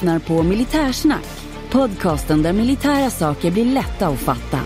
lyssnar 0.00 0.18
på 0.18 0.42
Militärsnack. 0.42 1.26
Podcasten 1.70 2.42
där 2.42 2.52
militära 2.52 3.10
saker 3.10 3.50
blir 3.50 3.64
lätta 3.64 4.08
att 4.08 4.18
fatta. 4.18 4.58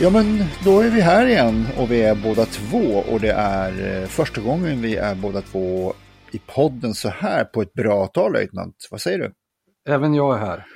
Ja 0.00 0.10
men 0.10 0.44
då 0.64 0.80
är 0.80 0.90
vi 0.90 1.00
här 1.00 1.26
igen 1.26 1.66
och 1.76 1.90
vi 1.90 2.02
är 2.02 2.14
båda 2.14 2.44
två 2.44 3.04
och 3.12 3.20
det 3.20 3.32
är 3.32 4.02
eh, 4.02 4.08
första 4.08 4.40
gången 4.40 4.82
vi 4.82 4.96
är 4.96 5.14
båda 5.14 5.40
två 5.40 5.94
i 6.34 6.38
podden 6.46 6.94
så 6.94 7.08
här 7.08 7.44
på 7.44 7.62
ett 7.62 7.72
bra 7.72 8.06
tag 8.06 8.32
löjtnant. 8.32 8.88
Vad 8.90 9.00
säger 9.00 9.18
du? 9.18 9.32
Även 9.88 10.14
jag 10.14 10.34
är 10.34 10.38
här. 10.38 10.66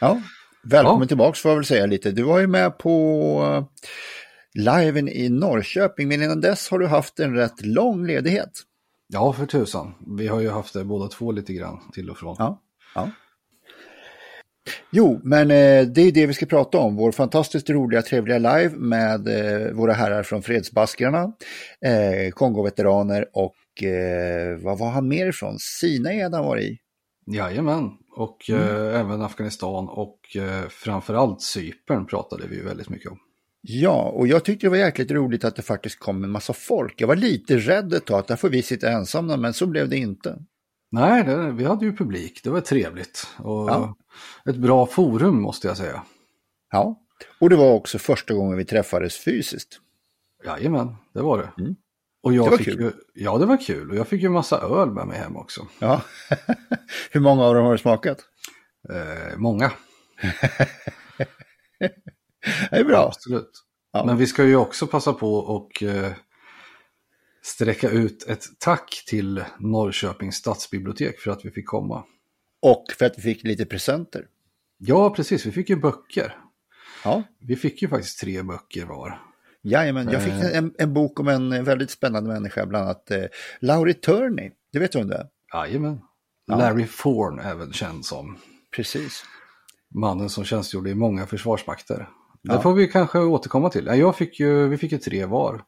Ja, 0.00 0.20
välkommen 0.64 1.02
Ja. 1.02 1.08
tillbaks 1.08 1.40
får 1.40 1.50
jag 1.50 1.56
väl 1.56 1.64
säga 1.64 1.86
lite. 1.86 2.10
Du 2.10 2.22
var 2.22 2.38
ju 2.38 2.46
med 2.46 2.78
på 2.78 2.98
uh, 3.44 3.64
liven 4.64 5.08
i 5.08 5.28
Norrköping 5.28 6.08
men 6.08 6.22
innan 6.22 6.40
dess 6.40 6.70
har 6.70 6.78
du 6.78 6.86
haft 6.86 7.20
en 7.20 7.34
rätt 7.34 7.66
lång 7.66 8.06
ledighet. 8.06 8.50
Ja, 9.06 9.32
för 9.32 9.46
tusan. 9.46 9.94
Vi 10.18 10.28
har 10.28 10.40
ju 10.40 10.50
haft 10.50 10.74
det 10.74 10.84
båda 10.84 11.08
två 11.08 11.32
lite 11.32 11.52
grann 11.52 11.78
till 11.92 12.10
och 12.10 12.18
från. 12.18 12.36
Ja. 12.38 12.62
ja. 12.94 13.10
Jo, 14.90 15.20
men 15.24 15.50
eh, 15.50 15.86
det 15.86 16.00
är 16.02 16.12
det 16.12 16.26
vi 16.26 16.34
ska 16.34 16.46
prata 16.46 16.78
om. 16.78 16.96
Vår 16.96 17.12
fantastiskt 17.12 17.70
roliga, 17.70 18.02
trevliga 18.02 18.38
live 18.38 18.70
med 18.76 19.28
eh, 19.28 19.72
våra 19.72 19.92
herrar 19.92 20.22
från 20.22 20.42
Fredsbaskrarna, 20.42 21.32
eh, 21.84 22.30
Kongo-veteraner 22.32 23.26
och 23.32 23.54
eh, 23.82 24.56
vad 24.64 24.78
var 24.78 24.90
han 24.90 25.08
mer 25.08 25.26
ifrån? 25.26 25.56
Sinaed 25.58 26.34
han 26.34 26.44
var 26.44 26.58
i. 26.60 26.78
Jajamän, 27.26 27.90
och 28.16 28.50
eh, 28.50 29.00
även 29.00 29.22
Afghanistan 29.22 29.88
och 29.88 30.36
eh, 30.36 30.68
framförallt 30.68 31.42
Cypern 31.42 32.06
pratade 32.06 32.46
vi 32.48 32.56
ju 32.56 32.64
väldigt 32.64 32.88
mycket 32.88 33.10
om. 33.10 33.18
Ja, 33.60 34.02
och 34.02 34.26
jag 34.26 34.44
tyckte 34.44 34.66
det 34.66 34.70
var 34.70 34.76
jäkligt 34.76 35.10
roligt 35.10 35.44
att 35.44 35.56
det 35.56 35.62
faktiskt 35.62 35.98
kom 35.98 36.24
en 36.24 36.30
massa 36.30 36.52
folk. 36.52 37.00
Jag 37.00 37.08
var 37.08 37.16
lite 37.16 37.56
rädd 37.58 37.92
ett 37.92 38.04
tag 38.04 38.18
att 38.18 38.26
där 38.26 38.36
får 38.36 38.48
vi 38.48 38.62
sitta 38.62 38.90
ensamma, 38.90 39.36
men 39.36 39.54
så 39.54 39.66
blev 39.66 39.88
det 39.88 39.96
inte. 39.96 40.38
Nej, 40.90 41.24
det, 41.24 41.52
vi 41.52 41.64
hade 41.64 41.84
ju 41.84 41.96
publik, 41.96 42.40
det 42.44 42.50
var 42.50 42.60
trevligt. 42.60 43.26
Och 43.38 43.70
Ja. 43.70 43.94
ett 44.48 44.56
bra 44.56 44.86
forum 44.86 45.42
måste 45.42 45.68
jag 45.68 45.76
säga. 45.76 46.02
Ja, 46.70 47.00
och 47.40 47.50
det 47.50 47.56
var 47.56 47.72
också 47.72 47.98
första 47.98 48.34
gången 48.34 48.58
vi 48.58 48.64
träffades 48.64 49.16
fysiskt. 49.24 49.80
Jajamän, 50.44 50.96
det 51.14 51.22
var 51.22 51.38
det. 51.38 51.62
Mm. 51.62 51.76
Och 52.28 52.34
jag 52.34 52.46
Det 52.46 52.50
var 52.50 52.56
fick 52.58 52.66
kul. 52.66 52.80
Ju, 52.80 52.92
ja, 53.14 53.38
det 53.38 53.46
var 53.46 53.56
kul. 53.66 53.90
Och 53.90 53.96
jag 53.96 54.08
fick 54.08 54.22
ju 54.22 54.28
massa 54.28 54.60
öl 54.60 54.90
med 54.90 55.06
mig 55.06 55.18
hem 55.18 55.36
också. 55.36 55.66
Ja, 55.78 56.02
hur 57.10 57.20
många 57.20 57.44
av 57.44 57.54
dem 57.54 57.64
har 57.64 57.72
du 57.72 57.78
smakat? 57.78 58.18
Eh, 58.90 59.36
många, 59.38 59.72
Det 62.70 62.76
är 62.76 62.84
bra. 62.84 63.06
absolut. 63.06 63.50
Ja. 63.92 64.04
Men 64.04 64.16
vi 64.16 64.26
ska 64.26 64.44
ju 64.44 64.56
också 64.56 64.86
passa 64.86 65.12
på 65.12 65.34
och 65.34 65.82
eh, 65.82 66.12
sträcka 67.42 67.90
ut 67.90 68.26
ett 68.28 68.44
tack 68.58 69.04
till 69.06 69.44
Norrköpings 69.58 70.36
stadsbibliotek 70.36 71.20
för 71.20 71.30
att 71.30 71.44
vi 71.44 71.50
fick 71.50 71.66
komma. 71.66 72.04
Och 72.62 72.84
för 72.98 73.06
att 73.06 73.18
vi 73.18 73.22
fick 73.22 73.44
lite 73.44 73.64
presenter. 73.66 74.26
Ja, 74.78 75.10
precis. 75.10 75.46
Vi 75.46 75.52
fick 75.52 75.70
ju 75.70 75.76
böcker. 75.76 76.36
Ja, 77.04 77.22
Vi 77.40 77.56
fick 77.56 77.82
ju 77.82 77.88
faktiskt 77.88 78.20
tre 78.20 78.42
böcker 78.42 78.86
var. 78.86 79.22
Jajamän, 79.62 80.08
jag 80.08 80.22
fick 80.22 80.32
Eh. 80.32 80.56
en, 80.58 80.74
en 80.78 80.94
bok 80.94 81.20
om 81.20 81.28
en 81.28 81.64
väldigt 81.64 81.90
spännande 81.90 82.30
människa, 82.32 82.66
bland 82.66 82.84
annat 82.84 83.10
eh, 83.10 83.24
Laurie 83.60 83.94
Turney. 83.94 84.50
Du 84.72 84.78
vet 84.78 84.94
vem 84.94 85.08
det 85.08 85.14
är? 85.16 85.26
Jajamän. 85.54 86.00
Ja. 86.46 86.56
Larry 86.56 86.86
Thorne 87.02 87.42
även 87.42 87.72
känd 87.72 88.04
som. 88.06 88.38
Precis. 88.76 89.24
Mannen 89.94 90.28
som 90.28 90.44
tjänstgjorde 90.44 90.90
i 90.90 90.94
många 90.94 91.26
försvarsmakter. 91.26 92.08
Ja. 92.42 92.54
Det 92.56 92.62
får 92.62 92.74
vi 92.74 92.86
kanske 92.88 93.18
återkomma 93.18 93.70
till. 93.70 93.86
Ja, 93.86 93.94
Jag 93.94 94.16
fick 94.16 94.40
ju, 94.40 94.68
vi 94.68 94.76
fick 94.76 94.92
ju 94.92 94.98
tre 94.98 95.24
var. 95.24 95.62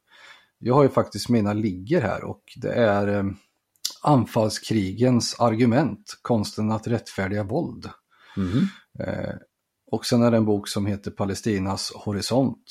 Jag 0.58 0.74
har 0.74 0.82
ju 0.82 0.88
faktiskt 0.88 1.28
mina 1.28 1.52
ligger 1.52 2.00
här 2.02 2.24
och 2.24 2.42
det 2.56 2.72
är 2.72 3.08
eh, 3.08 3.24
anfallskrigens 4.02 5.40
argument, 5.40 6.18
konsten 6.22 6.70
att 6.72 6.86
rättfärdiga 6.86 7.42
våld. 7.44 7.90
Mhm. 8.36 8.68
Eh, 9.00 9.34
och 9.90 10.06
sen 10.06 10.22
är 10.22 10.30
det 10.30 10.36
en 10.36 10.44
bok 10.44 10.68
som 10.68 10.86
heter 10.86 11.10
Palestinas 11.10 11.92
horisont. 11.94 12.64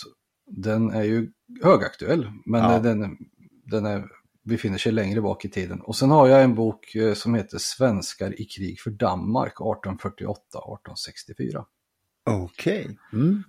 Den 0.49 0.91
är 0.91 1.03
ju 1.03 1.31
högaktuell, 1.63 2.31
men 2.45 2.71
Ja. 2.71 2.79
den, 2.79 3.17
den 3.65 3.85
är, 3.85 4.07
befinner 4.43 4.77
sig 4.77 4.91
längre 4.91 5.21
bak 5.21 5.45
i 5.45 5.49
tiden. 5.49 5.81
Och 5.81 5.95
sen 5.95 6.11
har 6.11 6.27
jag 6.27 6.43
en 6.43 6.55
bok 6.55 6.95
eh, 6.95 7.13
som 7.13 7.35
heter 7.35 7.57
Svenskar 7.57 8.41
i 8.41 8.45
krig 8.45 8.79
för 8.79 8.91
Danmark 8.91 9.53
1848-1864. 9.55 11.65
Okej. 12.25 12.99
Mm. 13.13 13.43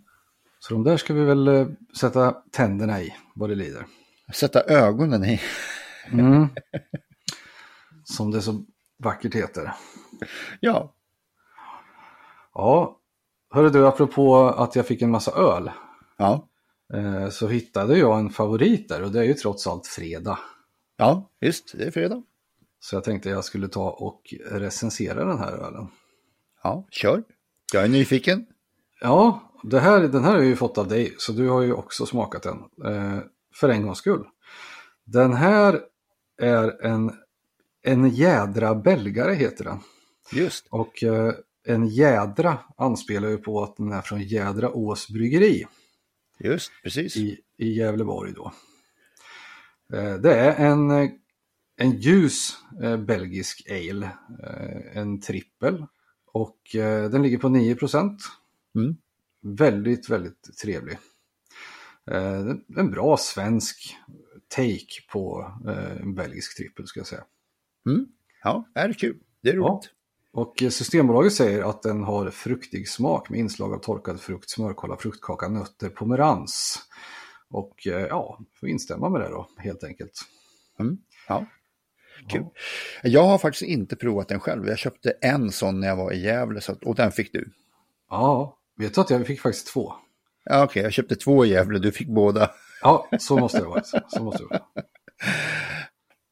Så 0.58 0.74
de 0.74 0.84
där 0.84 0.96
ska 0.96 1.14
vi 1.14 1.24
väl 1.24 1.48
eh, 1.48 1.66
sätta 2.00 2.32
tänderna 2.50 3.02
i, 3.02 3.14
vad 3.34 3.48
det 3.50 3.54
lider. 3.54 3.86
Sätta 4.34 4.60
ögonen 4.62 5.24
i. 5.24 5.40
Mm. 6.12 6.48
Som 8.04 8.30
det 8.30 8.42
så 8.42 8.64
vackert 8.98 9.34
heter. 9.34 9.72
Ja, 10.60 10.94
Ja, 12.54 12.98
hörru 13.50 13.70
du, 13.70 13.86
apropå 13.86 14.48
att 14.48 14.76
jag 14.76 14.86
fick 14.86 15.02
en 15.02 15.10
massa 15.10 15.30
öl. 15.32 15.70
ja, 16.16 16.48
Så 17.30 17.48
hittade 17.48 17.98
jag 17.98 18.18
en 18.18 18.30
favorit 18.30 18.88
där 18.88 19.02
och 19.02 19.10
det 19.10 19.20
är 19.20 19.24
ju 19.24 19.34
trots 19.34 19.66
allt 19.66 19.86
fredag. 19.86 20.38
ja, 20.96 21.30
just 21.40 21.78
det 21.78 21.84
är 21.84 21.90
fredag. 21.90 22.22
Så 22.80 22.96
jag 22.96 23.04
tänkte 23.04 23.28
jag 23.28 23.44
skulle 23.44 23.68
ta 23.68 23.90
och 23.90 24.34
recensera 24.50 25.24
den 25.24 25.38
här 25.38 25.52
ölen. 25.52 25.88
Ja, 26.62 26.86
kör. 26.90 27.22
Jag 27.72 27.84
är 27.84 27.88
nyfiken. 27.88 28.46
Ja, 29.00 29.52
det 29.62 29.80
här, 29.80 30.00
den 30.00 30.24
här 30.24 30.30
har 30.30 30.38
jag 30.38 30.46
ju 30.46 30.56
fått 30.56 30.78
av 30.78 30.88
dig, 30.88 31.14
så 31.18 31.32
du 31.32 31.48
har 31.48 31.62
ju 31.62 31.72
också 31.72 32.06
smakat 32.06 32.42
den. 32.42 32.58
Eh, 32.84 33.18
för 33.54 33.68
en 33.68 33.82
gångs 33.82 33.98
skull. 33.98 34.24
Den 35.04 35.32
här 35.32 35.80
är 36.42 36.84
en, 36.86 37.12
en 37.82 38.08
jädra 38.08 38.74
belgare 38.74 39.34
heter 39.34 39.64
den. 39.64 39.78
Just. 40.32 40.66
Och 40.70 41.02
eh, 41.02 41.34
en 41.66 41.88
jädra 41.88 42.58
anspelar 42.76 43.28
ju 43.28 43.38
på 43.38 43.62
att 43.62 43.76
den 43.76 43.92
är 43.92 44.02
från 44.02 44.22
Jädra 44.22 44.70
Ås 44.70 45.08
bryggeri 45.08 45.66
Just, 46.40 46.72
precis. 46.82 47.16
i, 47.16 47.40
i 47.56 47.72
Gävleborg 47.72 48.32
då. 48.32 48.52
Eh, 49.92 50.14
det 50.14 50.34
är 50.34 50.66
en, 50.66 50.90
eh, 50.90 51.10
en 51.76 51.90
ljus 51.90 52.56
eh, 52.82 52.96
belgisk 52.96 53.70
ale, 53.70 54.10
en 54.92 55.20
trippel. 55.20 55.86
Och 56.32 56.60
den 57.10 57.22
ligger 57.22 57.38
på 57.38 57.48
9 57.48 57.76
Mm. 58.74 58.96
Väldigt, 59.42 60.10
väldigt 60.10 60.58
trevlig. 60.62 60.98
En 62.76 62.90
bra 62.90 63.16
svensk 63.16 63.96
take 64.48 65.02
på 65.12 65.52
en 66.00 66.14
belgisk 66.14 66.56
trippel 66.56 66.86
ska 66.86 67.00
jag 67.00 67.06
säga. 67.06 67.24
Mm. 67.86 68.06
Ja, 68.42 68.68
är 68.74 68.92
kul. 68.92 69.18
Det 69.42 69.50
är 69.50 69.54
Ja. 69.56 69.82
Och 70.32 70.54
Systembolaget 70.58 71.32
säger 71.32 71.70
att 71.70 71.82
den 71.82 72.02
har 72.02 72.30
fruktig 72.30 72.88
smak 72.88 73.30
med 73.30 73.40
inslag 73.40 73.74
av 73.74 73.78
torkad 73.78 74.20
frukt, 74.20 74.50
smörkolla, 74.50 74.96
fruktkaka, 74.96 75.48
nötter, 75.48 75.88
pomerans. 75.88 76.78
Och 77.50 77.86
eh, 77.86 78.06
ja, 78.06 78.38
får 78.60 78.68
instämma 78.68 79.08
med 79.08 79.20
det 79.20 79.28
då 79.28 79.48
helt 79.58 79.84
enkelt. 79.84 80.12
Mm. 80.80 80.98
Ja. 81.28 81.46
Kul. 82.28 82.44
Jag 83.02 83.24
har 83.24 83.38
faktiskt 83.38 83.62
inte 83.62 83.96
provat 83.96 84.28
den 84.28 84.40
själv. 84.40 84.68
Jag 84.68 84.78
köpte 84.78 85.10
en 85.10 85.52
sån 85.52 85.80
när 85.80 85.88
jag 85.88 85.96
var 85.96 86.12
i 86.12 86.24
Gävle 86.24 86.60
så 86.60 86.72
att, 86.72 86.84
och 86.84 86.94
den 86.94 87.12
fick 87.12 87.32
du. 87.32 87.52
Ja, 88.10 88.58
vet 88.76 88.94
du 88.94 89.00
att 89.00 89.10
jag 89.10 89.26
fick 89.26 89.40
faktiskt 89.40 89.66
två? 89.66 89.92
Ja, 90.44 90.64
Okej, 90.64 90.82
jag 90.82 90.92
köpte 90.92 91.16
två 91.16 91.44
i 91.44 91.48
Gävle, 91.48 91.78
du 91.78 91.92
fick 91.92 92.08
båda. 92.08 92.50
Ja, 92.82 93.08
så 93.18 93.38
måste 93.38 93.58
det 93.58 93.64
vara. 93.64 93.82
Så 94.08 94.22
måste 94.24 94.42
det 94.42 94.48
vara. 94.48 94.62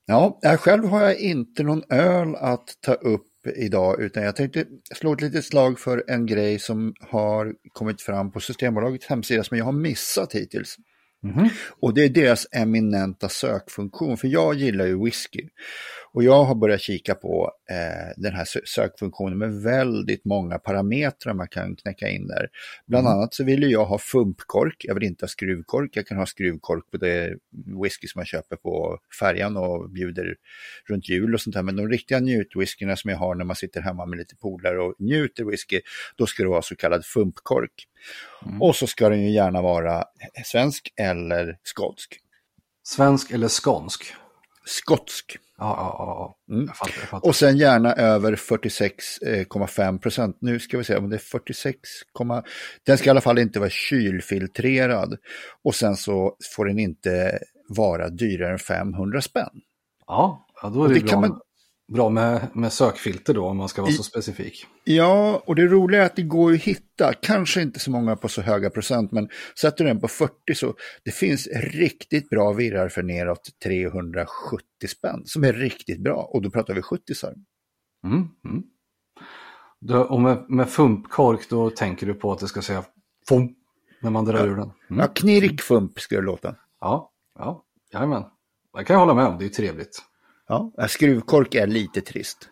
Ja, 0.07 0.41
själv 0.59 0.85
har 0.85 1.03
jag 1.03 1.21
inte 1.21 1.63
någon 1.63 1.83
öl 1.89 2.35
att 2.37 2.69
ta 2.81 2.95
upp 2.95 3.28
idag 3.57 4.01
utan 4.01 4.23
jag 4.23 4.37
tänkte 4.37 4.65
slå 4.95 5.13
ett 5.13 5.21
litet 5.21 5.45
slag 5.45 5.79
för 5.79 6.05
en 6.09 6.27
grej 6.27 6.59
som 6.59 6.95
har 7.01 7.55
kommit 7.73 8.03
fram 8.03 8.31
på 8.31 8.41
Systembolagets 8.41 9.07
hemsida 9.07 9.45
som 9.45 9.59
jag 9.59 9.65
har 9.65 9.73
missat 9.73 10.35
hittills. 10.35 10.77
Mhm. 11.23 11.49
Och 11.81 11.95
det 11.95 12.05
är 12.05 12.09
deras 12.09 12.47
eminenta 12.53 13.29
sökfunktion, 13.29 14.17
för 14.17 14.29
jag 14.29 14.55
gillar 14.55 14.87
ju 14.87 15.05
whisky. 15.05 15.49
Och 16.13 16.25
jag 16.25 16.45
har 16.45 16.55
börjat 16.55 16.81
kika 16.81 17.15
på 17.15 17.53
eh, 17.71 18.13
den 18.17 18.35
här 18.35 18.45
sö- 18.45 18.65
sökfunktionen 18.65 19.39
med 19.39 19.63
väldigt 19.63 20.25
många 20.25 20.59
parametrar 20.59 21.35
man 21.35 21.49
kan 21.49 21.77
knäcka 21.77 22.09
in 22.09 22.27
där. 22.27 22.49
Bland 22.87 23.07
Mm. 23.07 23.19
annat 23.19 23.35
så 23.35 23.45
vill 23.45 23.71
jag 23.71 23.85
ha 23.85 23.99
fumpkork, 23.99 24.77
jag 24.79 24.95
vill 24.95 25.05
inte 25.05 25.25
ha 25.25 25.29
skruvkork, 25.29 25.91
jag 25.97 26.07
kan 26.07 26.17
ha 26.19 26.27
skruvkork 26.27 26.91
på 26.91 26.97
det 26.97 27.37
whisky 27.83 28.07
som 28.09 28.19
jag 28.21 28.27
köper 28.27 28.57
på 28.57 28.99
färjan 29.21 29.57
och 29.57 29.91
bjuder 29.91 30.37
runt 30.89 31.09
jul 31.09 31.35
och 31.35 31.41
sånt 31.41 31.55
där. 31.55 31.63
Men 31.63 31.77
de 31.77 31.89
riktiga 31.89 32.19
njutwhiskyna 32.21 32.97
som 32.97 33.11
jag 33.11 33.19
har 33.19 33.35
när 33.35 33.45
man 33.45 33.57
sitter 33.57 33.81
hemma 33.81 34.07
med 34.07 34.19
lite 34.19 34.37
polare 34.37 34.79
och 34.83 34.95
njuter 34.99 35.45
whisky, 35.45 35.81
då 36.17 36.27
ska 36.27 36.43
det 36.43 36.49
vara 36.49 36.63
så 36.63 36.77
kallad 36.77 37.05
fumpkork. 37.07 37.87
Mm. 38.47 38.63
Och 38.63 38.77
så 38.77 38.87
ska 38.87 39.09
den 39.09 39.23
ju 39.23 39.31
gärna 39.31 39.63
vara 39.63 40.05
svensk 40.45 40.93
eller 40.97 41.59
skotsk. 41.63 42.19
Svensk 42.83 43.31
eller 43.31 43.49
skånsk? 43.49 44.05
Skotsk. 44.65 45.37
Ja, 45.61 45.77
ja, 45.99 46.37
ja. 46.49 46.55
Mm. 46.55 46.67
Jag 46.67 46.77
fattar, 46.77 46.95
jag 47.01 47.09
fattar. 47.09 47.29
Och 47.29 47.37
sen 47.37 47.57
gärna 47.57 47.93
över 47.93 48.37
46,5 48.37 49.99
procent. 49.99 50.37
Nu 50.41 50.59
ska 50.59 50.79
vi 50.79 50.85
se 50.85 50.97
om 50.97 51.11
det 51.11 51.17
är 51.17 51.19
46, 51.19 51.79
den 52.87 52.99
ska 52.99 53.07
i 53.07 53.11
alla 53.11 53.21
fall 53.21 53.39
inte 53.39 53.59
vara 53.59 53.71
kylfiltrerad. 53.71 55.17
Och 55.65 55.75
sen 55.75 55.97
så 55.97 56.37
får 56.57 56.65
den 56.67 56.79
inte 56.79 57.39
vara 57.69 58.09
dyrare 58.09 58.53
än 58.53 58.59
500 58.59 59.21
spänn. 59.21 59.51
Ja, 60.07 60.47
ja 60.63 60.69
då 60.69 60.85
är 60.85 60.89
det, 60.89 60.95
det 60.95 61.01
bra, 61.01 61.11
kan 61.11 61.21
man- 61.21 61.41
bra 61.93 62.09
med, 62.09 62.49
med 62.55 62.73
sökfilter 62.73 63.35
då 63.35 63.47
om 63.47 63.57
man 63.57 63.69
ska 63.69 63.83
vara 63.83 63.91
I- 63.91 63.95
så 63.95 64.03
specifik. 64.03 64.67
Ja, 64.85 65.43
och 65.47 65.55
det 65.55 65.67
roliga 65.67 66.03
är 66.03 66.07
att 66.07 66.17
det 66.17 66.23
går 66.23 66.53
att 66.53 66.59
hitta, 66.61 67.13
kanske 67.23 67.63
inte 67.63 67.81
så 67.81 67.91
många 67.91 68.17
på 68.17 68.29
så 68.29 68.43
höga 68.43 68.71
procent, 68.71 69.13
men 69.13 69.29
sätter 69.61 69.85
du 69.85 69.91
den 69.91 70.01
på 70.01 70.09
40 70.09 70.33
så 70.55 70.75
det 71.05 71.11
finns 71.11 71.47
riktigt 71.57 72.29
bra 72.31 72.53
virrar 72.53 72.89
för 72.89 73.03
neråt 73.03 73.49
370 73.65 74.63
spänn 74.89 75.23
som 75.25 75.45
är 75.45 75.53
riktigt 75.53 76.01
bra 76.01 76.31
och 76.33 76.43
då 76.43 76.51
pratar 76.51 76.75
vi 76.75 76.83
70 76.83 77.15
sar. 77.15 77.35
Mm, 78.05 78.29
mm. 78.45 78.63
Då, 79.81 80.01
och 80.01 80.21
med, 80.21 80.45
med 80.49 80.69
fumpkork 80.69 81.49
då 81.51 81.71
tänker 81.71 82.07
du 82.07 82.15
på 82.15 82.33
att 82.33 82.39
det 82.39 82.49
ska 82.49 82.63
säga 82.63 82.85
fum 83.29 83.55
när 84.01 84.11
man 84.11 84.25
drar 84.25 84.47
ur 84.47 84.57
den. 84.57 84.71
Mm. 84.91 85.01
Ja, 85.01 85.07
knirkfump 85.07 86.01
ska 86.01 86.17
det 86.17 86.23
låta. 86.23 86.55
Ja, 86.81 87.13
ja, 87.39 87.65
jajamän. 87.93 88.25
Det 88.79 88.85
kan 88.85 88.95
jag 88.95 89.01
hålla 89.01 89.15
med 89.15 89.27
om, 89.27 89.39
det 89.39 89.45
är 89.45 89.49
trevligt. 89.49 90.03
Ja, 90.49 90.73
skruvkork 90.89 91.55
är 91.55 91.67
lite 91.67 92.01
trist. 92.01 92.49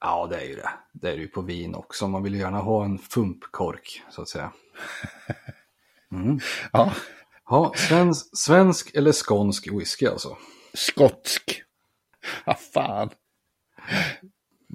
Ja, 0.00 0.26
det 0.30 0.36
är 0.36 0.44
ju 0.44 0.54
det. 0.54 0.70
Det 0.92 1.10
är 1.10 1.16
ju 1.16 1.28
på 1.28 1.40
vin 1.40 1.74
också. 1.74 2.08
Man 2.08 2.22
vill 2.22 2.34
ju 2.34 2.40
gärna 2.40 2.58
ha 2.58 2.84
en 2.84 2.98
fumpkork, 2.98 4.02
så 4.10 4.22
att 4.22 4.28
säga. 4.28 4.52
Mm. 6.12 6.38
Ja, 6.72 6.92
Ja, 7.50 7.72
svensk, 7.76 8.38
svensk 8.38 8.94
eller 8.94 9.12
skånsk 9.12 9.72
whisky 9.72 10.06
alltså. 10.06 10.36
skotsk. 10.74 11.62
Ja, 12.44 12.54
fan. 12.54 13.10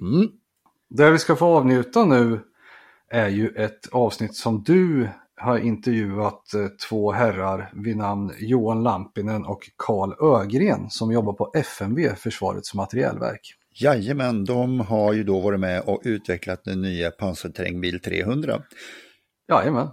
Mm. 0.00 0.28
Det 0.88 1.10
vi 1.10 1.18
ska 1.18 1.36
få 1.36 1.46
avnjuta 1.46 2.04
nu 2.04 2.40
är 3.08 3.28
ju 3.28 3.48
ett 3.48 3.88
avsnitt 3.92 4.36
som 4.36 4.62
du 4.62 5.08
har 5.40 5.58
intervjuat 5.58 6.54
eh, 6.54 6.66
två 6.88 7.12
herrar 7.12 7.72
vid 7.74 7.96
namn 7.96 8.32
Johan 8.38 8.82
Lampinen 8.82 9.44
och 9.44 9.70
Karl 9.76 10.40
Ögren 10.40 10.90
som 10.90 11.12
jobbar 11.12 11.32
på 11.32 11.50
FMV, 11.54 12.14
Försvarets 12.16 12.74
materielverk. 12.74 13.54
Jajamän, 13.74 14.44
de 14.44 14.80
har 14.80 15.12
ju 15.12 15.24
då 15.24 15.40
varit 15.40 15.60
med 15.60 15.82
och 15.86 16.00
utvecklat 16.04 16.64
den 16.64 16.82
nya 16.82 17.10
pansarterrängbil 17.10 18.00
300. 18.00 18.62
Jajamän. 19.48 19.88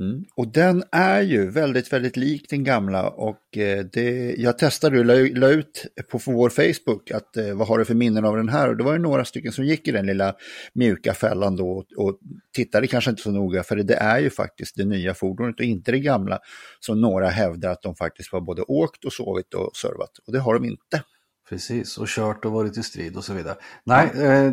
Mm. 0.00 0.24
Och 0.34 0.48
den 0.48 0.84
är 0.92 1.20
ju 1.20 1.50
väldigt, 1.50 1.92
väldigt 1.92 2.16
lik 2.16 2.50
den 2.50 2.64
gamla 2.64 3.08
och 3.08 3.56
eh, 3.56 3.84
det, 3.92 4.34
jag 4.38 4.58
testade 4.58 4.98
och 4.98 5.04
la, 5.04 5.14
la 5.14 5.48
ut 5.48 5.86
på 6.10 6.18
vår 6.26 6.50
Facebook 6.50 7.10
att 7.10 7.36
eh, 7.36 7.54
vad 7.54 7.68
har 7.68 7.78
du 7.78 7.84
för 7.84 7.94
minnen 7.94 8.24
av 8.24 8.36
den 8.36 8.48
här 8.48 8.68
och 8.68 8.76
det 8.76 8.84
var 8.84 8.92
ju 8.92 8.98
några 8.98 9.24
stycken 9.24 9.52
som 9.52 9.64
gick 9.64 9.88
i 9.88 9.92
den 9.92 10.06
lilla 10.06 10.34
mjuka 10.72 11.14
fällan 11.14 11.56
då 11.56 11.70
och, 11.70 12.06
och 12.06 12.18
tittade 12.54 12.86
kanske 12.86 13.10
inte 13.10 13.22
så 13.22 13.30
noga 13.30 13.62
för 13.62 13.76
det 13.76 13.94
är 13.94 14.18
ju 14.18 14.30
faktiskt 14.30 14.76
det 14.76 14.84
nya 14.84 15.14
fordonet 15.14 15.60
och 15.60 15.66
inte 15.66 15.92
det 15.92 16.00
gamla 16.00 16.38
som 16.80 17.00
några 17.00 17.28
hävdar 17.28 17.70
att 17.70 17.82
de 17.82 17.94
faktiskt 17.94 18.32
var 18.32 18.40
både 18.40 18.62
åkt 18.62 19.04
och 19.04 19.12
sovit 19.12 19.54
och 19.54 19.76
servat 19.76 20.18
och 20.26 20.32
det 20.32 20.38
har 20.38 20.54
de 20.54 20.64
inte. 20.64 21.02
Precis, 21.48 21.98
och 21.98 22.08
kört 22.08 22.44
och 22.44 22.52
varit 22.52 22.78
i 22.78 22.82
strid 22.82 23.16
och 23.16 23.24
så 23.24 23.32
vidare. 23.32 23.56
Nej, 23.84 24.10
eh, 24.14 24.52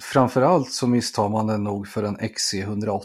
framförallt 0.00 0.72
så 0.72 0.86
misstar 0.86 1.28
man 1.28 1.46
den 1.46 1.64
nog 1.64 1.88
för 1.88 2.02
en 2.02 2.16
XC180. 2.16 3.00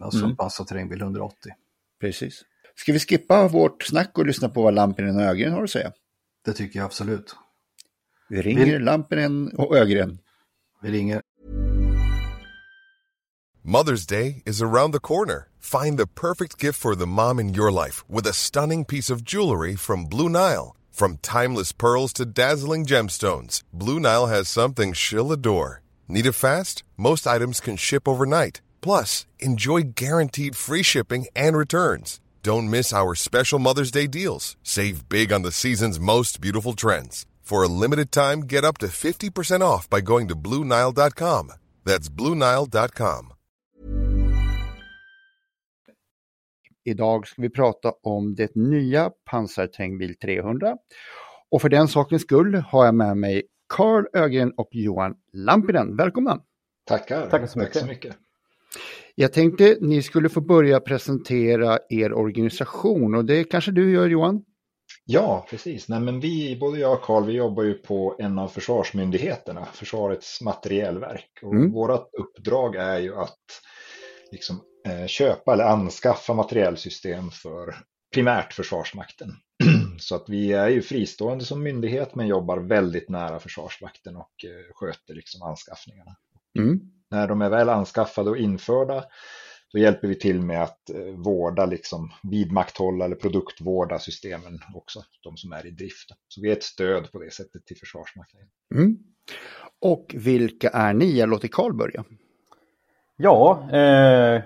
Alltså 0.00 0.18
Mm. 0.18 0.30
en 0.30 0.36
pansarterrängbil 0.36 1.00
180. 1.00 1.52
Precis. 2.00 2.42
Ska 2.76 2.92
vi 2.92 2.98
skippa 2.98 3.48
vårt 3.48 3.82
snack 3.82 4.18
och 4.18 4.26
lyssna 4.26 4.48
på 4.48 4.62
vad 4.62 4.74
Lampinen 4.74 5.16
och 5.16 5.22
Ögren 5.22 5.52
har 5.52 5.62
att 5.64 5.70
säga? 5.70 5.92
Det 6.44 6.52
tycker 6.52 6.78
jag 6.78 6.86
absolut. 6.86 7.36
Vi 8.28 8.42
ringer 8.42 8.64
Vill- 8.64 8.82
Lampinen 8.84 9.48
och 9.56 9.76
Ögren. 9.76 10.18
Vi 10.82 10.90
ringer. 10.90 11.22
Mother's 13.62 14.06
Day 14.06 14.42
is 14.46 14.62
around 14.62 14.92
the 14.92 15.00
corner. 15.00 15.48
Find 15.60 15.98
the 15.98 16.06
perfect 16.06 16.58
gift 16.62 16.78
for 16.80 16.94
the 16.94 17.06
mom 17.06 17.40
in 17.40 17.54
your 17.54 17.70
life 17.84 18.04
with 18.08 18.28
a 18.28 18.32
stunning 18.32 18.84
piece 18.84 19.12
of 19.14 19.22
jewelry 19.22 19.76
from 19.76 20.08
Blue 20.08 20.28
Nile. 20.28 20.74
From 20.92 21.18
timeless 21.18 21.72
pearls 21.72 22.12
to 22.14 22.24
dazzling 22.24 22.86
gemstones, 22.86 23.62
Blue 23.72 23.98
Nile 23.98 24.26
has 24.26 24.48
something 24.48 24.94
she'll 24.94 25.32
adore. 25.32 25.80
Need 26.08 26.26
it 26.26 26.34
fast? 26.34 26.84
Most 26.96 27.26
items 27.26 27.60
can 27.60 27.76
ship 27.76 28.06
overnight. 28.06 28.60
Plus, 28.84 29.26
enjoy 29.38 29.94
guaranteed 29.94 30.56
free 30.56 30.82
shipping 30.82 31.26
and 31.34 31.56
returns. 31.56 32.20
Don't 32.42 32.70
miss 32.70 32.92
our 32.92 33.14
special 33.14 33.58
Mother's 33.58 33.90
Day 33.90 34.06
deals. 34.06 34.56
Save 34.62 35.08
big 35.08 35.32
on 35.32 35.42
the 35.42 35.52
season's 35.52 35.98
most 35.98 36.40
beautiful 36.40 36.74
trends. 36.74 37.26
For 37.48 37.64
a 37.64 37.68
limited 37.68 38.12
time, 38.12 38.40
get 38.40 38.64
up 38.64 38.78
to 38.78 38.86
50% 38.86 39.62
off 39.62 39.88
by 39.88 40.00
going 40.02 40.28
to 40.28 40.34
BlueNile.com. 40.36 41.52
That's 41.84 42.08
BlueNile.com. 42.10 43.32
Idag 46.84 47.26
ska 47.26 47.42
vi 47.42 47.50
prata 47.50 47.92
om 48.02 48.34
det 48.34 48.54
nya 48.54 49.10
pansarterrängbil 49.30 50.16
300. 50.18 50.76
Och 51.50 51.62
för 51.62 51.68
den 51.68 51.88
sakens 51.88 52.22
skull 52.22 52.54
har 52.54 52.84
jag 52.84 52.94
med 52.94 53.16
mig 53.16 53.42
Karl 53.68 54.04
Ögren 54.12 54.52
och 54.56 54.68
Johan 54.70 55.14
Lampinen. 55.32 55.96
Välkomna! 55.96 56.40
Tackar. 56.86 57.30
Tack 57.30 57.50
så 57.50 57.58
mycket. 57.58 57.72
Tack 57.72 57.82
så 57.82 57.88
mycket. 57.88 58.16
Jag 59.14 59.32
tänkte 59.32 59.78
ni 59.80 60.02
skulle 60.02 60.28
få 60.28 60.40
börja 60.40 60.80
presentera 60.80 61.78
er 61.88 62.12
organisation 62.12 63.14
och 63.14 63.24
det 63.24 63.44
kanske 63.44 63.70
du 63.70 63.92
gör 63.92 64.08
Johan? 64.08 64.44
Ja, 65.04 65.46
precis. 65.50 65.88
Nej, 65.88 66.00
men 66.00 66.20
vi, 66.20 66.56
både 66.60 66.78
jag 66.78 66.92
och 66.92 67.02
Carl, 67.02 67.26
vi 67.26 67.32
jobbar 67.32 67.62
ju 67.62 67.74
på 67.74 68.16
en 68.18 68.38
av 68.38 68.48
försvarsmyndigheterna, 68.48 69.64
Försvarets 69.64 70.40
materielverk. 70.40 71.30
Och 71.42 71.54
Mm. 71.54 71.72
Vårt 71.72 72.10
uppdrag 72.18 72.76
är 72.76 72.98
ju 72.98 73.14
att 73.14 73.38
liksom, 74.32 74.60
eh, 74.88 75.06
köpa 75.06 75.52
eller 75.52 75.64
anskaffa 75.64 76.34
materielsystem 76.34 77.30
för 77.30 77.74
primärt 78.14 78.52
Försvarsmakten. 78.52 79.28
Så 79.98 80.14
att 80.14 80.28
vi 80.28 80.52
är 80.52 80.68
ju 80.68 80.82
fristående 80.82 81.44
som 81.44 81.62
myndighet 81.62 82.14
men 82.14 82.26
jobbar 82.26 82.58
väldigt 82.58 83.08
nära 83.08 83.38
Försvarsmakten 83.38 84.16
och 84.16 84.44
eh, 84.44 84.74
sköter 84.74 85.14
liksom 85.14 85.42
anskaffningarna. 85.42 86.16
Mm. 86.58 86.80
När 87.14 87.28
de 87.28 87.42
är 87.42 87.50
väl 87.50 87.68
anskaffade 87.68 88.30
och 88.30 88.36
införda, 88.36 89.04
då 89.72 89.78
hjälper 89.78 90.08
vi 90.08 90.18
till 90.18 90.40
med 90.42 90.62
att 90.62 90.90
eh, 90.90 91.14
vårda, 91.24 91.66
liksom, 91.66 92.10
vidmakthålla 92.22 93.04
eller 93.04 93.16
produktvårda 93.16 93.98
systemen 93.98 94.58
också, 94.74 95.02
de 95.22 95.36
som 95.36 95.52
är 95.52 95.66
i 95.66 95.70
drift. 95.70 96.08
Så 96.28 96.40
vi 96.42 96.48
är 96.48 96.52
ett 96.52 96.62
stöd 96.62 97.12
på 97.12 97.18
det 97.18 97.32
sättet 97.32 97.66
till 97.66 97.76
Försvarsmakten. 97.76 98.40
Mm. 98.74 98.98
Och 99.80 100.14
vilka 100.14 100.68
är 100.68 100.94
ni? 100.94 101.18
Jag 101.18 101.28
låter 101.28 101.48
Karl 101.48 101.72
börja. 101.72 102.04
Ja, 103.16 103.68
eh, 103.72 104.42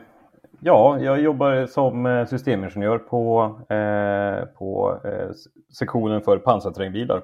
ja, 0.61 0.99
jag 1.01 1.21
jobbar 1.21 1.67
som 1.67 2.07
eh, 2.07 2.27
systemingenjör 2.27 2.99
på, 2.99 3.43
eh, 3.75 4.45
på 4.59 5.01
eh, 5.05 5.31
sektionen 5.79 6.23
för 6.23 6.39
pansarterrängbilar 6.39 7.23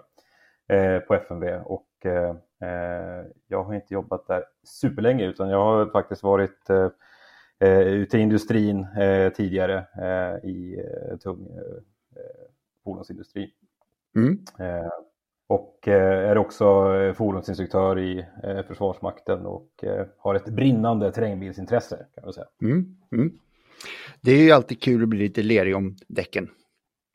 eh, 0.68 0.98
på 0.98 1.14
FMV 1.14 1.46
och 1.64 1.86
jag 3.48 3.64
har 3.64 3.74
inte 3.74 3.94
jobbat 3.94 4.26
där 4.26 4.44
superlänge 4.62 5.24
utan 5.24 5.48
jag 5.48 5.64
har 5.64 5.86
faktiskt 5.86 6.22
varit 6.22 6.70
eh, 6.70 6.88
eh, 7.58 7.78
ute 7.78 8.18
i 8.18 8.20
industrin 8.20 8.86
eh, 8.98 9.32
tidigare 9.32 9.86
eh, 9.96 10.50
i 10.50 10.80
eh, 10.80 11.16
tung 11.16 11.46
eh, 11.46 12.20
eh, 12.20 12.48
fordonsindustri. 12.84 13.52
Mm. 14.16 14.38
Eh, 14.58 14.92
och 15.46 15.88
eh, 15.88 16.30
är 16.30 16.38
också 16.38 16.94
eh, 16.94 17.12
fordonsinstruktör 17.12 17.98
i 17.98 18.26
eh, 18.42 18.62
Försvarsmakten 18.62 19.46
och 19.46 19.70
eh, 19.82 20.06
har 20.18 20.34
ett 20.34 20.48
brinnande 20.48 21.12
terrängbilsintresse 21.12 22.06
kan 22.14 22.24
man 22.24 22.32
säga. 22.32 22.46
Mm. 22.62 22.96
Mm. 23.12 23.38
Det 24.20 24.32
är 24.32 24.42
ju 24.42 24.50
alltid 24.50 24.82
kul 24.82 25.02
att 25.02 25.08
bli 25.08 25.18
lite 25.18 25.42
lerig 25.42 25.76
om 25.76 25.96
däcken. 26.08 26.50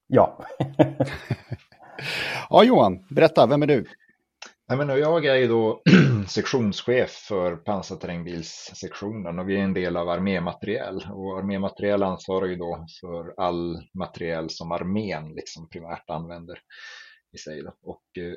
Ja, 0.08 0.46
Ja 2.50 2.64
Johan, 2.64 3.06
berätta, 3.10 3.48
vem 3.48 3.64
är 3.64 3.68
du? 3.68 3.86
Nej, 4.70 4.78
men 4.78 4.90
jag 4.90 5.26
är 5.26 5.36
ju 5.36 5.48
då 5.48 5.82
sektionschef 6.28 7.12
för 7.12 7.56
pansarterrängbilssektionen 7.56 9.40
och 9.40 9.50
vi 9.50 9.56
är 9.56 9.64
en 9.64 9.74
del 9.74 9.98
av 9.98 10.10
armémateriel. 10.10 11.06
Och 11.12 11.38
armémateriel 11.38 12.04
ansvarar 12.04 12.46
ju 12.46 12.56
då 12.56 12.86
för 13.02 13.34
all 13.38 13.78
materiel 13.94 14.50
som 14.50 14.72
armén 14.72 15.34
liksom 15.34 15.70
primärt 15.70 16.10
använder 16.10 16.60
i 17.34 17.38
sig. 17.38 17.64
Då. 17.64 17.74
Och 17.84 18.18
eh, 18.18 18.34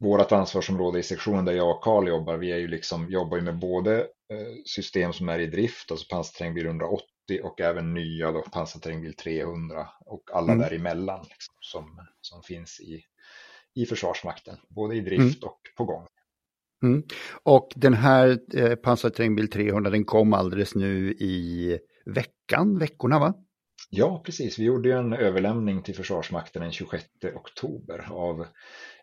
vårt 0.00 0.32
ansvarsområde 0.32 0.98
i 0.98 1.02
sektionen 1.02 1.44
där 1.44 1.52
jag 1.52 1.70
och 1.70 1.82
Karl 1.84 2.08
jobbar, 2.08 2.36
vi 2.36 2.52
är 2.52 2.58
ju 2.58 2.68
liksom, 2.68 3.10
jobbar 3.10 3.36
ju 3.36 3.42
med 3.42 3.58
både 3.58 3.98
eh, 4.00 4.54
system 4.64 5.12
som 5.12 5.28
är 5.28 5.38
i 5.38 5.46
drift, 5.46 5.90
alltså 5.90 6.06
pansarterrängbil 6.10 6.66
180 6.66 7.04
och 7.42 7.60
även 7.60 7.94
nya 7.94 8.32
då, 8.32 8.42
pansarterrängbil 8.42 9.14
300 9.14 9.88
och 10.06 10.22
alla 10.32 10.52
Mm. 10.52 10.58
däremellan 10.58 11.20
liksom, 11.20 11.54
som, 11.60 12.06
som 12.20 12.42
finns 12.42 12.80
i, 12.80 13.04
i 13.74 13.86
Försvarsmakten, 13.86 14.56
både 14.68 14.96
i 14.96 15.00
drift 15.00 15.44
och 15.44 15.60
på 15.76 15.84
gång. 15.84 16.06
Mm. 16.82 17.02
Och 17.42 17.72
den 17.76 17.94
här 17.94 18.38
eh, 18.54 18.74
pansarterrängbil 18.74 19.50
300 19.50 19.90
den 19.90 20.04
kom 20.04 20.32
alldeles 20.32 20.74
nu 20.74 21.12
i 21.12 21.78
veckan, 22.06 22.78
veckorna 22.78 23.18
va? 23.18 23.34
Ja, 23.90 24.22
precis. 24.26 24.58
Vi 24.58 24.64
gjorde 24.64 24.88
ju 24.88 24.94
en 24.94 25.12
överlämning 25.12 25.82
till 25.82 25.94
Försvarsmakten 25.94 26.62
den 26.62 26.72
26 26.72 27.04
oktober 27.34 28.06
av 28.10 28.46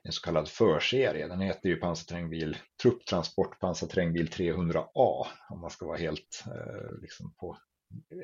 en 0.04 0.12
så 0.12 0.22
kallad 0.22 0.50
förserie. 0.50 1.28
Den 1.28 1.42
heter 1.42 1.70
ju 1.70 1.76
pansarterrängbil, 1.76 2.58
trupptransport 2.82 3.60
pansarterrängbil 3.60 4.28
300A 4.28 5.26
om 5.50 5.62
man 5.62 5.70
ska 5.70 5.86
vara 5.86 5.98
helt 5.98 6.44
eh, 6.46 7.02
liksom 7.02 7.34
på, 7.40 7.58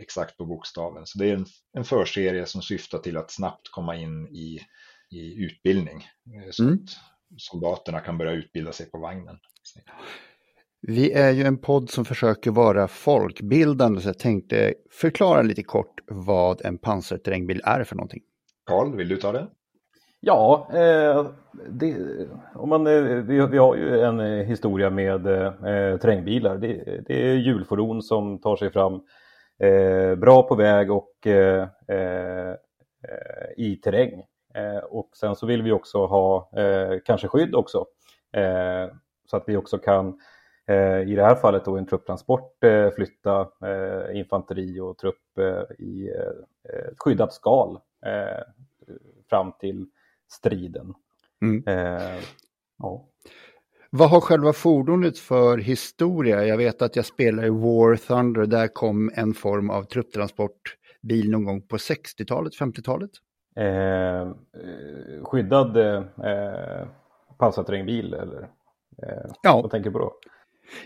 exakt 0.02 0.38
på 0.38 0.46
bokstaven. 0.46 1.06
Så 1.06 1.18
det 1.20 1.30
är 1.30 1.34
en, 1.34 1.46
en 1.74 1.84
förserie 1.84 2.46
som 2.46 2.62
syftar 2.62 3.00
till 3.00 3.18
att 3.18 3.32
snabbt 3.32 3.72
komma 3.72 3.96
in 3.96 4.28
i, 4.28 4.60
i 5.12 5.44
utbildning 5.44 5.96
eh, 5.96 6.52
så 6.52 6.64
mm. 6.64 6.74
att 6.74 6.90
soldaterna 7.38 8.00
kan 8.00 8.18
börja 8.18 8.32
utbilda 8.32 8.72
sig 8.72 8.92
på 8.92 8.98
vagnen. 8.98 9.38
Vi 10.82 11.12
är 11.12 11.32
ju 11.32 11.44
en 11.44 11.58
podd 11.58 11.90
som 11.90 12.06
försöker 12.06 12.52
vara 12.52 12.88
folkbildande 12.88 14.02
så 14.02 14.10
jag 14.10 14.20
tänkte 14.20 14.74
förklara 14.92 15.42
lite 15.42 15.64
kort 15.64 16.02
vad 16.08 16.66
en 16.66 16.78
pansarterrängbil 16.78 17.62
är 17.64 17.84
för 17.84 17.96
någonting. 17.96 18.22
Karl, 18.66 18.96
vill 18.96 19.08
du 19.08 19.18
ta 19.18 19.32
det? 19.32 19.48
Ja, 20.28 20.68
eh, 20.74 21.28
det, 21.70 21.96
om 22.56 22.70
man, 22.70 22.88
eh, 22.88 23.04
vi, 23.04 23.48
vi, 23.48 23.58
har 23.58 23.76
ju 23.76 24.00
en 24.00 24.20
eh, 24.20 24.46
historia 24.46 24.90
med 24.90 25.28
eh, 25.28 25.98
terrängbilar. 25.98 26.58
Det, 26.58 27.02
det, 27.08 27.30
är 27.30 27.34
hjulfordon 27.34 28.02
som 28.02 28.42
tar 28.42 28.56
sig 28.56 28.72
fram 28.72 28.94
eh, 29.60 30.16
bra 30.16 30.44
på 30.44 30.56
väg 30.56 30.92
och 30.92 31.28
eh, 31.28 31.68
i 33.58 33.76
terräng. 33.76 34.24
Och 34.84 35.10
sen 35.16 35.36
så 35.36 35.46
vill 35.46 35.62
vi 35.62 35.72
också 35.72 36.06
ha 36.06 36.50
kanske 37.06 37.28
skydd 37.28 37.56
också. 37.56 37.86
så 39.30 39.38
att 39.38 39.44
vi 39.48 39.58
också 39.58 39.78
kan 39.78 40.20
i 41.08 41.16
det 41.16 41.24
här 41.24 41.36
fallet 41.36 41.66
då 41.66 41.78
en 41.78 41.86
trupptransport 41.86 42.58
flytta 42.96 43.48
infanteri 44.14 44.80
och 44.80 44.98
trupp 44.98 45.40
i 45.80 46.10
ett 46.10 47.00
skyddat 47.00 47.34
skal 47.34 47.80
fram 49.30 49.52
till 49.60 49.86
striden. 50.32 50.94
Mm. 51.42 51.64
Eh, 51.68 52.20
ja. 52.78 53.06
Vad 53.90 54.10
har 54.10 54.22
själva 54.22 54.54
fordonet 54.54 55.20
för 55.20 55.58
historia? 55.58 56.46
Jag 56.46 56.58
vet 56.58 56.82
att 56.82 56.96
jag 56.96 57.06
spelar 57.06 57.46
i 57.46 57.50
War 57.50 57.96
Thunder, 57.96 58.46
där 58.46 58.68
kom 58.68 59.12
en 59.16 59.34
form 59.34 59.70
av 59.70 59.84
trupptransportbil 59.84 61.32
någon 61.32 61.44
gång 61.44 61.62
på 61.62 61.78
60-talet, 61.78 62.54
50-talet. 62.54 63.12
Eh, 63.56 64.28
skyddad 65.24 65.78
eh, 65.78 66.04
pansarterrängbil 67.38 68.14
eller? 68.14 68.42
Eh, 69.04 69.32
ja. 69.44 69.62
Vad 69.62 69.72
tänker 69.72 69.90
du 69.90 69.94
på 69.94 70.00
då? 70.00 70.14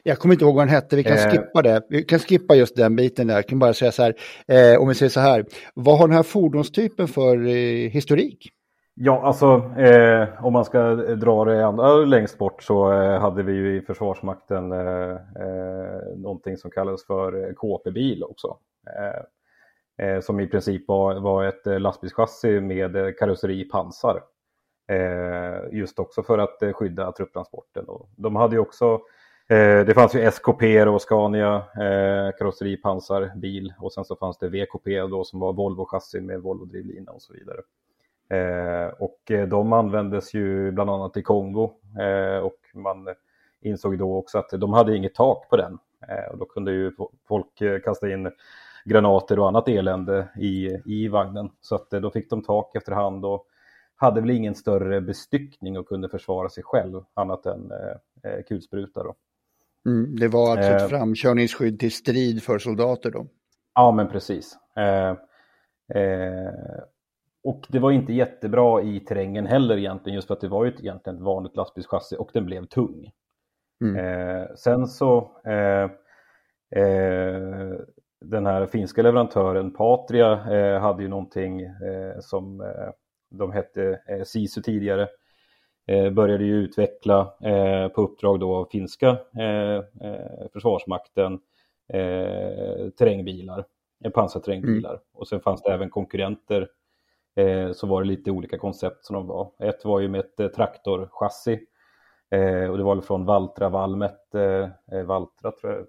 Jag 0.03 0.17
kommer 0.17 0.35
inte 0.35 0.45
ihåg 0.45 0.55
vad 0.55 0.67
den 0.67 0.75
hette, 0.75 0.95
vi 0.95 1.03
kan 1.03 1.17
eh. 1.17 1.31
skippa 1.31 1.61
det. 1.61 1.81
Vi 1.89 2.03
kan 2.03 2.19
skippa 2.19 2.55
just 2.55 2.75
den 2.75 2.95
biten 2.95 3.27
där. 3.27 3.35
Jag 3.35 3.47
kan 3.47 3.59
bara 3.59 3.73
säga 3.73 3.91
så 3.91 4.03
här, 4.03 4.13
eh, 4.47 4.81
om 4.81 4.87
vi 4.87 4.95
säger 4.95 5.09
så 5.09 5.19
här, 5.19 5.45
vad 5.73 5.97
har 5.97 6.07
den 6.07 6.15
här 6.15 6.23
fordonstypen 6.23 7.07
för 7.07 7.47
eh, 7.47 7.89
historik? 7.89 8.53
Ja, 9.01 9.21
alltså 9.21 9.45
eh, 9.77 10.45
om 10.45 10.53
man 10.53 10.65
ska 10.65 10.95
dra 10.95 11.45
det 11.45 11.65
andra 11.65 11.93
längst 11.93 12.37
bort 12.37 12.63
så 12.63 12.91
eh, 12.93 13.19
hade 13.19 13.43
vi 13.43 13.53
ju 13.53 13.77
i 13.77 13.81
Försvarsmakten 13.81 14.71
eh, 14.71 15.11
eh 15.11 16.17
någonting 16.17 16.57
som 16.57 16.71
kallades 16.71 17.05
för 17.05 17.53
KP-bil 17.53 18.23
också. 18.23 18.57
Eh, 19.99 20.19
som 20.19 20.39
i 20.39 20.47
princip 20.47 20.87
var, 20.87 21.19
var 21.19 21.45
ett 21.45 21.67
eh, 21.67 21.79
lastbilschassi 21.79 22.59
med 22.61 22.95
eh, 22.95 23.11
karosseri 23.19 23.63
pansar. 23.63 24.23
Eh, 24.87 25.77
just 25.77 25.99
också 25.99 26.23
för 26.23 26.37
att 26.37 26.75
skydda 26.75 27.11
trupptransporten. 27.11 27.85
Och 27.85 28.09
de 28.15 28.35
hade 28.35 28.55
ju 28.55 28.59
också 28.59 28.99
det 29.85 29.95
fanns 29.95 30.15
ju 30.15 30.19
SKP 30.19 30.81
och 30.85 31.01
Scania 31.01 31.55
eh, 31.55 32.37
karosseri, 32.37 32.77
pansar, 32.77 33.31
bil 33.35 33.73
och 33.79 33.93
sen 33.93 34.05
så 34.05 34.15
fanns 34.15 34.37
det 34.37 34.49
VKP 34.49 34.99
då 34.99 35.23
som 35.23 35.39
var 35.39 35.53
Volvo-chassi 35.53 36.21
med 36.21 36.39
Volvo-drivlina 36.39 37.11
och 37.11 37.21
så 37.21 37.33
vidare. 37.33 37.61
Eh, 38.29 38.93
och 38.99 39.49
de 39.49 39.73
användes 39.73 40.33
ju 40.33 40.71
bland 40.71 40.89
annat 40.89 41.17
i 41.17 41.23
Kongo 41.23 41.71
eh, 41.99 42.37
och 42.37 42.59
man 42.73 43.07
insåg 43.61 43.97
då 43.97 44.17
också 44.17 44.37
att 44.37 44.49
de 44.49 44.73
hade 44.73 44.95
inget 44.95 45.15
tak 45.15 45.49
på 45.49 45.57
den. 45.57 45.77
och 46.31 46.37
då 46.37 46.45
kunde 46.45 46.71
ju 46.71 46.91
folk 47.27 47.83
kasta 47.83 48.09
in 48.09 48.31
granater 48.85 49.39
och 49.39 49.47
annat 49.47 49.67
elände 49.67 50.29
i, 50.35 50.77
i 50.85 51.07
vagnen. 51.07 51.49
Så 51.61 51.75
att 51.75 51.89
då 51.89 52.11
fick 52.11 52.29
de 52.29 52.43
tak 52.43 52.75
efterhand 52.75 53.25
och 53.25 53.45
hade 53.95 54.21
väl 54.21 54.29
ingen 54.29 54.55
större 54.55 55.01
bestyckning 55.01 55.77
och 55.77 55.87
kunde 55.87 56.09
försvara 56.09 56.49
sig 56.49 56.63
själv 56.63 57.01
annat 57.13 57.45
än 57.45 57.71
eh, 58.23 58.43
kulspruta. 58.47 59.03
Då. 59.03 59.15
Mm, 59.85 60.15
det 60.15 60.27
var 60.27 60.51
alltså 60.51 60.71
ett 60.71 60.89
framkörningsskydd 60.89 61.79
till 61.79 61.91
strid 61.91 62.43
för 62.43 62.59
soldater 62.59 63.11
då? 63.11 63.27
Ja, 63.75 63.91
men 63.91 64.07
precis. 64.07 64.57
Eh, 64.75 65.09
eh, 66.01 66.53
och 67.43 67.65
det 67.69 67.79
var 67.79 67.91
inte 67.91 68.13
jättebra 68.13 68.81
i 68.81 68.99
terrängen 68.99 69.45
heller 69.45 69.77
egentligen, 69.77 70.15
just 70.15 70.27
för 70.27 70.33
att 70.33 70.41
det 70.41 70.47
var 70.47 70.65
ju 70.65 70.71
egentligen 70.71 71.17
ett 71.17 71.23
vanligt 71.23 71.55
lastbilschassi 71.55 72.15
och 72.19 72.29
den 72.33 72.45
blev 72.45 72.65
tung. 72.65 73.11
Mm. 73.81 73.95
Eh, 73.95 74.47
sen 74.55 74.87
så 74.87 75.31
eh, 75.45 75.83
eh, 76.81 77.73
den 78.21 78.45
här 78.45 78.65
finska 78.65 79.01
leverantören 79.01 79.73
Patria 79.73 80.31
eh, 80.31 80.81
hade 80.81 81.03
ju 81.03 81.09
någonting 81.09 81.61
eh, 81.61 82.19
som 82.19 82.61
eh, 82.61 82.89
de 83.29 83.51
hette 83.51 83.99
Sisu 84.25 84.61
tidigare. 84.61 85.07
började 86.11 86.43
ju 86.43 86.55
utveckla 86.55 87.33
på 87.95 88.01
uppdrag 88.01 88.39
då 88.39 88.55
av 88.55 88.67
finska 88.71 89.17
försvarsmakten 90.53 91.39
terrängbilar, 92.97 93.65
pansarterrängbilar. 94.13 94.89
Mm. 94.89 95.01
Och 95.13 95.27
sen 95.27 95.39
fanns 95.39 95.61
det 95.61 95.73
även 95.73 95.89
konkurrenter 95.89 96.67
så 97.73 97.87
var 97.87 98.01
det 98.01 98.07
lite 98.07 98.31
olika 98.31 98.57
koncept 98.57 99.05
som 99.05 99.13
de 99.13 99.27
var. 99.27 99.51
Ett 99.59 99.85
var 99.85 99.99
ju 99.99 100.07
med 100.07 100.19
ett 100.19 100.53
traktorchassi 100.53 101.59
och 102.69 102.77
det 102.77 102.83
var 102.83 103.01
från 103.01 103.25
Valtra 103.25 103.69
Valmet, 103.69 104.21
Valtra 105.05 105.51
tror 105.51 105.73
jag, 105.73 105.85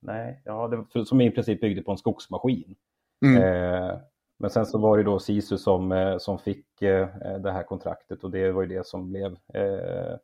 nej, 0.00 0.42
ja, 0.44 0.86
det, 0.92 1.06
som 1.06 1.20
i 1.20 1.30
princip 1.30 1.60
byggde 1.60 1.82
på 1.82 1.90
en 1.90 1.98
skogsmaskin. 1.98 2.76
Mm. 3.24 3.42
Eh, 3.42 3.98
men 4.38 4.50
sen 4.50 4.66
så 4.66 4.78
var 4.78 4.98
det 4.98 5.04
då 5.04 5.18
Sisu 5.18 5.58
som, 5.58 6.16
som 6.20 6.38
fick 6.38 6.66
det 7.40 7.52
här 7.52 7.62
kontraktet 7.62 8.24
och 8.24 8.30
det 8.30 8.52
var 8.52 8.62
ju 8.62 8.68
det 8.68 8.86
som 8.86 9.08
blev 9.08 9.36
eh, 9.54 10.16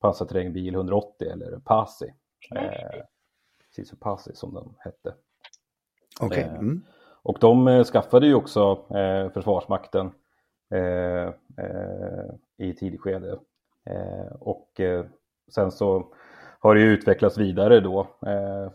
pansarterrängbil 0.00 0.74
180 0.74 1.28
eller 1.30 1.58
PASI. 1.58 2.14
Eh, 2.54 3.02
Sisu 3.70 3.96
PASI 3.96 4.34
som 4.34 4.54
den 4.54 4.74
hette. 4.78 5.14
Okay. 6.20 6.42
Mm. 6.42 6.84
Och 7.22 7.38
de 7.40 7.68
eh, 7.68 7.84
skaffade 7.84 8.26
ju 8.26 8.34
också 8.34 8.86
eh, 8.90 9.30
Försvarsmakten 9.30 10.10
eh, 10.70 11.28
eh, 11.64 12.30
i 12.56 12.74
tidigt 12.74 13.00
skede. 13.00 13.38
Eh, 13.84 14.32
och 14.40 14.80
eh, 14.80 15.06
sen 15.48 15.72
så 15.72 16.14
har 16.58 16.74
det 16.74 16.80
utvecklats 16.80 17.38
vidare 17.38 17.80
då. 17.80 18.06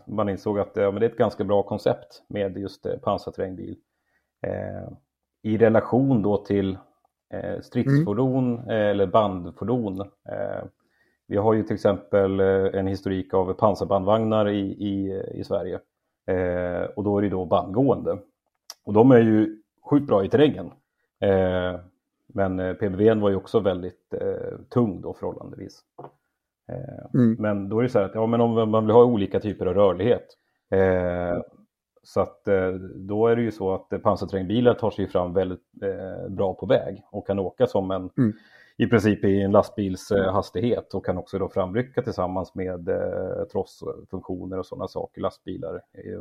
man 0.06 0.28
insåg 0.28 0.58
att 0.58 0.70
ja, 0.74 0.90
men 0.90 1.00
det 1.00 1.06
är 1.06 1.10
ett 1.10 1.16
ganska 1.16 1.44
bra 1.44 1.62
koncept 1.62 2.22
med 2.28 2.58
just 2.58 2.86
eh, 2.86 2.96
pansarterrängbil. 2.96 3.76
I 5.42 5.58
relation 5.58 6.22
då 6.22 6.36
till 6.36 6.78
stridsfordon 7.62 8.58
mm. 8.58 8.68
eller 8.68 9.06
bandfordon. 9.06 10.10
vi 11.26 11.36
har 11.36 11.54
ju 11.54 11.62
till 11.62 11.74
exempel 11.74 12.40
en 12.40 12.86
historik 12.86 13.34
av 13.34 13.52
pansarbandvagnar 13.52 14.48
i, 14.48 14.60
i, 14.60 15.22
i 15.34 15.44
Sverige. 15.44 15.80
och 16.96 17.04
då 17.04 17.18
är 17.18 17.22
det 17.22 17.28
då 17.28 17.44
bandgående. 17.44 18.18
Och 18.84 18.92
de 18.92 19.10
är 19.10 19.20
ju 19.20 19.62
sjukt 19.90 20.06
bra 20.06 20.24
i 20.24 20.28
terrängen. 20.28 20.70
Eh, 21.20 21.80
men 22.26 22.60
eh, 22.60 22.74
PBVn 22.74 23.20
var 23.20 23.30
ju 23.30 23.36
också 23.36 23.60
väldigt 23.60 24.14
eh, 24.14 24.58
tung 24.70 25.00
då 25.00 25.14
förhållandevis. 25.14 25.80
Eh, 26.68 27.20
mm. 27.20 27.36
Men 27.38 27.68
då 27.68 27.78
är 27.78 27.82
det 27.82 27.88
så 27.88 27.98
här 27.98 28.06
att 28.06 28.14
ja, 28.14 28.26
men 28.26 28.40
om 28.40 28.70
man 28.70 28.86
vill 28.86 28.94
ha 28.94 29.04
olika 29.04 29.40
typer 29.40 29.66
av 29.66 29.74
rörlighet. 29.74 30.26
Eh, 30.70 31.40
så 32.02 32.20
att 32.20 32.48
eh, 32.48 32.70
då 32.94 33.26
är 33.26 33.36
det 33.36 33.42
ju 33.42 33.52
så 33.52 33.74
att 33.74 34.02
pansarterrängbilar 34.02 34.74
tar 34.74 34.90
sig 34.90 35.06
fram 35.06 35.34
väldigt 35.34 35.72
bra 36.28 36.54
på 36.54 36.66
väg 36.66 37.02
och 37.10 37.26
kan 37.26 37.38
åka 37.38 37.66
som 37.66 37.90
en 37.90 38.10
mm. 38.18 38.32
i 38.76 38.86
princip 38.86 39.24
i 39.24 39.42
en 39.42 39.52
lastbils 39.52 40.12
hastighet 40.32 40.94
och 40.94 41.06
kan 41.06 41.18
också 41.18 41.38
då 41.38 41.48
framrycka 41.48 42.02
tillsammans 42.02 42.54
med 42.54 42.88
trossfunktioner 43.52 44.58
och 44.58 44.66
sådana 44.66 44.88
saker, 44.88 45.20
lastbilar. 45.20 45.80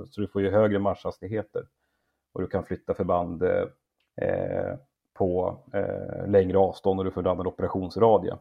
Så 0.10 0.22
du 0.22 0.28
får 0.28 0.42
ju 0.42 0.52
högre 0.52 0.80
marschhastigheter 0.80 1.64
och 2.34 2.42
du 2.42 2.48
kan 2.48 2.64
flytta 2.64 2.94
förband 2.94 3.44
eh, 3.44 4.76
på 5.14 5.58
eh, 5.74 6.28
längre 6.28 6.58
avstånd 6.58 7.00
och 7.00 7.06
du 7.06 7.12
får 7.12 7.22
en 7.22 7.28
annan 7.28 7.48
operationsradie. 7.48 8.38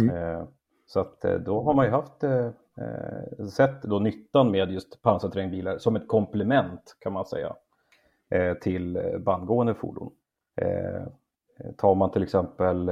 Mm. 0.00 0.46
Eh, 0.90 0.92
så 0.92 1.00
att 1.00 1.24
eh, 1.24 1.34
då 1.34 1.62
har 1.62 1.74
man 1.74 1.84
ju 1.84 1.90
haft 1.90 2.24
eh, 2.24 2.46
eh, 2.80 3.46
sett 3.46 3.82
då 3.82 3.98
nyttan 3.98 4.50
med 4.50 4.70
just 4.70 5.02
pansarterrängbilar 5.02 5.78
som 5.78 5.96
ett 5.96 6.08
komplement 6.08 6.96
kan 7.00 7.12
man 7.12 7.26
säga 7.26 7.56
till 8.60 9.18
bandgående 9.24 9.74
fordon. 9.74 10.12
tar 11.76 11.94
man 11.94 12.10
till 12.10 12.22
exempel 12.22 12.90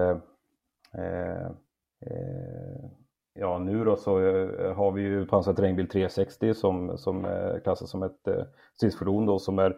ja, 3.35 3.59
nu 3.59 3.85
då 3.85 3.97
så 3.97 4.13
har 4.75 4.93
vi 4.93 5.03
ju 5.03 5.27
pansarterrängbil 5.27 5.89
360 5.89 6.55
som, 6.55 6.99
som 6.99 7.27
klassas 7.63 7.91
som 7.91 8.03
ett 8.03 8.29
stridsfordon 8.75 9.27
då 9.27 9.39
som 9.39 9.59
är 9.59 9.77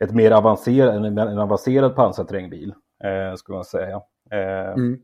ett 0.00 0.14
mer 0.14 0.30
avancerad, 0.30 0.96
en, 0.96 1.18
en 1.18 1.38
avancerad 1.38 1.94
pansarterrängbil, 1.94 2.74
eh, 3.04 3.34
skulle 3.34 3.56
man 3.56 3.64
säga. 3.64 4.02
Eh, 4.30 4.72
mm. 4.72 5.00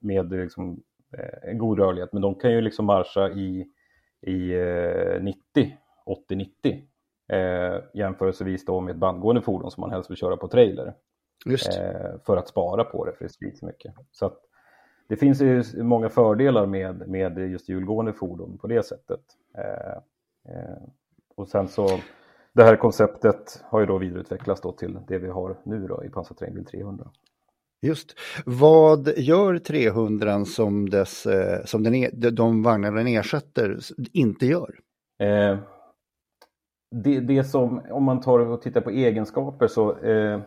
med 0.00 0.30
liksom, 0.30 0.82
en 1.42 1.58
god 1.58 1.78
rörlighet. 1.78 2.12
Men 2.12 2.22
de 2.22 2.34
kan 2.34 2.52
ju 2.52 2.60
liksom 2.60 2.86
marscha 2.86 3.30
i, 3.30 3.66
i 4.20 4.54
90, 5.20 5.76
80-90 6.30 6.82
eh, 7.28 7.82
jämförelsevis 7.94 8.64
då 8.64 8.80
med 8.80 8.92
ett 8.92 8.98
bandgående 8.98 9.42
fordon 9.42 9.70
som 9.70 9.80
man 9.80 9.90
helst 9.90 10.10
vill 10.10 10.16
köra 10.16 10.36
på 10.36 10.48
trailer. 10.48 10.94
Eh, 11.78 12.20
för 12.26 12.36
att 12.36 12.48
spara 12.48 12.84
på 12.84 13.04
det, 13.04 13.12
för 13.12 13.24
det 13.24 13.30
sprids 13.30 13.62
mycket. 13.62 13.94
Så 14.10 14.26
att, 14.26 14.40
det 15.08 15.16
finns 15.16 15.40
ju 15.40 15.62
många 15.82 16.08
fördelar 16.08 16.66
med, 16.66 17.08
med 17.08 17.38
just 17.38 17.68
hjulgående 17.68 18.12
fordon 18.12 18.58
på 18.58 18.66
det 18.66 18.82
sättet. 18.82 19.20
Eh, 19.58 19.96
eh, 20.54 20.76
och 21.34 21.48
sen 21.48 21.68
så, 21.68 21.88
det 22.52 22.64
här 22.64 22.76
konceptet 22.76 23.64
har 23.64 23.80
ju 23.80 23.86
då 23.86 23.98
vidareutvecklats 23.98 24.60
då 24.60 24.72
till 24.72 24.98
det 25.08 25.18
vi 25.18 25.28
har 25.28 25.56
nu 25.62 25.86
då 25.86 26.04
i 26.04 26.08
pansarterrängbil 26.08 26.64
300. 26.64 27.10
Just. 27.86 28.14
Vad 28.46 29.18
gör 29.18 29.58
300 29.58 30.44
som, 30.44 30.90
dess, 30.90 31.26
eh, 31.26 31.64
som 31.64 31.82
den 31.82 31.94
e-, 31.94 32.10
de 32.12 32.62
vagnar 32.62 32.92
den 32.92 33.06
ersätter 33.06 33.78
inte 34.12 34.46
gör? 34.46 34.74
Eh, 35.22 35.58
det, 36.90 37.20
det 37.20 37.44
som, 37.44 37.82
om 37.90 38.04
man 38.04 38.20
tar 38.20 38.38
och 38.38 38.62
tittar 38.62 38.80
på 38.80 38.90
egenskaper 38.90 39.66
så 39.66 39.98
eh, 39.98 40.40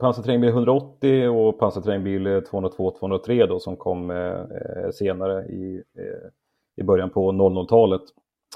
pansarterrängbil 0.00 0.50
180 0.50 1.28
och 1.28 1.58
pansarterrängbil 1.58 2.26
202-203 2.26 3.46
då 3.46 3.58
som 3.58 3.76
kom 3.76 4.10
eh, 4.10 4.90
senare 4.92 5.46
i, 5.46 5.82
eh, 5.98 6.30
i 6.76 6.82
början 6.82 7.10
på 7.10 7.32
00-talet 7.32 8.02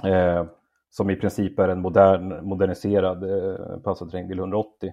eh, 0.04 0.44
som 0.90 1.10
i 1.10 1.16
princip 1.16 1.58
är 1.58 1.68
en 1.68 1.80
modern, 1.80 2.48
moderniserad 2.48 3.24
eh, 3.24 3.78
pansarterrängbil 3.78 4.38
180 4.38 4.92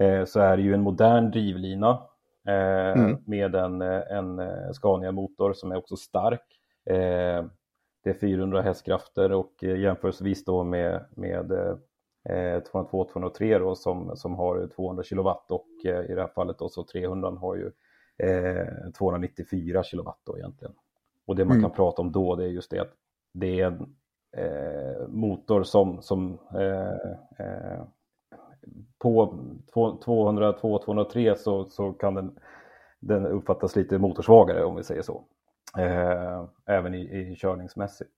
eh, 0.00 0.24
så 0.24 0.40
är 0.40 0.56
det 0.56 0.62
ju 0.62 0.74
en 0.74 0.82
modern 0.82 1.30
drivlina 1.30 1.98
mm. 2.46 3.16
med 3.26 3.54
en, 3.54 3.82
en 3.82 4.40
Scania-motor 4.74 5.52
som 5.52 5.72
är 5.72 5.76
också 5.76 5.96
stark 5.96 6.44
det 8.04 8.10
är 8.10 8.14
400 8.14 8.62
hästkrafter 8.62 9.32
och 9.32 9.64
eh, 9.64 9.80
jämförelsevis 9.80 10.44
då 10.44 10.64
med, 10.64 11.04
med 11.14 11.52
eh, 12.28 12.60
202-203 12.72 13.58
då 13.58 13.74
som, 13.74 14.16
som 14.16 14.34
har 14.34 14.66
200 14.66 15.02
kilowatt 15.02 15.50
och 15.50 15.68
eh, 15.84 16.10
i 16.10 16.14
det 16.14 16.20
här 16.20 16.28
fallet 16.34 16.58
då 16.58 16.68
så 16.68 16.84
300 16.84 17.30
har 17.30 17.56
ju 17.56 17.70
eh, 18.28 18.90
294 18.98 19.82
kilowatt 19.82 20.20
då 20.24 20.38
egentligen. 20.38 20.74
Och 21.26 21.36
det 21.36 21.44
man 21.44 21.56
mm. 21.56 21.62
kan 21.62 21.76
prata 21.76 22.02
om 22.02 22.12
då 22.12 22.36
det 22.36 22.44
är 22.44 22.48
just 22.48 22.70
det 22.70 22.78
att 22.78 22.92
det 23.32 23.60
är 23.60 23.66
en 23.66 23.96
eh, 24.36 25.08
motor 25.08 25.62
som, 25.62 26.02
som 26.02 26.38
eh, 26.54 27.46
eh, 27.46 27.82
på 28.98 29.38
202-203 29.74 31.34
så, 31.34 31.64
så 31.64 31.92
kan 31.92 32.14
den, 32.14 32.30
den 33.00 33.26
uppfattas 33.26 33.76
lite 33.76 33.98
motorsvagare 33.98 34.64
om 34.64 34.76
vi 34.76 34.84
säger 34.84 35.02
så 35.02 35.24
eh, 35.78 36.44
även 36.66 36.94
i, 36.94 37.00
i 37.00 37.36
körningsmässigt. 37.36 38.10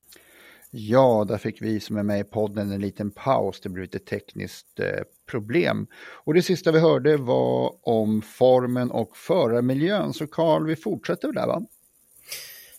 Ja, 0.76 1.24
där 1.28 1.38
fick 1.38 1.62
vi 1.62 1.80
som 1.80 1.96
är 1.96 2.02
med 2.02 2.20
i 2.20 2.24
podden 2.24 2.72
en 2.72 2.80
liten 2.80 3.10
paus. 3.10 3.60
Det 3.60 3.68
blev 3.68 3.82
lite 3.82 3.98
tekniskt 3.98 4.80
eh, 4.80 5.02
problem. 5.30 5.86
Och 6.24 6.34
det 6.34 6.42
sista 6.42 6.72
vi 6.72 6.80
hörde 6.80 7.16
var 7.16 7.74
om 7.82 8.22
formen 8.22 8.90
och 8.90 9.16
förarmiljön. 9.16 10.12
Så 10.12 10.26
Karl, 10.26 10.66
vi 10.66 10.76
fortsätter 10.76 11.32
där 11.32 11.46
va? 11.46 11.62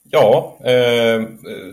Ja, 0.09 0.57
eh, 0.63 1.23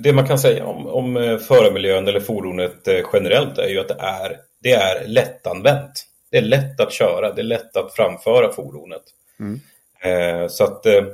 det 0.00 0.12
man 0.12 0.26
kan 0.26 0.38
säga 0.38 0.66
om, 0.66 0.86
om 0.86 1.16
eh, 1.16 1.38
förarmiljön 1.38 2.08
eller 2.08 2.20
fordonet 2.20 2.88
eh, 2.88 3.00
generellt 3.12 3.58
är 3.58 3.68
ju 3.68 3.80
att 3.80 3.88
det 3.88 3.96
är, 3.98 4.36
det 4.62 4.72
är 4.72 5.06
lättanvänt. 5.06 6.06
Det 6.30 6.38
är 6.38 6.42
lätt 6.42 6.80
att 6.80 6.92
köra, 6.92 7.32
det 7.32 7.40
är 7.40 7.44
lätt 7.44 7.76
att 7.76 7.94
framföra 7.94 8.52
fordonet. 8.52 9.02
Mm. 9.40 9.60
Eh, 10.00 10.48
så 10.48 10.64
att 10.64 10.86
eh, 10.86 11.04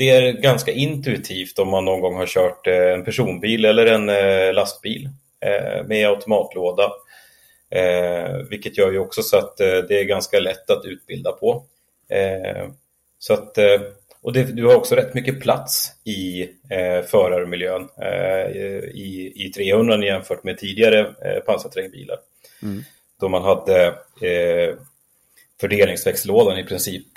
det 0.00 0.10
är 0.10 0.32
ganska 0.32 0.72
intuitivt 0.72 1.58
om 1.58 1.68
man 1.68 1.84
någon 1.84 2.00
gång 2.00 2.16
har 2.16 2.26
kört 2.26 2.66
eh, 2.66 2.92
en 2.92 3.04
personbil 3.04 3.64
eller 3.64 3.86
en 3.86 4.08
eh, 4.08 4.52
lastbil 4.54 5.08
eh, 5.40 5.86
med 5.86 6.08
automatlåda. 6.08 6.92
Vilket 8.50 8.78
gör 8.78 8.92
ju 8.92 8.98
också 8.98 9.22
så 9.22 9.36
att 9.36 9.56
det 9.56 10.00
är 10.00 10.04
ganska 10.04 10.40
lätt 10.40 10.70
att 10.70 10.84
utbilda 10.84 11.32
på. 11.32 11.64
Så 13.18 13.34
att, 13.34 13.58
och 14.22 14.32
det, 14.32 14.44
du 14.44 14.66
har 14.66 14.74
också 14.74 14.94
rätt 14.94 15.14
mycket 15.14 15.40
plats 15.40 15.92
i 16.04 16.48
förarmiljön 17.06 17.88
i, 18.94 19.32
i 19.46 19.52
300 19.52 20.04
jämfört 20.04 20.44
med 20.44 20.58
tidigare 20.58 21.14
pansarterrängbilar. 21.46 22.18
Mm. 22.62 22.82
Då 23.20 23.28
man 23.28 23.42
hade 23.42 23.94
fördelningsväxellådan 25.60 26.58
i 26.58 26.64
princip 26.64 27.06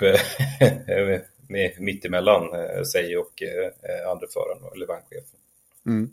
med, 1.48 1.72
mittemellan 1.78 2.54
eh, 2.54 2.82
sig 2.82 3.16
och 3.16 3.42
eh, 3.42 4.10
andra 4.10 4.26
föraren 4.32 4.72
eller 4.74 4.86
vagnchefen. 4.86 5.38
Mm. 5.86 6.10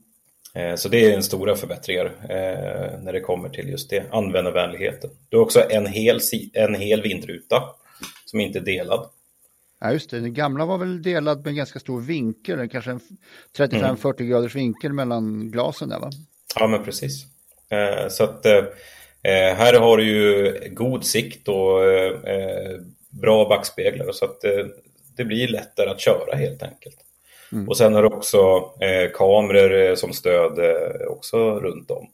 Eh, 0.53 0.75
så 0.75 0.89
det 0.89 1.05
är 1.05 1.15
en 1.15 1.23
stora 1.23 1.55
förbättringar 1.55 2.05
eh, 2.05 2.99
när 2.99 3.13
det 3.13 3.19
kommer 3.19 3.49
till 3.49 3.69
just 3.69 3.89
det, 3.89 4.03
användarvänligheten. 4.11 5.09
Du 5.29 5.37
har 5.37 5.43
också 5.43 5.69
en 5.69 5.85
hel, 5.85 6.19
en 6.53 6.75
hel 6.75 7.01
vindruta 7.01 7.63
som 8.25 8.39
inte 8.39 8.59
är 8.59 8.63
delad. 8.63 9.09
Ja, 9.81 9.91
just 9.91 10.09
det. 10.09 10.19
Den 10.19 10.33
gamla 10.33 10.65
var 10.65 10.77
väl 10.77 11.01
delad 11.01 11.45
med 11.45 11.55
ganska 11.55 11.79
stor 11.79 12.01
vinkel, 12.01 12.69
kanske 12.69 12.91
en 12.91 12.99
35-40 13.57 14.13
mm. 14.19 14.29
graders 14.29 14.55
vinkel 14.55 14.93
mellan 14.93 15.51
glasen 15.51 15.89
där 15.89 15.99
va? 15.99 16.09
Ja, 16.55 16.67
men 16.67 16.83
precis. 16.83 17.25
Eh, 17.69 18.07
så 18.09 18.23
att 18.23 18.45
eh, 18.45 18.63
här 19.55 19.79
har 19.79 19.97
du 19.97 20.03
ju 20.03 20.53
god 20.71 21.05
sikt 21.05 21.47
och 21.47 21.79
bra 23.09 23.49
backspeglar 23.49 24.11
så 24.11 24.25
att 24.25 24.41
det 25.15 25.25
blir 25.25 25.47
lättare 25.47 25.89
att 25.89 25.99
köra 25.99 26.35
helt 26.35 26.63
enkelt. 26.63 26.97
Mm. 27.51 27.69
Och 27.69 27.77
sen 27.77 27.93
har 27.93 28.01
du 28.01 28.07
också 28.07 28.71
eh, 28.79 29.11
kameror 29.13 29.89
eh, 29.89 29.95
som 29.95 30.13
stöd 30.13 30.59
eh, 30.59 31.07
också 31.07 31.59
runt 31.59 31.91
om. 31.91 32.07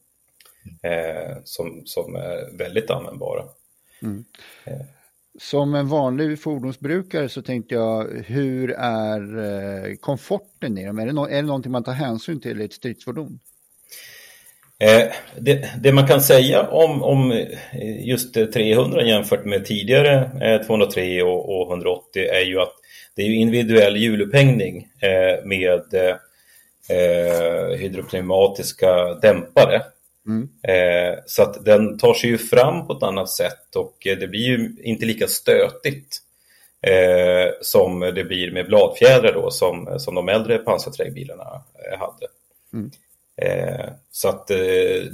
Eh, 0.81 1.37
som, 1.43 1.81
som 1.85 2.15
är 2.15 2.57
väldigt 2.57 2.89
användbara. 2.89 3.43
Mm. 4.01 4.25
Som 5.37 5.75
en 5.75 5.87
vanlig 5.87 6.41
fordonsbrukare 6.41 7.29
så 7.29 7.41
tänkte 7.41 7.75
jag, 7.75 8.23
hur 8.25 8.71
är 8.77 9.37
eh, 9.37 9.95
komforten 9.95 10.77
i 10.77 10.85
dem? 10.85 10.99
Är 10.99 11.05
det, 11.05 11.13
no 11.13 11.25
är 11.25 11.35
det 11.35 11.41
någonting 11.41 11.71
man 11.71 11.83
tar 11.83 11.91
hänsyn 11.91 12.39
till 12.41 12.61
i 12.61 12.65
ett 12.65 12.73
stridsfordon? 12.73 13.39
Eh, 14.79 15.11
det, 15.39 15.69
det, 15.81 15.91
man 15.91 16.07
kan 16.07 16.21
säga 16.21 16.67
om, 16.67 17.03
om 17.03 17.31
eh, 17.31 18.07
just 18.07 18.33
300 18.33 19.03
jämfört 19.03 19.45
med 19.45 19.65
tidigare 19.65 20.63
203 20.67 21.23
och, 21.23 21.61
och 21.61 21.71
180 21.71 22.21
är 22.21 22.45
ju 22.45 22.59
att 22.59 22.73
det 23.15 23.21
är 23.21 23.27
ju 23.27 23.35
individuell 23.35 23.97
hjulupphängning 23.97 24.87
eh, 25.01 25.45
med 25.45 25.93
eh, 26.89 27.77
hydropneumatiska 27.77 29.13
dämpare. 29.13 29.81
Mm. 30.27 30.49
Eh, 30.63 31.19
så 31.25 31.43
att 31.43 31.65
den 31.65 31.97
tar 31.97 32.13
sig 32.13 32.29
ju 32.29 32.37
fram 32.37 32.87
på 32.87 32.93
ett 32.93 33.03
annat 33.03 33.29
sätt 33.29 33.75
och 33.75 33.97
det 34.03 34.27
blir 34.27 34.41
ju 34.41 34.75
inte 34.83 35.05
lika 35.05 35.27
stötigt 35.27 36.17
eh, 36.81 37.51
som 37.61 37.99
det 37.99 38.23
blir 38.23 38.51
med 38.51 38.65
bladfjädrar 38.65 39.33
då 39.33 39.51
som, 39.51 39.99
som 39.99 40.15
de 40.15 40.29
äldre 40.29 40.57
pansarträngbilarna 40.57 41.63
eh, 41.91 41.99
hade. 41.99 42.27
Mm. 42.73 42.91
Eh, 43.41 43.89
så 44.11 44.29
att 44.29 44.47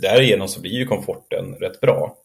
därigenom 0.01 0.47
så 0.47 0.61
blir 0.61 0.71
ju 0.71 0.85
komforten 0.85 1.55
rätt 1.55 1.81
bra. 1.81 2.17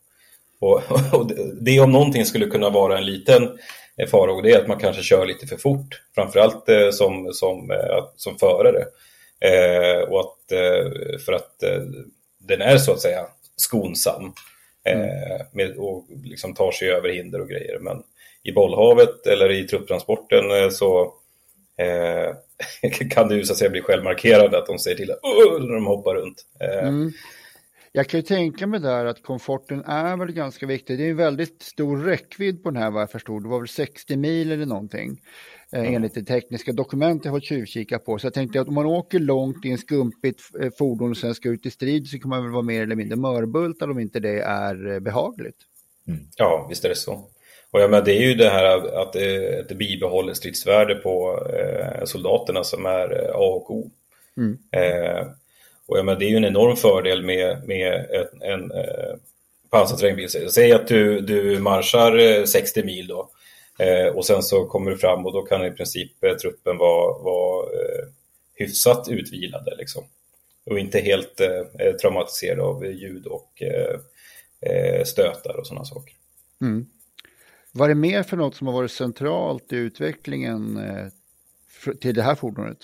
Och, 0.60 0.82
och 1.12 1.30
det 1.60 1.80
om 1.80 1.92
någonting 1.92 2.24
skulle 2.24 2.46
kunna 2.46 2.70
vara 2.70 2.98
en 2.98 3.06
liten 3.06 3.58
farhågor 4.06 4.42
det 4.42 4.52
är 4.52 4.60
att 4.60 4.68
man 4.68 4.78
kanske 4.78 5.02
kör 5.02 5.26
lite 5.26 5.46
för 5.46 5.56
fort, 5.56 6.02
framförallt 6.14 6.68
eh, 6.68 6.90
som, 6.90 7.32
som, 7.32 7.70
eh, 7.70 8.04
som 8.16 8.38
förare. 8.38 8.84
Eh, 9.40 10.00
och 10.00 10.20
att, 10.20 10.34
för 11.24 11.32
att 11.32 11.64
den 12.48 12.62
är 12.62 12.78
så 12.78 12.92
att 12.92 13.00
säga 13.00 13.26
skonsam 13.56 14.32
mm. 14.84 15.08
med, 15.52 15.76
och 15.76 16.06
liksom 16.24 16.54
tar 16.54 16.72
sig 16.72 16.90
över 16.90 17.08
hinder 17.08 17.40
och 17.40 17.48
grejer. 17.48 17.78
Men 17.78 18.02
i 18.42 18.52
bollhavet 18.52 19.26
eller 19.26 19.52
i 19.52 19.64
trupptransporten 19.64 20.70
så 20.70 21.14
eh, 21.76 22.34
kan 23.10 23.28
du 23.28 23.44
så 23.44 23.52
att 23.52 23.58
säga 23.58 23.70
bli 23.70 23.80
självmarkerad 23.80 24.54
att 24.54 24.66
de 24.66 24.78
säger 24.78 24.96
till 24.96 25.14
när 25.60 25.74
de 25.74 25.86
hoppar 25.86 26.14
runt. 26.14 26.46
Eh, 26.60 26.88
mm. 26.88 27.12
Jag 27.92 28.08
kan 28.08 28.20
ju 28.20 28.26
tänka 28.26 28.66
mig 28.66 28.80
där 28.80 29.04
att 29.04 29.22
komforten 29.22 29.84
är 29.84 30.16
väl 30.16 30.32
ganska 30.32 30.66
viktig. 30.66 30.98
Det 30.98 31.04
är 31.04 31.10
en 31.10 31.16
väldigt 31.16 31.62
stor 31.62 31.96
räckvidd 32.04 32.62
på 32.62 32.70
den 32.70 32.82
här 32.82 32.90
vad 32.90 33.02
jag 33.02 33.10
förstod. 33.10 33.42
Det 33.42 33.48
var 33.48 33.58
väl 33.58 33.68
60 33.68 34.16
mil 34.16 34.52
eller 34.52 34.66
någonting 34.66 35.20
mm. 35.72 35.94
enligt 35.94 36.14
det 36.14 36.24
tekniska 36.24 36.72
dokument 36.72 37.24
jag 37.24 37.32
har 37.32 37.40
tjuvkika 37.40 37.98
på. 37.98 38.18
Så 38.18 38.26
jag 38.26 38.34
tänkte 38.34 38.60
att 38.60 38.68
om 38.68 38.74
man 38.74 38.86
åker 38.86 39.18
långt 39.18 39.64
i 39.64 39.70
en 39.70 39.78
skumpigt 39.78 40.40
eh, 40.60 40.70
fordon 40.78 41.10
och 41.10 41.16
sen 41.16 41.34
ska 41.34 41.48
ut 41.48 41.66
i 41.66 41.70
strid 41.70 42.08
så 42.08 42.18
kan 42.18 42.28
man 42.28 42.42
väl 42.42 42.52
vara 42.52 42.62
mer 42.62 42.82
eller 42.82 42.96
mindre 42.96 43.16
mörbultad 43.16 43.90
om 43.90 43.98
inte 43.98 44.20
det 44.20 44.40
är 44.40 44.92
eh, 44.92 45.00
behagligt. 45.00 45.56
Mm. 46.08 46.20
Ja, 46.36 46.66
visst 46.68 46.84
är 46.84 46.88
det 46.88 46.94
så. 46.94 47.12
Och 47.70 47.80
ja, 47.80 47.88
men 47.88 48.04
det 48.04 48.12
är 48.12 48.28
ju 48.28 48.34
det 48.34 48.50
här 48.50 48.64
att 49.02 49.12
det, 49.12 49.60
att 49.60 49.68
det 49.68 49.74
bibehåller 49.74 50.34
stridsvärde 50.34 50.94
på 50.94 51.46
eh, 51.54 52.04
soldaterna 52.04 52.64
som 52.64 52.86
är 52.86 53.30
A 53.34 53.54
och 53.54 53.70
O. 53.70 53.90
Mm. 54.36 54.58
Eh, 54.70 55.26
och 55.86 55.98
ja, 55.98 56.02
men 56.02 56.18
det 56.18 56.24
är 56.24 56.30
ju 56.30 56.36
en 56.36 56.44
enorm 56.44 56.76
fördel 56.76 57.24
med, 57.24 57.68
med 57.68 58.06
en, 58.10 58.42
en 58.42 58.70
eh, 58.70 59.14
pansarterrängbil. 59.70 60.28
Säg 60.50 60.72
att 60.72 60.88
du, 60.88 61.20
du 61.20 61.58
marschar 61.60 62.44
60 62.46 62.80
eh, 62.80 62.86
mil 62.86 63.06
då 63.06 63.20
Eh, 63.20 63.28
och 64.14 64.26
sen 64.26 64.42
så 64.42 64.66
kommer 64.66 64.90
du 64.90 64.98
fram 64.98 65.26
och 65.26 65.32
då 65.32 65.42
kan 65.42 65.64
i 65.64 65.70
princip 65.70 66.24
eh, 66.24 66.34
truppen 66.34 66.78
vara, 66.78 67.22
vara 67.22 67.66
eh, 67.66 68.04
hyfsat 68.54 69.08
utvilade 69.08 69.76
liksom. 69.76 70.04
Och 70.66 70.78
inte 70.78 70.98
helt 70.98 71.40
eh, 71.40 71.92
traumatiserade 72.00 72.62
av 72.62 72.86
ljud 72.86 73.26
och 73.26 73.62
eh, 73.62 75.04
stötar 75.04 75.56
och 75.56 75.66
sådana 75.66 75.84
saker. 75.84 76.14
Mm. 76.60 76.86
Vad 77.72 77.90
är 77.90 77.94
det 77.94 78.00
mer 78.00 78.22
för 78.22 78.36
något 78.36 78.54
som 78.54 78.66
har 78.66 78.74
varit 78.74 78.90
centralt 78.90 79.72
i 79.72 79.76
utvecklingen 79.76 80.80
till 82.00 82.14
det 82.14 82.22
här 82.22 82.34
fordonet? 82.34 82.78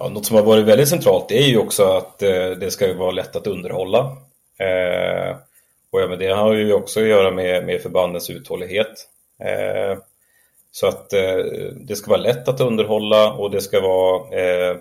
Ja, 0.00 0.08
något 0.08 0.26
som 0.26 0.36
har 0.36 0.42
varit 0.42 0.64
väldigt 0.64 0.88
centralt 0.88 1.30
är 1.30 1.46
ju 1.46 1.58
också 1.58 1.82
att 1.82 2.22
eh, 2.22 2.50
det 2.50 2.70
ska 2.70 2.94
vara 2.94 3.10
lätt 3.10 3.36
att 3.36 3.46
underhålla. 3.46 4.00
Eh, 4.58 5.36
och 5.90 6.00
ja, 6.00 6.06
men 6.08 6.18
det 6.18 6.28
har 6.28 6.54
ju 6.54 6.72
också 6.72 7.00
att 7.00 7.06
göra 7.06 7.30
med, 7.30 7.66
med 7.66 7.80
förbandens 7.80 8.30
uthållighet. 8.30 9.08
Eh, 9.38 9.98
så 10.70 10.86
att 10.86 11.12
eh, 11.12 11.36
det 11.76 11.96
ska 11.96 12.10
vara 12.10 12.20
lätt 12.20 12.48
att 12.48 12.60
underhålla 12.60 13.32
och 13.32 13.50
det 13.50 13.60
ska 13.60 13.80
vara 13.80 14.40
eh, 14.40 14.76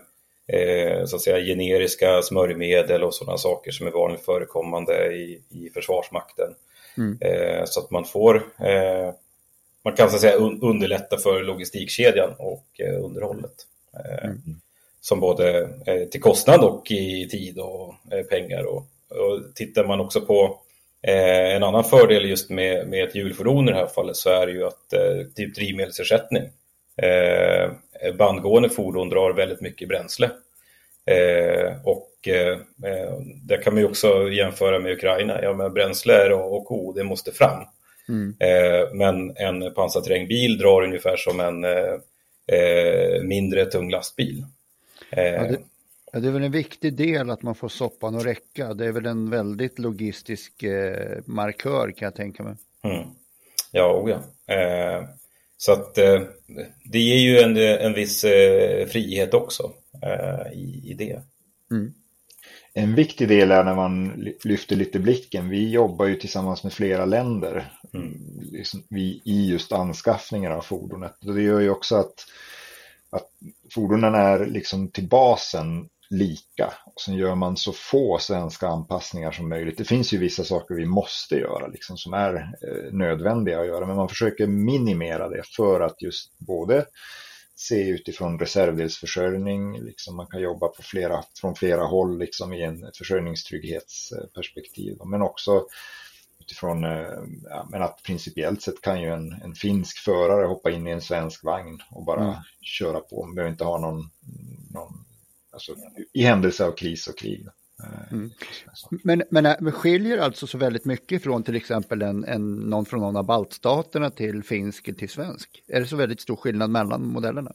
så 1.06 1.16
att 1.16 1.22
säga 1.22 1.46
generiska 1.46 2.22
smörjmedel 2.22 3.04
och 3.04 3.14
sådana 3.14 3.38
saker 3.38 3.72
som 3.72 3.88
är 3.88 3.92
vanligt 3.92 4.26
förekommande 4.26 5.08
i, 5.14 5.42
i 5.50 5.70
Försvarsmakten. 5.74 6.56
Mm. 6.98 7.18
så 7.68 7.80
att 7.80 7.92
man 7.92 8.06
får 8.06 8.44
man 9.84 9.94
kan 9.96 10.10
så 10.10 10.16
att 10.16 10.22
säga 10.22 10.36
underlätta 10.36 11.18
för 11.18 11.44
logistikkedjan 11.44 12.34
och 12.38 12.80
underhållet. 13.04 13.54
Mm 14.24 14.60
som 15.02 15.20
både 15.20 15.70
till 16.12 16.22
kostnad 16.22 16.64
och 16.64 16.92
i 16.92 17.28
tid 17.30 17.60
och 17.60 17.96
pengar. 18.30 18.64
Och, 18.64 18.86
och 19.10 19.56
tittar 19.56 19.86
man 19.86 20.00
också 20.00 20.22
på 20.22 20.62
eh, 21.08 21.56
en 21.56 21.64
annan 21.64 21.84
fördel 21.84 22.26
just 22.26 22.50
med, 22.50 22.88
med 22.88 23.04
ett 23.04 23.16
hjulfordon 23.16 23.70
i 23.70 23.72
det 23.72 23.78
här 23.78 23.88
fallet 23.88 24.16
så 24.16 24.30
är 24.30 24.48
det 24.48 24.54
ju 24.54 24.68
att 24.68 24.94
typ 25.36 25.56
drivmedelsersättning. 25.56 26.44
bandgående 28.18 28.70
fordon 28.70 29.10
drar 29.10 29.34
väldigt 29.34 29.62
mycket 29.62 29.88
bränsle. 29.88 30.30
och 31.84 32.12
det 33.44 33.58
kan 33.58 33.74
man 33.74 33.82
ju 33.82 33.90
också 33.90 34.30
jämföra 34.30 34.80
med 34.80 34.92
Ukraina. 34.92 35.42
Ja, 35.42 35.54
men 35.54 35.74
bränsle 35.74 36.14
är 36.14 36.32
och 36.32 36.72
O, 36.72 36.94
det 36.94 37.04
måste 37.04 37.32
fram. 37.32 37.64
Mm. 38.10 38.36
men 38.98 39.38
en 39.38 39.74
pansarterrängbil 39.74 40.58
drar 40.58 40.84
ungefär 40.84 41.18
som 41.18 41.40
en 41.40 41.66
mindre 43.28 43.66
tung 43.66 43.92
lastbil. 43.92 44.46
Ja, 45.10 45.22
det, 45.22 45.58
ja, 46.12 46.20
det, 46.20 46.28
är 46.28 46.32
väl 46.32 46.44
en 46.44 46.52
viktig 46.52 46.94
del 46.94 47.30
att 47.30 47.42
man 47.42 47.56
får 47.56 47.70
soppan 47.70 48.16
att 48.16 48.26
räcka. 48.26 48.74
Det 48.74 48.86
är 48.86 48.92
väl 48.92 49.06
en 49.06 49.30
väldigt 49.30 49.80
logistisk 49.80 50.64
eh, 50.64 51.20
markör 51.26 51.92
kan 51.92 52.06
jag 52.06 52.16
tänka 52.16 52.44
mig. 52.44 52.56
Mm. 52.84 53.08
Ja, 53.72 53.94
oh 53.94 54.10
ja. 54.10 54.54
Eh, 54.56 55.04
så 55.58 55.72
att 55.72 55.98
eh, 55.98 56.22
det 56.84 57.00
ger 57.00 57.18
ju 57.18 57.40
en, 57.40 57.58
en 57.58 57.94
viss 57.94 58.24
eh, 58.24 58.88
frihet 58.88 59.34
också 59.34 59.72
eh, 60.04 60.54
i, 60.54 60.82
i 60.86 60.94
det. 60.94 61.22
Mm. 61.72 61.94
En 62.74 62.96
viktig 62.96 63.28
del 63.28 63.52
är 63.52 63.64
när 63.64 63.76
man 63.76 64.08
lyfter 64.44 64.76
lite 64.76 65.00
blicken. 65.00 65.50
Vi 65.50 65.70
jobbar 65.70 66.06
ju 66.06 66.16
tillsammans 66.16 66.64
med 66.64 66.74
flera 66.74 67.06
länder 67.06 67.72
mm. 67.94 68.18
liksom, 68.52 68.84
vi, 68.90 69.22
i 69.26 69.50
just 69.50 69.72
anskaffningen 69.72 70.52
av 70.52 70.62
fordonet. 70.62 71.14
Det 71.22 71.42
gör 71.42 71.60
ju 71.60 71.70
också 71.70 71.96
att 71.96 72.26
att 73.10 73.28
fordonen 73.74 74.16
är 74.16 74.46
liksom 74.46 74.88
till 74.88 75.08
basen 75.08 75.90
lika. 76.10 76.74
Och 76.86 77.02
sen 77.02 77.16
gör 77.16 77.36
man 77.36 77.58
så 77.58 77.74
få 77.74 78.18
svenska 78.20 78.68
anpassningar 78.68 79.32
som 79.32 79.50
möjligt. 79.50 79.78
Det 79.78 79.84
finns 79.84 80.14
ju 80.14 80.18
vissa 80.18 80.44
saker 80.44 80.76
vi 80.76 80.86
måste 80.86 81.36
göra 81.36 81.68
liksom, 81.68 81.98
som 81.98 82.14
är 82.14 82.36
eh, 82.36 82.92
nödvändiga 82.92 83.60
att 83.60 83.68
göra. 83.68 83.86
Men 83.86 83.96
man 83.96 84.10
försöker 84.10 84.48
minimera 84.48 85.30
det 85.30 85.44
för 85.56 85.82
att 85.82 86.02
just 86.02 86.40
både 86.40 86.86
se 87.56 87.90
utifrån 87.90 88.40
reservdelsförsörjning, 88.40 89.82
liksom 89.82 90.16
man 90.16 90.28
kan 90.28 90.42
jobba 90.42 90.68
på 90.68 90.84
flera, 90.84 91.24
från 91.42 91.56
flera 91.56 91.84
håll 91.84 92.20
liksom, 92.20 92.54
i 92.54 92.64
en 92.64 92.92
försörjningstrygghetsperspektiv. 92.98 94.98
Men 95.06 95.22
också 95.22 95.66
utifrån 96.40 96.84
eh, 96.84 97.08
ja, 97.44 97.68
men 97.70 97.82
att 97.82 98.04
principiellt 98.04 98.62
sett 98.62 98.82
kan 98.82 99.02
ju 99.02 99.10
en, 99.10 99.42
en 99.44 99.56
finsk 99.56 99.98
förare 99.98 100.46
hoppa 100.46 100.72
in 100.72 100.88
i 100.88 100.92
en 100.92 101.02
svensk 101.02 101.44
vagn 101.44 101.80
och 101.92 102.06
bara 102.06 102.24
mm. 102.24 102.36
köra 102.62 103.00
på. 103.00 103.26
Man 103.26 103.36
behöver 103.36 103.52
inte 103.52 103.64
ha 103.64 103.78
någon, 103.78 104.10
någon 104.74 105.07
alltså, 105.58 105.76
i 106.14 106.24
händelse 106.24 106.66
av 106.66 106.72
kris 106.72 107.08
och 107.08 107.18
krig. 107.18 107.48
Eh, 107.84 108.14
mm. 108.14 108.32
Men, 109.04 109.24
men, 109.32 109.46
eh, 109.46 109.56
men 109.60 109.74
skiljer 109.74 110.18
alltså 110.18 110.48
så 110.48 110.58
väldigt 110.58 110.86
mycket 110.86 111.24
från 111.24 111.44
till 111.44 111.56
exempel 111.56 112.02
en, 112.02 112.26
en, 112.26 112.56
någon 112.56 112.86
från 112.86 113.00
någon 113.00 113.16
av 113.16 113.26
baltstaterna 113.26 114.10
till 114.10 114.44
finsk 114.44 114.98
till 114.98 115.10
svensk? 115.10 115.64
Är 115.68 115.80
det 115.80 115.88
så 115.88 115.96
väldigt 115.96 116.22
stor 116.22 116.36
skillnad 116.36 116.70
mellan 116.70 117.08
modellerna? 117.08 117.52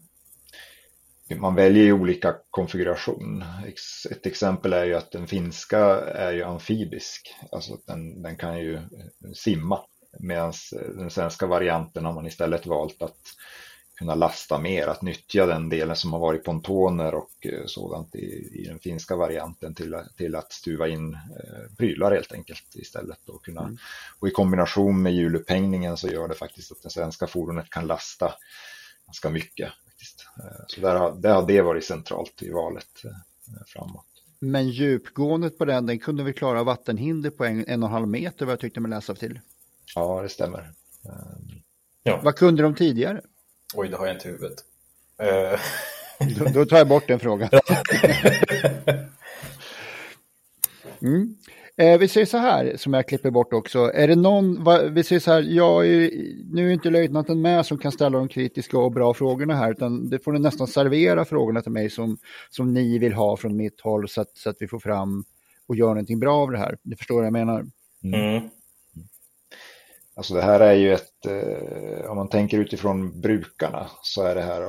man 1.36 1.54
väljer 1.54 1.84
ju 1.84 1.92
olika 1.92 2.34
konfiguration. 2.50 3.44
Ett 4.10 4.26
exempel 4.26 4.72
är 4.72 4.84
ju 4.84 4.94
att 4.94 5.12
den 5.12 5.26
finska 5.26 5.78
är 6.00 6.32
ju 6.32 6.42
amfibisk, 6.42 7.34
alltså 7.52 7.78
den, 7.86 8.22
den 8.22 8.36
kan 8.36 8.58
ju 8.58 8.80
simma. 9.34 9.80
Medan 10.18 10.52
den 10.94 11.10
svenska 11.10 11.46
varianten 11.46 12.04
har 12.04 12.12
man 12.12 12.26
istället 12.26 12.66
valt 12.66 13.02
att 13.02 13.20
kunna 14.02 14.14
lasta 14.14 14.58
mer, 14.58 14.86
att 14.86 15.02
nyttja 15.02 15.46
den 15.46 15.68
delen 15.68 15.96
som 15.96 16.12
har 16.12 16.20
varit 16.20 16.44
pontoner 16.44 17.14
och 17.14 17.30
eh, 17.40 17.66
sådant 17.66 18.14
i, 18.14 18.48
i 18.52 18.64
den 18.68 18.78
finska 18.78 19.16
varianten 19.16 19.74
till, 19.74 19.96
till 20.16 20.34
att 20.34 20.52
stuva 20.52 20.88
in 20.88 21.14
eh, 21.14 21.76
prylar 21.76 22.12
helt 22.12 22.32
enkelt 22.32 22.74
istället. 22.74 23.28
Och, 23.28 23.44
kunna, 23.44 23.60
mm. 23.62 23.78
och 24.18 24.28
i 24.28 24.30
kombination 24.30 25.02
med 25.02 25.14
hjulupphängningen 25.14 25.96
så 25.96 26.08
gör 26.08 26.28
det 26.28 26.34
faktiskt 26.34 26.72
att 26.72 26.82
det 26.82 26.90
svenska 26.90 27.26
fordonet 27.26 27.70
kan 27.70 27.86
lasta 27.86 28.34
ganska 29.06 29.30
mycket 29.30 29.72
faktiskt. 29.84 30.26
Eh, 30.38 30.64
så 30.66 30.80
där 30.80 30.96
har, 30.96 31.14
där 31.14 31.34
har 31.34 31.46
det 31.46 31.62
varit 31.62 31.84
centralt 31.84 32.42
i 32.42 32.50
valet 32.50 33.04
eh, 33.04 33.10
framåt. 33.66 34.06
Men 34.38 34.68
djupgåendet 34.68 35.58
på 35.58 35.64
den, 35.64 35.86
den 35.86 35.98
kunde 35.98 36.22
vi 36.22 36.32
klara 36.32 36.64
vattenhinder 36.64 37.30
på 37.30 37.44
en, 37.44 37.64
en 37.66 37.82
och 37.82 37.88
en 37.88 37.92
halv 37.92 38.08
meter 38.08 38.46
vad 38.46 38.52
jag 38.52 38.60
tyckte 38.60 38.80
mig 38.80 38.90
läsa 38.90 39.14
till. 39.14 39.40
Ja, 39.94 40.22
det 40.22 40.28
stämmer. 40.28 40.72
Ja. 42.02 42.20
Vad 42.24 42.36
kunde 42.36 42.62
de 42.62 42.74
tidigare? 42.74 43.20
Oj, 43.74 43.88
det 43.88 43.96
har 43.96 44.06
jag 44.06 44.16
inte 44.16 44.28
i 44.28 44.30
huvudet. 44.30 44.58
Eh. 45.18 45.60
då, 46.38 46.44
då, 46.44 46.66
tar 46.66 46.78
jag 46.78 46.88
bort 46.88 47.08
den 47.08 47.18
frågan. 47.18 47.48
mm. 51.02 51.36
Eh, 51.76 51.98
vi 51.98 52.08
säger 52.08 52.26
så 52.26 52.38
här, 52.38 52.76
som 52.76 52.94
jag 52.94 53.08
klipper 53.08 53.30
bort 53.30 53.52
också. 53.52 53.78
Är 53.94 54.08
det 54.08 54.16
någon, 54.16 54.64
va, 54.64 54.82
vi 54.82 55.04
säger 55.04 55.20
så 55.20 55.32
här, 55.32 55.42
jag 55.42 55.86
är, 55.86 56.10
nu 56.52 56.68
är 56.68 56.72
inte 56.72 56.90
löjtnanten 56.90 57.40
med 57.40 57.66
som 57.66 57.78
kan 57.78 57.92
ställa 57.92 58.18
de 58.18 58.28
kritiska 58.28 58.78
och 58.78 58.92
bra 58.92 59.14
frågorna 59.14 59.54
här, 59.54 59.70
utan 59.70 60.10
det 60.10 60.18
får 60.18 60.32
ni 60.32 60.38
nästan 60.38 60.66
servera 60.66 61.24
frågorna 61.24 61.62
till 61.62 61.72
mig 61.72 61.90
som, 61.90 62.18
som 62.50 62.72
ni 62.74 62.98
vill 62.98 63.12
ha 63.12 63.36
från 63.36 63.56
mitt 63.56 63.80
håll 63.80 64.08
så 64.08 64.20
att, 64.20 64.36
så 64.36 64.50
att 64.50 64.56
vi 64.60 64.68
får 64.68 64.78
fram 64.78 65.24
och 65.66 65.76
gör 65.76 65.88
någonting 65.88 66.20
bra 66.20 66.36
av 66.36 66.50
det 66.50 66.58
här. 66.58 66.76
Ni 66.82 66.96
förstår 66.96 67.14
vad 67.14 67.26
jag 67.26 67.32
menar? 67.32 67.66
Mm. 68.04 68.42
Alltså 70.16 70.34
det 70.34 70.42
här 70.42 70.60
är 70.60 70.72
ju 70.74 70.92
ett, 70.92 71.26
eh, 71.26 72.10
om 72.10 72.16
man 72.16 72.28
tänker 72.28 72.58
utifrån 72.58 73.20
brukarna 73.20 73.90
så 74.02 74.22
är 74.22 74.34
det 74.34 74.42
här, 74.42 74.62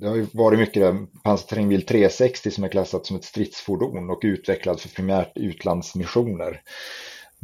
det 0.00 0.06
har 0.06 0.16
ju 0.16 0.26
varit 0.32 0.58
mycket 0.58 0.82
där, 0.82 1.06
pansarterrängbil 1.24 1.86
360 1.86 2.50
som 2.50 2.64
är 2.64 2.68
klassat 2.68 3.06
som 3.06 3.16
ett 3.16 3.24
stridsfordon 3.24 4.10
och 4.10 4.20
utvecklad 4.22 4.80
för 4.80 4.88
primärt 4.88 5.32
utlandsmissioner 5.34 6.60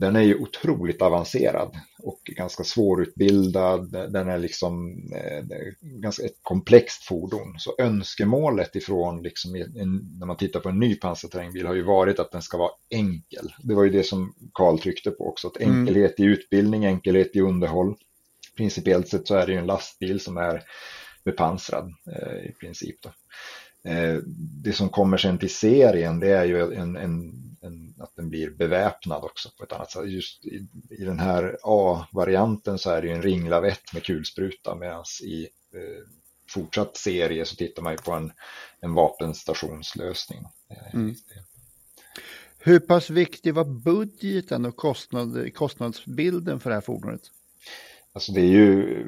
den 0.00 0.16
är 0.16 0.20
ju 0.20 0.34
otroligt 0.34 1.02
avancerad 1.02 1.76
och 2.02 2.20
ganska 2.24 2.64
svårutbildad. 2.64 3.92
Den 3.92 4.28
är 4.28 4.38
liksom 4.38 5.02
eh, 5.12 5.44
ganska 5.80 6.24
ett 6.24 6.38
komplext 6.42 7.04
fordon. 7.04 7.58
Så 7.58 7.74
önskemålet 7.78 8.76
ifrån, 8.76 9.22
liksom, 9.22 9.52
när 10.18 10.26
man 10.26 10.36
tittar 10.36 10.60
på 10.60 10.68
en 10.68 10.78
ny 10.78 10.94
pansarterrängbil, 10.94 11.66
har 11.66 11.74
ju 11.74 11.82
varit 11.82 12.18
att 12.18 12.32
den 12.32 12.42
ska 12.42 12.58
vara 12.58 12.70
enkel. 12.90 13.54
Det 13.62 13.74
var 13.74 13.84
ju 13.84 13.90
det 13.90 14.02
som 14.02 14.34
Karl 14.52 14.78
tryckte 14.78 15.10
på 15.10 15.28
också, 15.28 15.48
att 15.48 15.60
mm. 15.60 15.80
enkelhet 15.80 16.18
mm. 16.18 16.30
i 16.30 16.32
utbildning, 16.32 16.86
enkelhet 16.86 17.36
i 17.36 17.40
underhåll. 17.40 17.96
Principiellt 18.56 19.08
sett 19.08 19.28
så 19.28 19.34
är 19.34 19.46
det 19.46 19.52
ju 19.52 19.58
en 19.58 19.66
lastbil 19.66 20.20
som 20.20 20.36
är 20.36 20.62
bepansrad 21.24 21.94
eh, 22.06 22.50
i 22.50 22.52
princip. 22.60 23.02
Då. 23.02 23.10
Eh, 23.84 24.16
det 24.64 24.72
som 24.72 24.88
kommer 24.88 25.16
sen 25.16 25.38
till 25.38 25.54
serien 25.54 26.20
det 26.20 26.30
är 26.30 26.44
ju 26.44 26.74
en, 26.74 26.96
en, 26.96 27.32
en, 27.62 27.94
att 27.98 28.16
den 28.16 28.28
blir 28.28 28.50
beväpnad 28.50 29.24
också 29.24 29.50
på 29.58 29.64
ett 29.64 29.72
annat 29.72 29.90
sätt. 29.90 30.08
Just 30.08 30.44
i, 30.44 30.66
i 30.90 31.04
den 31.04 31.18
här 31.18 31.58
A-varianten 31.62 32.78
så 32.78 32.90
är 32.90 33.02
det 33.02 33.08
ju 33.08 33.14
en 33.14 33.22
ringlavett 33.22 33.92
med 33.92 34.02
kulspruta 34.02 34.74
medan 34.74 35.04
i 35.24 35.42
eh, 35.74 36.06
fortsatt 36.50 36.96
serie 36.96 37.44
så 37.44 37.56
tittar 37.56 37.82
man 37.82 37.92
ju 37.92 37.98
på 37.98 38.12
en, 38.12 38.32
en 38.80 38.94
vapenstationslösning. 38.94 40.44
Eh, 40.70 40.94
mm. 40.94 41.14
Hur 42.58 42.80
pass 42.80 43.10
viktig 43.10 43.54
var 43.54 43.64
budgeten 43.64 44.66
och 44.66 44.76
kostnad, 44.76 45.54
kostnadsbilden 45.54 46.60
för 46.60 46.70
det 46.70 46.76
här 46.76 46.80
fordonet? 46.80 47.22
Alltså 48.12 48.32
det 48.32 48.40
är 48.40 48.46
ju, 48.46 49.06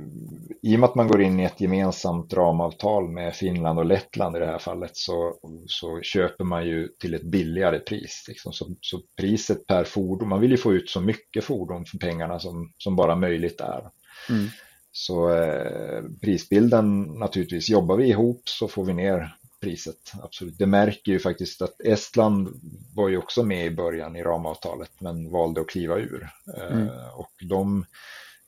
i 0.63 0.77
och 0.77 0.81
med 0.81 0.89
att 0.89 0.95
man 0.95 1.09
går 1.09 1.23
in 1.23 1.41
i 1.41 1.45
ett 1.45 1.61
gemensamt 1.61 2.33
ramavtal 2.33 3.09
med 3.09 3.35
Finland 3.35 3.79
och 3.79 3.85
Lettland 3.85 4.37
i 4.37 4.39
det 4.39 4.47
här 4.47 4.59
fallet 4.59 4.97
så, 4.97 5.35
så 5.67 6.01
köper 6.03 6.45
man 6.45 6.67
ju 6.67 6.89
till 6.89 7.15
ett 7.15 7.23
billigare 7.23 7.79
pris. 7.79 8.25
Liksom. 8.29 8.53
Så, 8.53 8.77
så, 8.81 9.01
priset 9.17 9.67
per 9.67 9.85
fordon, 9.85 10.29
man 10.29 10.41
vill 10.41 10.51
ju 10.51 10.57
få 10.57 10.73
ut 10.73 10.91
så 10.91 11.01
mycket 11.01 11.45
fordon 11.45 11.85
för 11.85 11.99
pengarna 11.99 12.39
som, 12.39 12.73
som 12.79 12.97
bara 12.97 13.17
möjligt 13.17 13.61
är. 13.61 13.91
Mm. 14.29 14.49
Så 14.93 15.35
eh, 15.35 16.03
prisbilden 16.21 17.03
naturligtvis, 17.03 17.69
jobbar 17.69 17.97
vi 17.97 18.09
ihop 18.09 18.43
så 18.45 18.69
får 18.69 18.85
vi 18.85 18.93
ner 18.93 19.37
priset. 19.61 20.13
Absolut. 20.23 20.59
Det 20.59 20.67
märker 20.67 21.13
ju 21.13 21.19
faktiskt 21.19 21.63
att 21.63 21.81
Estland 21.81 22.49
var 22.95 23.09
ju 23.09 23.17
också 23.17 23.43
med 23.43 23.67
i 23.67 23.71
början 23.71 24.17
i 24.17 24.23
ramavtalet 24.23 24.91
men 25.01 25.31
valde 25.31 25.61
att 25.61 25.69
kliva 25.69 25.99
ur. 25.99 26.29
Eh, 26.57 26.73
mm. 26.73 26.89
Och 27.15 27.33
de 27.49 27.85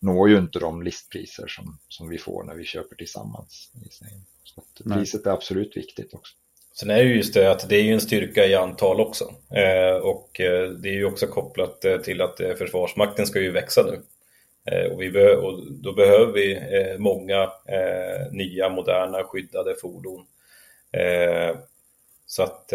når 0.04 0.28
ju 0.28 0.38
inte 0.38 0.58
de 0.58 0.82
listpriser 0.82 1.46
som, 1.46 1.78
som 1.88 2.08
vi 2.08 2.18
får 2.18 2.44
när 2.44 2.54
vi 2.54 2.64
köper 2.64 2.96
tillsammans. 2.96 3.70
Så 4.44 4.62
priset 4.94 5.26
är 5.26 5.30
absolut 5.30 5.76
viktigt 5.76 6.14
också. 6.14 6.34
Sen 6.74 6.90
är 6.90 6.96
det 6.96 7.04
ju 7.04 7.16
just 7.16 7.34
det 7.34 7.50
att 7.50 7.68
det 7.68 7.76
är 7.76 7.82
ju 7.82 7.92
en 7.92 8.00
styrka 8.00 8.46
i 8.46 8.54
antal 8.54 9.00
också. 9.00 9.24
Eh, 9.50 9.96
och 9.96 10.40
eh, 10.40 10.70
det 10.70 10.88
är 10.88 10.92
ju 10.92 11.04
också 11.04 11.26
kopplat 11.26 11.84
eh, 11.84 11.96
till 11.96 12.20
att 12.20 12.40
eh, 12.40 12.54
Försvarsmakten 12.54 13.26
ska 13.26 13.40
ju 13.40 13.50
växa 13.50 13.82
nu. 13.82 14.00
Eh, 14.72 14.92
och, 14.92 15.02
vi 15.02 15.10
be 15.10 15.36
och 15.36 15.72
då 15.72 15.92
behöver 15.92 16.32
vi 16.32 16.52
eh, 16.54 16.98
många 16.98 17.50
nya 18.30 18.68
moderna 18.68 19.24
skyddade 19.24 19.74
fordon. 19.74 20.26
så 22.26 22.42
att 22.42 22.72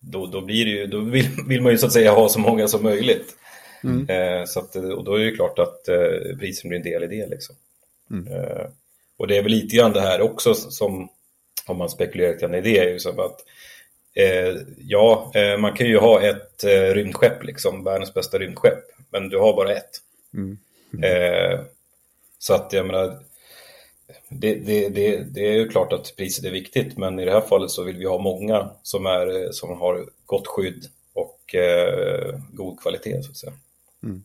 då, 0.00 0.26
då, 0.26 0.40
blir 0.40 0.64
det 0.64 0.70
ju, 0.70 0.86
då 0.86 1.00
vill, 1.00 1.28
vill, 1.48 1.62
man 1.62 1.72
ju 1.72 1.78
så 1.78 1.86
att 1.86 1.92
säga 1.92 2.12
ha 2.12 2.28
så 2.28 2.40
många 2.40 2.68
som 2.68 2.82
möjligt. 2.82 3.37
Mm. 3.84 4.46
så 4.46 4.60
att, 4.60 4.76
och 4.76 5.04
då 5.04 5.14
är 5.14 5.24
det 5.24 5.30
klart 5.36 5.58
att 5.58 5.84
priset 6.38 6.68
blir 6.68 6.76
en 6.76 6.82
del 6.82 7.02
i 7.02 7.06
det. 7.06 7.26
Liksom. 7.26 7.56
Mm. 8.10 8.26
och 9.16 9.26
det 9.26 9.36
är 9.36 9.42
väl 9.42 9.52
lite 9.52 9.76
grann 9.76 9.92
det 9.92 10.00
här 10.00 10.20
också 10.20 10.54
som 10.54 11.08
om 11.68 11.78
man 11.78 11.90
spekulerar 11.90 12.32
lite 12.32 12.68
i 12.68 12.72
det, 12.72 12.78
är 12.78 12.88
ju 12.88 12.98
som 12.98 13.20
att 13.20 13.44
eh, 14.14 14.56
ja, 14.78 15.32
eh, 15.34 15.58
man 15.58 15.72
kan 15.72 15.86
ju 15.86 15.98
ha 15.98 16.22
ett 16.22 16.64
eh, 16.64 16.94
rymdskepp, 16.94 17.44
liksom, 17.44 17.84
världens 17.84 18.14
bästa 18.14 18.38
rymdskepp, 18.38 18.84
men 19.10 19.28
du 19.28 19.38
har 19.38 19.56
bara 19.56 19.72
ett. 19.72 19.90
Mm. 20.34 20.58
så 22.38 22.54
att 22.54 22.72
jag 22.72 22.86
menar, 22.86 23.18
det, 24.28 24.54
det, 24.54 24.88
det, 24.88 25.16
det, 25.16 25.46
är 25.46 25.52
ju 25.52 25.68
klart 25.68 25.92
att 25.92 26.16
priset 26.16 26.44
är 26.44 26.50
viktigt, 26.50 26.96
men 26.96 27.20
i 27.20 27.24
det 27.24 27.32
här 27.32 27.40
fallet 27.40 27.70
så 27.70 27.82
vill 27.82 27.96
vi 27.96 28.04
ha 28.04 28.18
många 28.18 28.70
som, 28.82 29.06
är, 29.06 29.52
som 29.52 29.80
har 29.80 30.06
gott 30.26 30.46
skydd 30.46 30.86
och 31.12 31.54
eh, 31.54 32.38
god 32.52 32.80
kvalitet 32.80 33.22
så 33.22 33.30
att 33.30 33.36
säga. 33.36 33.52
Mm. 34.02 34.22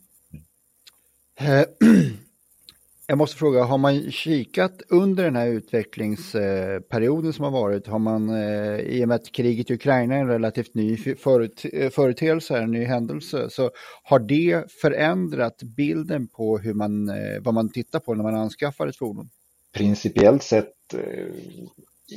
Eh, 1.39 1.65
jag 3.07 3.17
måste 3.17 3.37
fråga, 3.37 3.63
har 3.63 3.77
man 3.77 4.11
kikat 4.11 4.81
under 4.89 5.23
den 5.23 5.35
här 5.35 5.47
utvecklingsperioden 5.47 7.33
som 7.33 7.43
har 7.43 7.51
varit, 7.51 7.87
har 7.87 7.99
man 7.99 8.29
eh, 8.29 8.79
i 8.79 9.03
och 9.03 9.07
med 9.07 9.15
att 9.15 9.31
kriget 9.31 9.71
i 9.71 9.73
Ukraina 9.73 10.15
är 10.15 10.19
en 10.19 10.27
relativt 10.27 10.75
ny 10.75 10.93
eh, 10.93 11.89
företeelse, 11.89 12.57
en 12.57 12.71
ny 12.71 12.85
händelse, 12.85 13.49
så 13.49 13.71
har 14.03 14.19
det 14.19 14.71
förändrat 14.81 15.63
bilden 15.63 16.27
på 16.27 16.57
hur 16.57 16.73
man, 16.73 17.11
vad 17.41 17.53
man 17.53 17.71
tittar 17.71 17.99
på 17.99 18.13
när 18.13 18.23
man 18.23 18.35
anskaffar 18.35 18.87
ett 18.87 18.97
fordon? 18.97 19.29
Principiellt 19.73 20.43
sett 20.43 20.73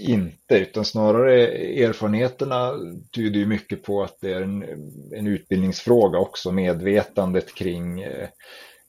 inte, 0.02 0.58
utan 0.58 0.84
snarare 0.84 1.46
erfarenheterna 1.84 2.72
tyder 3.14 3.38
ju 3.40 3.46
mycket 3.46 3.82
på 3.82 4.02
att 4.02 4.20
det 4.20 4.32
är 4.32 4.42
en, 4.42 4.62
en 5.12 5.26
utbildningsfråga 5.26 6.18
också, 6.18 6.52
medvetandet 6.52 7.54
kring 7.54 8.00
eh, 8.02 8.28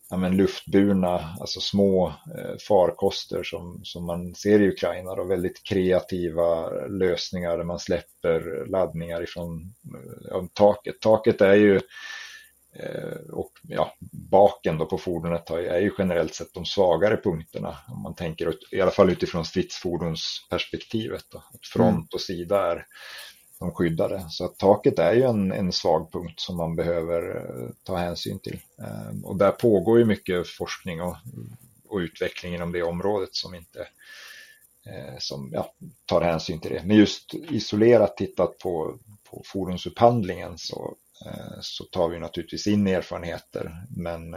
ja, 0.10 0.18
men 0.18 0.38
luftburna, 0.38 1.36
alltså 1.40 1.60
små 1.60 2.08
eh, 2.08 2.58
farkoster 2.68 3.44
som, 3.44 3.80
som 3.84 4.06
man 4.06 4.36
ser 4.36 4.62
i 4.62 4.68
Ukraina 4.68 5.16
då, 5.16 5.24
väldigt 5.24 5.64
kreativa 5.64 6.70
lösningar 6.88 7.58
där 7.58 7.64
man 7.64 7.80
släpper 7.80 8.66
laddningar 8.68 9.24
ifrån 9.24 9.74
eh, 9.96 10.28
ja, 10.30 10.48
taket. 10.54 11.00
Taket 11.02 11.42
är 11.42 11.56
ju 11.56 11.76
eh, 11.76 11.82
Eh, 12.80 13.34
och 13.34 13.52
ja, 13.68 13.94
baken 14.12 14.78
då 14.78 14.86
på 14.86 14.98
fordonet 14.98 15.50
är 15.50 15.80
ju 15.80 15.92
generellt 15.98 16.36
sett 16.36 16.54
de 16.54 16.66
svagare 16.66 17.18
punkterna 17.18 17.78
om 17.88 18.02
man 18.02 18.16
tänker 18.16 18.54
i 18.72 18.82
alla 18.82 18.92
fall 18.92 19.10
utifrån 19.10 19.46
stridsfordonsperspektivet. 19.46 21.26
Då. 21.32 21.38
Att 21.38 21.68
front 21.68 22.14
och 22.14 22.22
sida 22.22 22.72
är 22.72 22.86
de 23.60 23.72
skyddade. 23.72 24.26
Så 24.30 24.46
att 24.46 24.58
taket 24.58 25.00
är 25.00 25.14
ju 25.14 25.24
en, 25.24 25.52
en 25.52 25.72
svag 25.72 26.12
punkt 26.12 26.40
som 26.40 26.58
man 26.58 26.76
behöver 26.76 27.36
eh, 27.36 27.70
ta 27.84 27.96
hänsyn 27.96 28.40
till. 28.40 28.60
Ehm, 28.82 29.26
och 29.26 29.36
där 29.38 29.52
pågår 29.52 30.00
ju 30.00 30.06
mycket 30.06 30.48
forskning 30.48 31.02
och, 31.02 31.16
och 31.88 31.98
utveckling 31.98 32.56
inom 32.56 32.72
det 32.72 32.84
området 32.84 33.36
som 33.36 33.56
inte 33.56 33.80
eh, 34.86 35.18
som 35.20 35.50
ja, 35.54 35.74
tar 36.06 36.22
hänsyn 36.22 36.60
till 36.60 36.72
det. 36.72 36.84
Men 36.86 36.98
just 36.98 37.34
isolerat 37.34 38.18
tittat 38.18 38.58
på, 38.58 38.98
på 39.30 39.42
fordonsupphandlingen 39.46 40.58
så, 40.58 40.96
så 41.62 41.84
tar 41.84 42.10
vi 42.10 42.20
naturligtvis 42.20 42.68
in 42.68 42.88
erfarenheter. 42.88 43.86
Men 43.90 44.36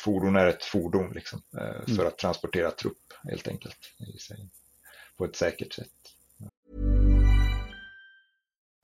fordon 0.00 0.36
är 0.36 0.46
ett 0.46 0.64
fordon 0.64 1.12
liksom, 1.12 1.42
för 1.84 1.92
mm. 1.92 2.06
att 2.06 2.18
transportera 2.18 2.70
trupp 2.70 3.12
helt 3.28 3.48
enkelt. 3.48 3.76
På 5.16 5.24
ett 5.24 5.36
säkert 5.36 5.72
sätt. 5.72 5.90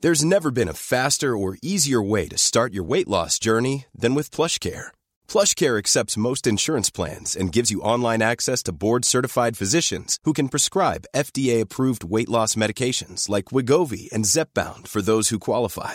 There's 0.05 0.25
never 0.25 0.51
been 0.51 0.69
a 0.69 0.75
faster 0.75 1.35
or 1.35 1.57
easier 1.63 2.03
way 2.03 2.29
to 2.29 2.37
start 2.37 2.75
your 2.75 2.85
weight 2.85 3.09
loss 3.09 3.39
journey 3.39 3.87
than 4.01 4.15
with 4.15 4.31
PlushCare. 4.31 4.89
PlushCare 5.27 5.79
accepts 5.79 6.19
most 6.19 6.47
insurance 6.47 6.91
plans 6.91 7.35
and 7.35 7.51
gives 7.51 7.71
you 7.71 7.81
online 7.81 8.21
access 8.21 8.63
to 8.65 8.73
board-certified 8.73 9.57
physicians 9.57 10.19
who 10.25 10.35
can 10.35 10.51
prescribe 10.51 11.07
FDA-approved 11.17 12.05
weight 12.05 12.29
loss 12.29 12.55
medications 12.55 13.31
like 13.31 13.47
Wigovi 13.47 14.13
and 14.13 14.27
Zepbound 14.27 14.89
for 14.89 15.01
those 15.01 15.31
who 15.31 15.39
qualify. 15.39 15.95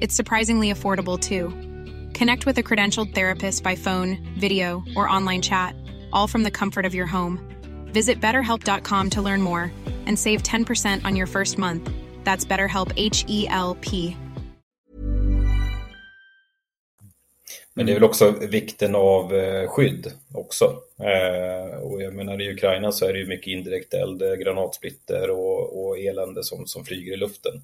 It's 0.00 0.14
surprisingly 0.14 0.72
affordable 0.72 1.18
too. 1.18 1.48
Connect 2.16 2.46
with 2.46 2.56
a 2.58 2.62
credentialed 2.62 3.14
therapist 3.14 3.64
by 3.64 3.74
phone, 3.74 4.18
video, 4.38 4.84
or 4.94 5.08
online 5.08 5.42
chat, 5.42 5.74
all 6.12 6.28
from 6.28 6.44
the 6.44 6.50
comfort 6.50 6.86
of 6.86 6.94
your 6.94 7.06
home. 7.06 7.40
Visit 7.92 8.20
betterhelp.com 8.20 9.10
to 9.10 9.22
learn 9.22 9.42
more 9.42 9.72
and 10.06 10.16
save 10.16 10.42
10% 10.42 11.04
on 11.04 11.16
your 11.16 11.26
first 11.26 11.58
month. 11.58 11.90
That's 12.22 12.44
BetterHelp, 12.44 12.92
H-E-L-P. 12.96 14.16
Men 17.74 17.86
det 17.86 17.92
är 17.92 17.94
väl 17.94 18.04
också 18.04 18.30
vikten 18.30 18.94
av 18.94 19.34
eh, 19.34 19.68
skydd 19.68 20.12
också. 20.34 20.64
Eh, 21.00 21.78
och 21.78 22.02
jag 22.02 22.14
menar 22.14 22.40
i 22.40 22.52
Ukraina 22.52 22.92
så 22.92 23.06
är 23.06 23.12
det 23.12 23.18
ju 23.18 23.26
mycket 23.26 23.46
indirekt 23.46 23.94
eld, 23.94 24.22
eh, 24.22 24.34
granatsplitter 24.34 25.30
och, 25.30 25.86
och 25.86 25.98
elände 25.98 26.44
som, 26.44 26.66
som 26.66 26.84
flyger 26.84 27.12
i 27.12 27.16
luften. 27.16 27.62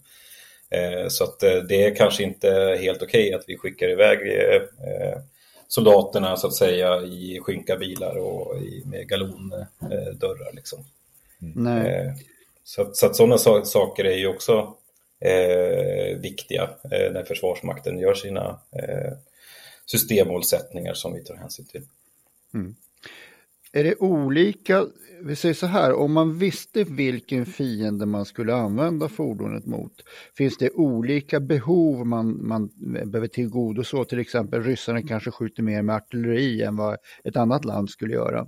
Eh, 0.70 1.08
så 1.08 1.24
att 1.24 1.42
eh, 1.42 1.56
det 1.56 1.84
är 1.84 1.94
kanske 1.94 2.22
inte 2.22 2.78
helt 2.80 3.02
okej 3.02 3.28
okay 3.28 3.34
att 3.34 3.44
vi 3.46 3.58
skickar 3.58 3.88
iväg 3.88 4.18
eh, 4.18 4.62
soldaterna 5.68 6.36
så 6.36 6.46
att 6.46 6.54
säga 6.54 7.02
i 7.02 7.40
skynka 7.42 7.76
bilar 7.76 8.16
och 8.16 8.56
med 8.84 9.08
galondörrar. 9.08 10.52
Liksom. 10.52 10.84
Nej. 11.38 12.14
Så, 12.64 12.82
att, 12.82 12.96
så 12.96 13.06
att 13.06 13.16
sådana 13.16 13.38
saker 13.64 14.04
är 14.04 14.16
ju 14.16 14.26
också 14.26 14.76
eh, 15.20 16.18
viktiga 16.18 16.70
när 16.90 17.24
Försvarsmakten 17.24 17.98
gör 17.98 18.14
sina 18.14 18.60
eh, 18.72 19.12
systemmålsättningar 19.86 20.94
som 20.94 21.14
vi 21.14 21.24
tar 21.24 21.34
hänsyn 21.34 21.66
till. 21.66 21.82
Mm. 22.54 22.76
Är 23.76 23.84
det 23.84 23.96
olika, 23.96 24.86
vi 25.22 25.36
säger 25.36 25.54
så 25.54 25.66
här, 25.66 25.92
om 25.92 26.12
man 26.12 26.38
visste 26.38 26.84
vilken 26.84 27.46
fiende 27.46 28.06
man 28.06 28.24
skulle 28.24 28.54
använda 28.54 29.08
fordonet 29.08 29.66
mot, 29.66 29.92
finns 30.36 30.58
det 30.58 30.70
olika 30.70 31.40
behov 31.40 32.06
man, 32.06 32.46
man 32.46 32.70
behöver 33.12 33.28
tillgodose? 33.28 34.04
Till 34.04 34.18
exempel 34.18 34.62
ryssarna 34.62 35.02
kanske 35.02 35.30
skjuter 35.30 35.62
mer 35.62 35.82
med 35.82 35.96
artilleri 35.96 36.62
än 36.62 36.76
vad 36.76 36.96
ett 37.24 37.36
annat 37.36 37.64
land 37.64 37.90
skulle 37.90 38.14
göra 38.14 38.46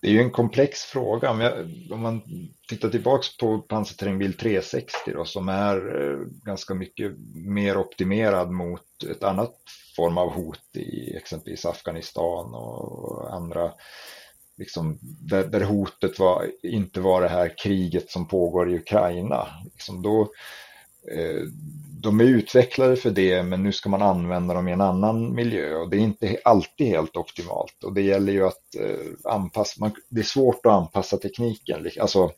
det 0.00 0.08
är 0.08 0.12
ju 0.12 0.20
en 0.20 0.30
komplex 0.30 0.82
fråga. 0.82 1.30
Om, 1.30 1.40
jag, 1.40 1.52
om 1.90 2.00
man 2.00 2.22
tittar 2.68 2.88
tillbaks 2.88 3.36
på 3.36 3.58
pansarterrängbil 3.58 4.34
360 4.34 5.12
då, 5.14 5.24
som 5.24 5.48
är 5.48 6.02
eh, 6.02 6.18
ganska 6.44 6.74
mycket 6.74 7.12
mer 7.34 7.76
optimerad 7.76 8.50
mot 8.50 9.04
ett 9.10 9.22
annat 9.22 9.54
form 9.96 10.18
av 10.18 10.32
hot 10.32 10.76
i 10.76 11.16
exempelvis 11.16 11.66
Afghanistan 11.66 12.54
och 12.54 13.34
andra, 13.34 13.72
liksom, 14.56 14.98
där, 15.02 15.44
där 15.44 15.60
hotet 15.60 16.18
var, 16.18 16.50
inte 16.62 17.00
var 17.00 17.22
det 17.22 17.28
här 17.28 17.54
kriget 17.58 18.10
som 18.10 18.28
pågår 18.28 18.70
i 18.70 18.76
Ukraina. 18.76 19.48
Liksom 19.64 20.02
då, 20.02 20.20
eh, 21.12 21.42
de 22.02 22.20
är 22.20 22.24
utvecklade 22.24 22.96
för 22.96 23.10
det 23.10 23.42
men 23.42 23.62
nu 23.62 23.72
ska 23.72 23.88
man 23.88 24.02
använda 24.02 24.54
dem 24.54 24.68
i 24.68 24.72
en 24.72 24.80
annan 24.80 25.34
miljö 25.34 25.74
och 25.74 25.90
det 25.90 25.96
är 25.96 26.00
inte 26.00 26.38
alltid 26.44 26.86
helt 26.86 27.16
optimalt 27.16 27.84
och 27.84 27.94
det 27.94 28.02
gäller 28.02 28.32
ju 28.32 28.46
att 28.46 28.74
eh, 28.78 29.32
anpassa, 29.32 29.80
man, 29.80 29.90
det 30.08 30.20
är 30.20 30.24
svårt 30.24 30.66
att 30.66 30.72
anpassa 30.72 31.16
tekniken, 31.16 31.90
alltså 32.00 32.32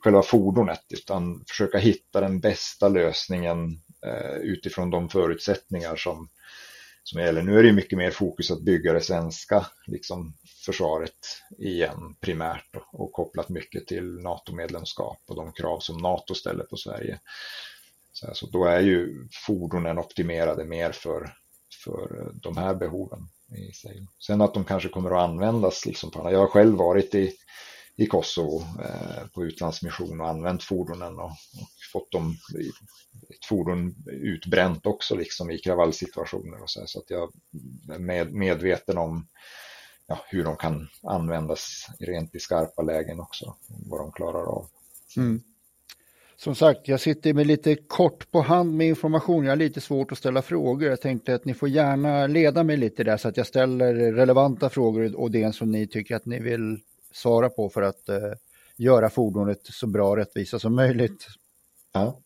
själva 0.00 0.22
fordonet 0.22 0.84
utan 0.88 1.44
försöka 1.48 1.78
hitta 1.78 2.20
den 2.20 2.40
bästa 2.40 2.88
lösningen 2.88 3.80
eh, 4.06 4.36
utifrån 4.36 4.90
de 4.90 5.08
förutsättningar 5.08 5.96
som, 5.96 6.28
som 7.02 7.20
gäller. 7.20 7.42
Nu 7.42 7.58
är 7.58 7.62
det 7.62 7.72
mycket 7.72 7.98
mer 7.98 8.10
fokus 8.10 8.50
att 8.50 8.62
bygga 8.62 8.92
det 8.92 9.00
svenska 9.00 9.66
liksom, 9.86 10.34
försvaret 10.66 11.42
igen 11.58 12.16
primärt 12.20 12.76
och, 12.76 13.00
och 13.00 13.12
kopplat 13.12 13.48
mycket 13.48 13.86
till 13.86 14.04
NATO-medlemskap 14.04 15.18
och 15.26 15.36
de 15.36 15.52
krav 15.52 15.80
som 15.80 15.96
NATO 15.96 16.34
ställer 16.34 16.64
på 16.64 16.76
Sverige. 16.76 17.18
Så 18.12 18.26
alltså, 18.26 18.46
då 18.46 18.64
är 18.64 18.80
ju 18.80 19.28
fordonen 19.46 19.98
optimerade 19.98 20.64
mer 20.64 20.92
för, 20.92 21.32
för 21.84 22.32
de 22.34 22.56
här 22.56 22.74
behoven. 22.74 23.28
i 23.56 23.72
sig. 23.72 24.06
Sen 24.26 24.40
att 24.40 24.54
de 24.54 24.64
kanske 24.64 24.88
kommer 24.88 25.10
att 25.10 25.30
användas 25.30 25.86
liksom 25.86 26.10
på 26.10 26.30
Jag 26.32 26.38
har 26.38 26.46
själv 26.46 26.76
varit 26.76 27.14
i, 27.14 27.32
i 27.96 28.06
Kosovo 28.06 28.62
eh, 28.84 29.26
på 29.34 29.44
utlandsmission 29.44 30.20
och 30.20 30.28
använt 30.28 30.62
fordonen 30.62 31.18
och, 31.18 31.30
och 31.30 31.68
fått 31.92 32.12
dem, 32.12 32.36
ett 33.30 33.44
fordon 33.44 33.94
utbränt 34.06 34.86
också 34.86 35.14
liksom 35.16 35.50
i 35.50 35.58
kravallsituationer 35.58 36.62
och 36.62 36.70
så, 36.70 36.86
så 36.86 36.98
att 36.98 37.10
jag 37.10 37.32
är 37.94 37.98
med, 37.98 38.32
medveten 38.32 38.98
om 38.98 39.26
ja, 40.06 40.24
hur 40.28 40.44
de 40.44 40.56
kan 40.56 40.88
användas 41.02 41.86
rent 41.98 42.34
i 42.34 42.38
skarpa 42.38 42.82
lägen 42.82 43.20
också, 43.20 43.56
vad 43.68 44.00
de 44.00 44.12
klarar 44.12 44.46
av. 44.46 44.68
Mm. 45.16 45.42
Som 46.42 46.54
sagt, 46.54 46.88
jag 46.88 47.00
sitter 47.00 47.34
med 47.34 47.46
lite 47.46 47.76
kort 47.76 48.30
på 48.30 48.40
hand 48.40 48.76
med 48.76 48.86
information. 48.86 49.44
Jag 49.44 49.50
har 49.50 49.56
lite 49.56 49.80
svårt 49.80 50.12
att 50.12 50.18
ställa 50.18 50.42
frågor. 50.42 50.88
Jag 50.88 51.00
tänkte 51.00 51.34
att 51.34 51.44
ni 51.44 51.54
får 51.54 51.68
gärna 51.68 52.26
leda 52.26 52.62
mig 52.62 52.76
lite 52.76 53.04
där 53.04 53.16
så 53.16 53.28
att 53.28 53.36
jag 53.36 53.46
ställer 53.46 53.94
relevanta 54.12 54.68
frågor 54.68 55.16
och 55.16 55.30
det 55.30 55.54
som 55.54 55.70
ni 55.70 55.86
tycker 55.86 56.16
att 56.16 56.26
ni 56.26 56.38
vill 56.38 56.80
svara 57.12 57.48
på 57.48 57.68
för 57.68 57.82
att 57.82 58.08
uh, 58.08 58.16
göra 58.76 59.10
fordonet 59.10 59.60
så 59.62 59.86
bra 59.86 60.08
och 60.08 60.16
rättvisa 60.16 60.58
som 60.58 60.74
möjligt. 60.74 61.26
Ja. 61.92 62.20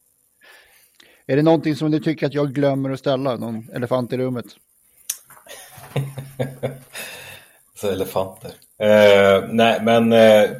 Är 1.27 1.37
det 1.37 1.43
någonting 1.43 1.77
som 1.77 1.91
ni 1.91 2.01
tycker 2.01 2.27
att 2.27 2.35
jag 2.35 2.55
glömmer 2.55 2.91
att 2.91 2.99
ställa? 2.99 3.37
Någon 3.37 3.71
elefant 3.73 4.13
i 4.13 4.17
rummet? 4.17 4.47
Så 7.75 7.91
elefanter. 7.91 8.55
Eh, 8.79 9.45
nej, 9.51 9.81
men 9.83 10.13
eh, 10.13 10.51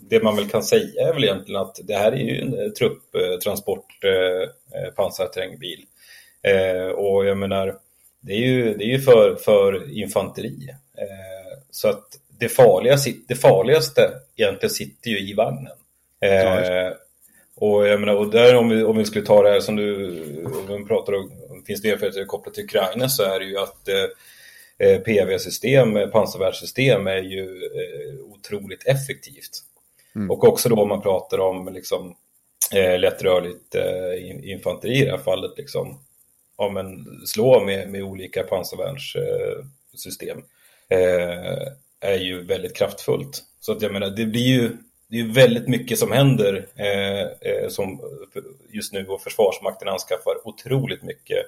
det 0.00 0.22
man 0.22 0.36
väl 0.36 0.48
kan 0.48 0.62
säga 0.62 1.08
är 1.08 1.14
väl 1.14 1.24
egentligen 1.24 1.60
att 1.60 1.80
det 1.84 1.94
här 1.94 2.12
är 2.12 2.16
ju 2.16 2.40
en 2.40 2.58
eh, 2.58 2.70
trupptransport 2.70 4.04
eh, 4.04 4.80
eh, 4.80 4.90
pansarterrängbil. 4.96 5.84
Eh, 6.42 6.88
och 6.88 7.26
jag 7.26 7.38
menar, 7.38 7.74
det 8.20 8.32
är 8.32 8.46
ju, 8.46 8.74
det 8.74 8.84
är 8.84 8.88
ju 8.88 9.00
för, 9.00 9.34
för 9.34 9.98
infanteri. 9.98 10.74
Så 11.70 11.88
att 11.88 12.04
det, 12.38 12.48
farliga, 12.48 12.96
det 13.28 13.34
farligaste 13.34 14.10
egentligen 14.36 14.70
sitter 14.70 15.10
ju 15.10 15.30
i 15.30 15.34
vagnen. 15.34 15.72
Eh, 16.20 16.92
och 17.54 17.86
jag 17.86 18.00
menar, 18.00 18.14
och 18.14 18.30
där 18.30 18.56
om 18.56 18.68
vi, 18.68 18.84
om 18.84 18.96
vi 18.96 19.04
skulle 19.04 19.26
ta 19.26 19.42
det 19.42 19.50
här 19.50 19.60
som 19.60 19.76
du, 19.76 20.10
om 20.68 20.88
pratar 20.88 21.12
om, 21.12 21.30
finns 21.66 21.82
det 21.82 21.90
erfarenheter 21.90 22.24
kopplat 22.24 22.54
till 22.54 22.64
Ukraina 22.64 23.08
så 23.08 23.22
är 23.22 23.38
det 23.38 23.44
ju 23.44 23.58
att 23.58 23.88
PV-system, 24.78 25.96
eh, 25.96 26.08
pansarvärnssystem 26.08 27.06
är 27.06 27.22
ju 27.22 27.64
eh, 27.64 28.14
otroligt 28.24 28.86
effektivt. 28.86 29.62
Mm. 30.14 30.30
Och 30.30 30.44
också 30.44 30.68
då 30.68 30.76
om 30.76 30.88
man 30.88 31.02
pratar 31.02 31.38
om 31.38 31.72
liksom, 31.72 32.16
lättrörligt 32.98 33.74
infanteri 34.42 35.02
i 35.02 35.04
det 35.04 35.10
här 35.10 35.18
fallet, 35.18 35.52
liksom, 35.56 36.00
ja, 36.58 36.68
men 36.68 37.06
slå 37.26 37.64
med, 37.64 37.88
med 37.88 38.02
olika 38.02 38.42
pansarvärnssystem 38.42 40.42
är 42.00 42.18
ju 42.18 42.42
väldigt 42.42 42.76
kraftfullt. 42.76 43.42
Så 43.60 43.72
att 43.72 43.82
jag 43.82 43.92
menar, 43.92 44.10
det 44.10 44.26
blir 44.26 44.46
ju 44.46 44.76
det 45.08 45.20
är 45.20 45.24
väldigt 45.24 45.68
mycket 45.68 45.98
som 45.98 46.12
händer 46.12 46.66
eh, 46.76 47.68
som 47.68 48.00
just 48.70 48.92
nu 48.92 49.06
och 49.06 49.22
Försvarsmakten 49.22 49.88
anskaffar 49.88 50.48
otroligt 50.48 51.02
mycket 51.02 51.46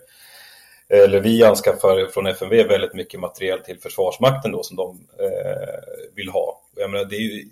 eller 0.89 1.21
vi 1.21 1.45
anskaffar 1.45 2.07
från 2.07 2.27
FMV 2.27 2.63
väldigt 2.63 2.95
mycket 2.95 3.21
material 3.21 3.61
till 3.61 3.81
Försvarsmakten 3.81 4.53
då 4.53 4.63
som 4.63 4.77
de 4.77 5.09
eh, 5.19 6.15
vill 6.15 6.29
ha. 6.29 6.63
Jag 6.77 6.91
menar, 6.91 7.05
det 7.05 7.17
är 7.17 7.21
ju 7.21 7.49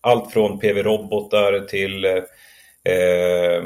allt 0.00 0.32
från 0.32 0.60
PV-robotar 0.60 1.60
till, 1.60 2.04
eh, 2.04 2.22
eh, 2.94 3.64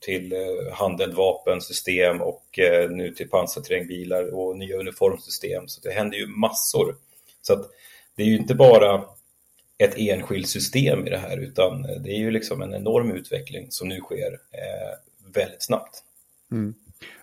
till 0.00 0.32
eh, 0.32 0.72
handeldvapensystem 0.72 2.22
och 2.22 2.58
eh, 2.58 2.90
nu 2.90 3.10
till 3.10 3.28
pansarterrängbilar 3.28 4.34
och 4.34 4.56
nya 4.58 4.76
uniformsystem. 4.76 5.68
Så 5.68 5.80
det 5.80 5.90
händer 5.90 6.18
ju 6.18 6.26
massor. 6.26 6.96
Så 7.42 7.52
att 7.52 7.70
det 8.16 8.22
är 8.22 8.26
ju 8.26 8.36
inte 8.36 8.54
bara 8.54 9.04
ett 9.78 9.94
enskilt 9.96 10.48
system 10.48 11.06
i 11.06 11.10
det 11.10 11.18
här 11.18 11.36
utan 11.36 11.82
det 11.82 12.10
är 12.10 12.18
ju 12.18 12.30
liksom 12.30 12.62
en 12.62 12.74
enorm 12.74 13.10
utveckling 13.10 13.66
som 13.70 13.88
nu 13.88 14.00
sker 14.00 14.32
eh, 14.32 14.98
väldigt 15.34 15.62
snabbt. 15.62 16.02
Mm. 16.52 16.74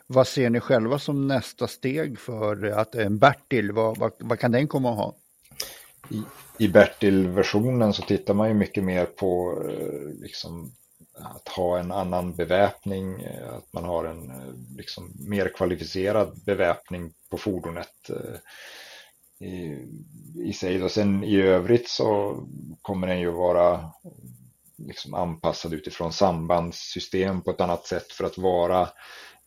Vad 0.08 0.28
ser 0.28 0.50
ni 0.50 0.60
själva 0.60 1.00
som 1.00 1.28
nästa 1.28 1.68
steg 1.68 2.20
för 2.20 2.66
att 2.66 2.96
en 2.96 3.18
Bertil, 3.18 3.72
vad, 3.72 3.98
vad, 3.98 4.12
vad 4.20 4.40
kan 4.40 4.52
den 4.52 4.68
komma 4.68 4.92
att 4.92 4.98
ha? 4.98 5.16
I, 6.10 6.24
i 6.58 6.68
Bertil-versionen 6.68 7.94
så 7.94 8.02
tittar 8.02 8.34
man 8.34 8.48
ju 8.48 8.54
mycket 8.54 8.84
mer 8.84 9.06
på 9.06 9.62
eh, 9.70 10.22
liksom, 10.22 10.72
att 11.14 11.48
ha 11.48 11.80
en 11.80 11.92
annan 11.92 12.36
beväpning, 12.36 13.22
eh, 13.22 13.54
att 13.54 13.74
man 13.74 13.84
har 13.84 14.06
en 14.06 14.30
eh, 14.30 14.76
liksom, 14.78 15.12
mer 15.28 15.50
kvalificerad 15.56 16.44
beväpning 16.46 17.14
på 17.30 17.38
fordonet 17.38 18.10
i, 19.40 19.78
i 20.50 20.54
sig. 20.54 20.84
Och 20.84 20.92
sen 20.92 21.24
i 21.24 21.42
övrigt 21.42 21.90
så 21.90 22.38
kommer 22.82 23.08
den 23.08 23.20
ju 23.20 23.32
vara 23.32 23.92
liksom 24.78 25.14
anpassad 25.14 25.74
utifrån 25.74 26.14
sambandssystem 26.14 27.42
på 27.42 27.52
ett 27.52 27.62
annat 27.62 27.86
sätt 27.86 28.12
för 28.12 28.24
att 28.24 28.38
vara 28.38 28.90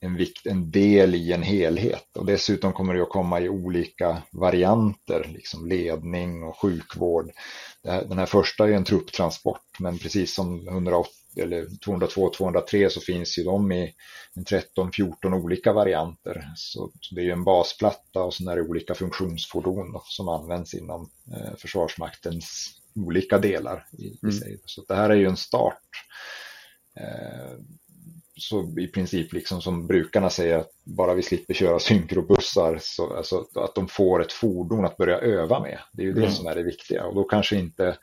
en, 0.00 0.16
vikt, 0.16 0.46
en 0.46 0.70
del 0.70 1.14
i 1.14 1.32
en 1.32 1.42
helhet. 1.42 2.16
Och 2.16 2.26
dessutom 2.26 2.72
kommer 2.72 2.94
det 2.94 3.02
att 3.02 3.08
komma 3.08 3.40
i 3.40 3.48
olika 3.48 4.22
varianter, 4.32 5.30
liksom 5.32 5.66
ledning 5.68 6.42
och 6.42 6.58
sjukvård. 6.58 7.30
Den 7.82 8.18
här 8.18 8.26
första 8.26 8.68
är 8.68 8.72
en 8.72 8.84
trupptransport, 8.84 9.80
men 9.80 9.98
precis 9.98 10.34
som 10.34 10.68
180 10.68 11.12
eller 11.36 11.66
202 11.84 12.22
och 12.22 12.32
203 12.32 12.90
så 12.90 13.00
finns 13.00 13.38
ju 13.38 13.44
de 13.44 13.72
i 13.72 13.94
13-14 14.36 15.34
olika 15.34 15.72
varianter. 15.72 16.52
Så 16.56 16.92
det 17.10 17.20
är 17.20 17.24
ju 17.24 17.30
en 17.30 17.44
basplatta 17.44 18.22
och 18.22 18.34
sen 18.34 18.48
är 18.48 18.56
det 18.56 18.62
olika 18.62 18.94
funktionsfordon 18.94 19.92
då, 19.92 20.02
som 20.04 20.28
används 20.28 20.74
inom 20.74 21.10
eh, 21.32 21.56
Försvarsmaktens 21.58 22.70
olika 22.94 23.38
delar. 23.38 23.86
I, 23.98 24.04
i 24.04 24.18
mm. 24.22 24.58
Så 24.64 24.84
det 24.88 24.94
här 24.94 25.10
är 25.10 25.14
ju 25.14 25.26
en 25.26 25.36
start. 25.36 25.80
Eh, 27.00 27.58
så 28.36 28.78
i 28.78 28.86
princip 28.86 29.32
liksom 29.32 29.62
som 29.62 29.86
brukarna 29.86 30.30
säger 30.30 30.58
att 30.58 30.70
bara 30.84 31.14
vi 31.14 31.22
slipper 31.22 31.54
köra 31.54 31.78
synkrobussar 31.78 32.78
så 32.80 33.16
alltså, 33.16 33.46
att 33.54 33.74
de 33.74 33.88
får 33.88 34.22
ett 34.22 34.32
fordon 34.32 34.84
att 34.84 34.96
börja 34.96 35.18
öva 35.18 35.60
med. 35.60 35.78
Det 35.92 36.02
är 36.02 36.06
ju 36.06 36.12
det 36.12 36.20
mm. 36.20 36.32
som 36.32 36.46
är 36.46 36.54
det 36.54 36.62
viktiga 36.62 37.04
och 37.04 37.14
då 37.14 37.24
kanske 37.24 37.56
inte 37.56 37.96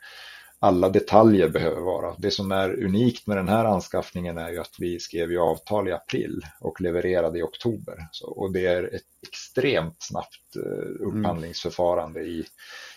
alla 0.58 0.88
detaljer 0.88 1.48
behöver 1.48 1.80
vara. 1.80 2.14
Det 2.18 2.30
som 2.30 2.52
är 2.52 2.84
unikt 2.84 3.26
med 3.26 3.36
den 3.36 3.48
här 3.48 3.64
anskaffningen 3.64 4.38
är 4.38 4.50
ju 4.50 4.58
att 4.58 4.76
vi 4.78 5.00
skrev 5.00 5.30
ju 5.30 5.38
avtal 5.38 5.88
i 5.88 5.92
april 5.92 6.40
och 6.60 6.80
levererade 6.80 7.38
i 7.38 7.42
oktober. 7.42 8.08
Så, 8.12 8.26
och 8.26 8.52
det 8.52 8.66
är 8.66 8.94
ett 8.94 9.02
extremt 9.26 9.96
snabbt 9.98 10.56
eh, 10.56 11.06
upphandlingsförfarande 11.08 12.20
mm. 12.20 12.32
i, 12.32 12.44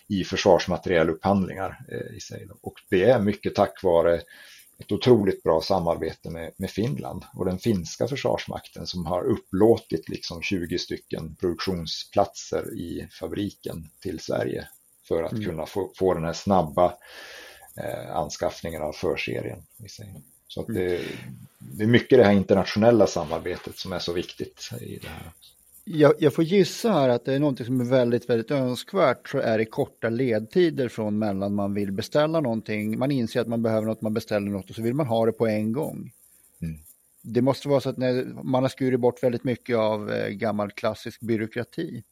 i 0.07 0.23
försvarsmaterielupphandlingar 0.23 1.79
eh, 1.91 2.17
i 2.17 2.19
sig. 2.19 2.47
Och 2.61 2.73
det 2.89 3.03
är 3.03 3.19
mycket 3.19 3.55
tack 3.55 3.83
vare 3.83 4.21
ett 4.79 4.91
otroligt 4.91 5.43
bra 5.43 5.61
samarbete 5.61 6.29
med, 6.29 6.51
med 6.57 6.69
Finland 6.69 7.23
och 7.33 7.45
den 7.45 7.59
finska 7.59 8.07
försvarsmakten 8.07 8.87
som 8.87 9.05
har 9.05 9.23
upplåtit 9.23 10.09
liksom 10.09 10.41
20 10.41 10.77
stycken 10.77 11.35
produktionsplatser 11.35 12.73
i 12.73 13.07
fabriken 13.19 13.89
till 14.01 14.19
Sverige 14.19 14.67
för 15.07 15.23
att 15.23 15.31
mm. 15.31 15.45
kunna 15.45 15.65
få, 15.65 15.91
få 15.95 16.13
den 16.13 16.23
här 16.23 16.33
snabba 16.33 16.93
eh, 17.77 18.15
anskaffningen 18.15 18.81
av 18.81 18.93
förserien. 18.93 19.63
Så 20.47 20.61
att 20.61 20.67
det, 20.67 21.01
det, 21.59 21.83
är 21.83 21.87
mycket 21.87 22.17
det 22.17 22.25
här 22.25 22.33
internationella 22.33 23.07
samarbetet 23.07 23.77
som 23.77 23.93
är 23.93 23.99
så 23.99 24.13
viktigt 24.13 24.69
i 24.81 24.97
det 24.97 25.07
här. 25.07 25.31
Jag, 25.89 26.13
jag, 26.19 26.33
får 26.33 26.43
gissa 26.43 26.91
här 26.91 27.09
att 27.09 27.25
det 27.25 27.33
är 27.33 27.39
något 27.39 27.65
som 27.65 27.81
är 27.81 27.85
väldigt, 27.85 28.29
väldigt 28.29 28.51
önskvärt 28.51 29.29
så 29.29 29.39
är 29.39 29.57
det 29.57 29.65
korta 29.65 30.09
ledtider 30.09 30.89
från 30.89 31.19
mellan 31.19 31.55
man 31.55 31.73
vill 31.73 31.91
beställa 31.91 32.39
någonting, 32.39 32.99
man 32.99 33.11
inser 33.11 33.41
att 33.41 33.47
man 33.47 33.61
behöver 33.61 33.87
något, 33.87 34.01
man 34.01 34.13
beställer 34.13 34.51
något 34.51 34.69
och 34.69 34.75
så 34.75 34.81
vill 34.81 34.93
man 34.93 35.07
ha 35.07 35.25
det 35.25 35.31
på 35.31 35.47
en 35.47 35.71
gång. 35.71 36.11
Mm. 36.61 36.79
Det 37.23 37.41
måste 37.41 37.69
vara 37.69 37.81
så 37.81 37.89
att 37.89 37.97
när 37.97 38.43
man 38.43 38.63
har 38.63 38.69
skurit 38.69 38.99
bort 38.99 39.23
väldigt 39.23 39.43
mycket 39.43 39.77
av 39.77 40.11
eh, 40.11 40.29
gammal 40.29 40.71
klassisk 40.71 41.21
byråkrati. 41.21 42.03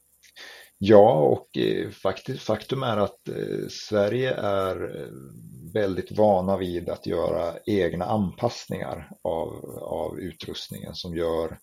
Ja, 0.78 1.14
och 1.14 1.58
eh, 1.58 1.90
faktum 2.38 2.84
är 2.84 2.98
att 2.98 3.28
eh, 3.28 3.68
Sverige 3.70 4.34
är 4.34 5.08
väldigt 5.74 6.12
vana 6.12 6.58
vid 6.58 6.90
att 6.90 7.08
göra 7.08 7.54
egna 7.66 8.06
anpassningar 8.06 9.10
av, 9.22 9.80
av 9.82 10.20
utrustningen 10.20 10.96
som 10.96 11.16
gör 11.16 11.58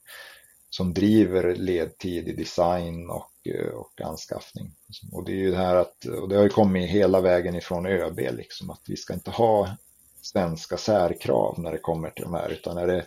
som 0.76 0.94
driver 0.94 1.54
ledtid 1.54 2.28
i 2.28 2.32
design 2.32 3.10
och, 3.10 3.30
och 3.74 4.00
anskaffning. 4.00 4.74
Och 5.12 5.24
det 5.24 5.32
är 5.32 5.36
ju 5.36 5.50
det 5.50 5.56
här 5.56 5.76
att, 5.76 6.04
och 6.04 6.28
det 6.28 6.36
har 6.36 6.42
ju 6.42 6.48
kommit 6.48 6.90
hela 6.90 7.20
vägen 7.20 7.54
ifrån 7.54 7.86
ÖB 7.86 8.18
liksom, 8.18 8.70
att 8.70 8.82
vi 8.86 8.96
ska 8.96 9.14
inte 9.14 9.30
ha 9.30 9.76
svenska 10.22 10.76
särkrav 10.76 11.58
när 11.58 11.72
det 11.72 11.78
kommer 11.78 12.10
till 12.10 12.24
de 12.24 12.34
här, 12.34 12.50
utan 12.50 12.78
är 12.78 12.86
det, 12.86 13.06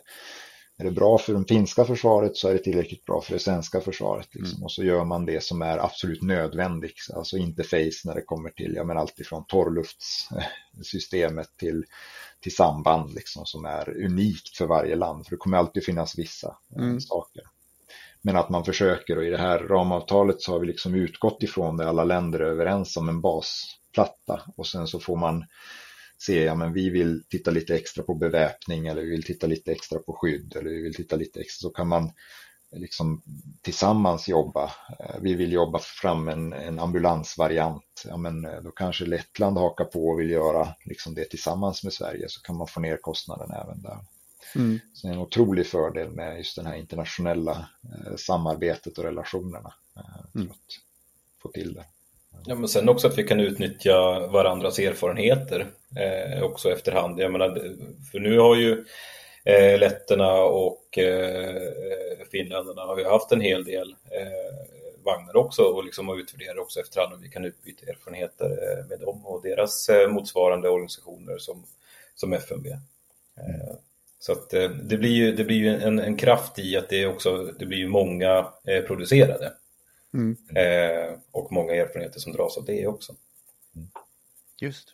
är 0.78 0.84
det 0.84 0.92
bra 0.92 1.18
för 1.18 1.34
det 1.34 1.46
finska 1.48 1.86
försvaret 1.86 2.38
så 2.38 2.48
är 2.48 2.54
det 2.54 2.64
tillräckligt 2.64 3.06
bra 3.06 3.22
för 3.22 3.34
det 3.34 3.40
svenska 3.40 3.82
försvaret. 3.82 4.36
Liksom. 4.36 4.56
Mm. 4.56 4.64
Och 4.64 4.72
så 4.72 4.84
gör 4.84 5.04
man 5.04 5.26
det 5.26 5.44
som 5.44 5.62
är 5.62 5.78
absolut 5.78 6.22
nödvändigt, 6.22 7.08
alltså 7.16 7.38
interface 7.38 8.02
när 8.04 8.16
det 8.16 8.22
kommer 8.22 8.50
till, 8.50 8.74
ja 8.76 8.84
men 8.84 8.98
alltifrån 8.98 9.46
torrluftssystemet 9.48 11.58
till, 11.58 11.86
till 12.40 12.56
samband 12.56 13.14
liksom, 13.14 13.46
som 13.46 13.66
är 13.66 14.06
unikt 14.06 14.58
för 14.58 14.66
varje 14.66 14.96
land, 14.96 15.26
för 15.26 15.32
det 15.32 15.38
kommer 15.38 15.58
alltid 15.58 15.86
finnas 15.86 16.18
vissa 16.18 16.58
mm. 16.78 17.02
saker. 17.02 17.44
Men 18.26 18.38
att 18.38 18.50
man 18.50 18.66
försöker 18.66 19.18
och 19.18 19.26
i 19.26 19.30
det 19.30 19.38
här 19.38 19.60
ramavtalet 19.60 20.42
så 20.42 20.52
har 20.52 20.60
vi 20.60 20.68
liksom 20.68 20.96
utgått 20.96 21.44
ifrån 21.44 21.78
det 21.78 21.90
alla 21.90 22.04
länder 22.04 22.40
är 22.40 22.46
överens 22.46 22.98
om 22.98 23.10
en 23.10 23.22
basplatta 23.22 24.42
och 24.58 24.68
sen 24.68 24.88
så 24.88 25.00
får 25.00 25.18
man 25.18 25.46
se, 26.18 26.44
ja 26.44 26.56
men 26.56 26.74
vi 26.74 26.90
vill 26.90 27.24
titta 27.30 27.52
lite 27.52 27.76
extra 27.76 28.04
på 28.04 28.16
beväpning 28.16 28.88
eller 28.88 29.02
vi 29.02 29.10
vill 29.10 29.24
titta 29.24 29.48
lite 29.48 29.72
extra 29.72 30.00
på 30.00 30.14
skydd 30.14 30.56
eller 30.56 30.70
vi 30.70 30.82
vill 30.82 30.96
titta 30.96 31.16
lite 31.16 31.40
extra 31.40 31.68
så 31.68 31.74
kan 31.74 31.88
man 31.88 32.12
liksom 32.72 33.22
tillsammans 33.62 34.28
jobba. 34.28 34.64
Eh, 35.00 35.16
vi 35.22 35.34
vill 35.34 35.52
jobba 35.52 35.80
fram 35.80 36.30
en, 36.30 36.54
en 36.54 36.80
ambulansvariant. 36.80 38.04
Ja, 38.06 38.18
men 38.18 38.46
eh, 38.46 38.62
då 38.64 38.72
kanske 38.72 39.06
Lettland 39.06 39.58
hakar 39.58 39.86
på 39.86 40.08
och 40.08 40.20
vill 40.20 40.30
göra 40.30 40.68
liksom 40.86 41.14
det 41.14 41.26
tillsammans 41.26 41.84
med 41.84 41.94
Sverige 41.94 42.26
så 42.30 42.42
kan 42.42 42.58
man 42.58 42.68
få 42.68 42.80
ner 42.80 42.98
kostnaden 42.98 43.52
även 43.52 43.82
där. 43.82 43.98
Mm. 44.56 44.80
Så 44.94 45.08
det 45.08 45.12
är 45.12 45.16
en 45.16 45.22
otrolig 45.22 45.68
fördel 45.68 46.10
med 46.10 46.38
just 46.38 46.56
det 46.56 46.64
här 46.64 46.76
internationella 46.76 47.70
eh, 47.84 48.16
samarbetet 48.16 48.98
och 48.98 49.04
relationerna 49.04 49.74
eh, 49.96 50.32
för 50.32 50.40
mm. 50.40 50.52
att 50.52 50.80
få 51.42 51.52
till 51.52 51.74
det. 51.74 51.86
Ja, 52.46 52.56
men 52.56 52.68
sen 52.68 52.90
också 52.90 53.08
att 53.08 53.18
vi 53.18 53.24
kan 53.24 53.40
utnyttja 53.40 54.28
varandras 54.28 54.80
erfarenheter 54.80 55.68
eh, 55.96 56.44
också 56.44 56.70
efterhand. 56.70 57.20
Jag 57.20 57.32
menar, 57.32 57.56
för 58.12 58.20
nu 58.20 58.40
har 58.40 58.56
ju 58.56 58.86
eh, 59.44 59.80
letterna 59.80 60.34
och 60.44 60.98
eh, 60.98 61.62
finländarna 62.32 62.82
har 62.82 62.98
ju 62.98 63.06
haft 63.06 63.32
en 63.32 63.42
hel 63.42 63.64
del 63.64 63.96
eh, 64.12 64.76
vagnar 65.06 65.36
också 65.36 65.62
och 65.62 65.86
liksom 65.86 66.20
utvärderar 66.20 66.60
också 66.60 66.80
efterhand 66.80 67.14
om 67.14 67.22
vi 67.22 67.30
kan 67.30 67.46
utbyta 67.46 67.86
erfarenheter 67.86 68.46
eh, 68.46 68.86
med 68.86 69.00
dem 69.00 69.26
och 69.26 69.42
deras 69.42 69.90
eh, 69.90 70.10
motsvarande 70.10 70.70
organisationer 70.70 71.38
som, 71.38 71.66
som 72.16 72.34
FMV. 72.34 72.68
Eh, 73.38 73.76
så 74.26 74.32
att 74.32 74.54
eh, 74.54 74.70
det 74.70 74.98
blir 74.98 75.12
ju, 75.12 75.36
det 75.36 75.44
blir 75.44 75.58
ju 75.58 75.70
en, 75.70 76.00
en 76.00 76.16
kraft 76.16 76.60
i 76.60 76.78
att 76.78 76.90
det 76.90 77.06
också 77.06 77.54
det 77.60 77.66
blir 77.66 77.78
ju 77.78 77.88
många 77.88 78.48
eh, 78.68 78.84
producerade. 78.88 79.54
Mm. 80.14 80.38
Eh, 80.56 81.14
och 81.32 81.52
många 81.52 81.74
erfarenheter 81.74 82.20
som 82.20 82.34
dras 82.34 82.58
av 82.58 82.66
det 82.66 82.88
också. 82.88 83.14
Just. 84.62 84.88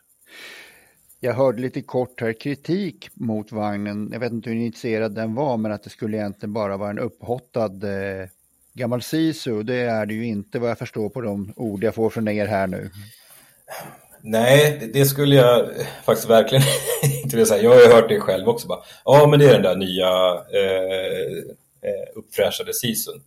Jag 1.19 1.33
hörde 1.33 1.61
lite 1.61 1.81
kort 1.81 2.21
här 2.21 2.33
kritik 2.33 3.09
mot 3.13 3.51
vagnen. 3.51 4.09
Jag 4.13 4.19
vet 4.19 4.31
inte 4.31 4.49
hur 4.49 4.57
initierad 4.57 5.15
den 5.15 5.35
var, 5.35 5.57
men 5.57 5.71
att 5.71 5.83
det 5.83 5.89
skulle 5.89 6.17
egentligen 6.17 6.53
bara 6.53 6.77
vara 6.77 6.89
en 6.89 6.99
upphottad 6.99 7.83
eh, 7.83 8.27
gammal 8.73 9.01
sisu. 9.01 9.63
Det 9.63 9.75
är 9.75 10.05
det 10.05 10.13
ju 10.13 10.25
inte 10.25 10.59
vad 10.59 10.69
jag 10.69 10.79
förstår 10.79 11.09
på 11.09 11.21
de 11.21 11.53
ord 11.55 11.83
jag 11.83 11.95
får 11.95 12.09
från 12.09 12.27
er 12.27 12.45
här 12.45 12.67
nu. 12.67 12.89
Nej, 14.23 14.89
det 14.93 15.05
skulle 15.05 15.35
jag 15.35 15.69
faktiskt 16.05 16.29
verkligen 16.29 16.63
inte 17.23 17.35
vilja 17.35 17.45
säga. 17.45 17.63
Jag 17.63 17.69
har 17.69 17.81
ju 17.81 17.87
hört 17.87 18.09
det 18.09 18.19
själv 18.19 18.49
också. 18.49 18.67
Bara, 18.67 18.83
ja, 19.05 19.27
men 19.27 19.39
det 19.39 19.45
är 19.45 19.53
den 19.53 19.61
där 19.61 19.75
nya 19.75 20.07
eh, 20.53 21.37
eh 21.89 22.07
uppfräschade 22.15 22.73
sisun. 22.73 23.21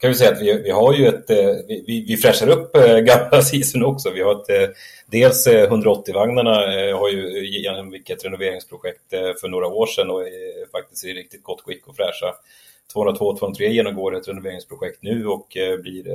Kan 0.00 0.10
vi 0.10 0.16
säga 0.16 0.30
att 0.30 0.42
vi, 0.42 0.62
vi 0.62 0.70
har 0.70 0.94
ju 0.94 1.06
ett, 1.06 1.30
eh, 1.30 1.54
vi, 1.68 2.04
vi 2.08 2.16
fräschar 2.16 2.48
upp 2.48 2.76
eh, 2.76 2.98
gamla 2.98 3.42
sisun 3.42 3.84
också. 3.84 4.10
Vi 4.10 4.22
har 4.22 4.32
ett, 4.32 4.76
dels 5.06 5.48
180-vagnarna 5.48 6.54
har 6.98 7.08
ju 7.08 7.46
genom 7.60 7.90
vilket 7.90 8.24
renoveringsprojekt 8.24 9.10
för 9.40 9.48
några 9.48 9.66
år 9.66 9.86
sedan 9.86 10.10
och 10.10 10.22
är 10.22 10.70
faktiskt 10.72 11.04
i 11.04 11.14
riktigt 11.14 11.42
gott 11.42 11.60
skick 11.60 11.88
och 11.88 11.96
fräscha. 11.96 12.34
202, 12.92 13.36
203 13.36 13.68
genomgår 13.68 14.16
ett 14.16 14.28
renoveringsprojekt 14.28 15.02
nu 15.02 15.26
och 15.26 15.56
blir 15.82 16.08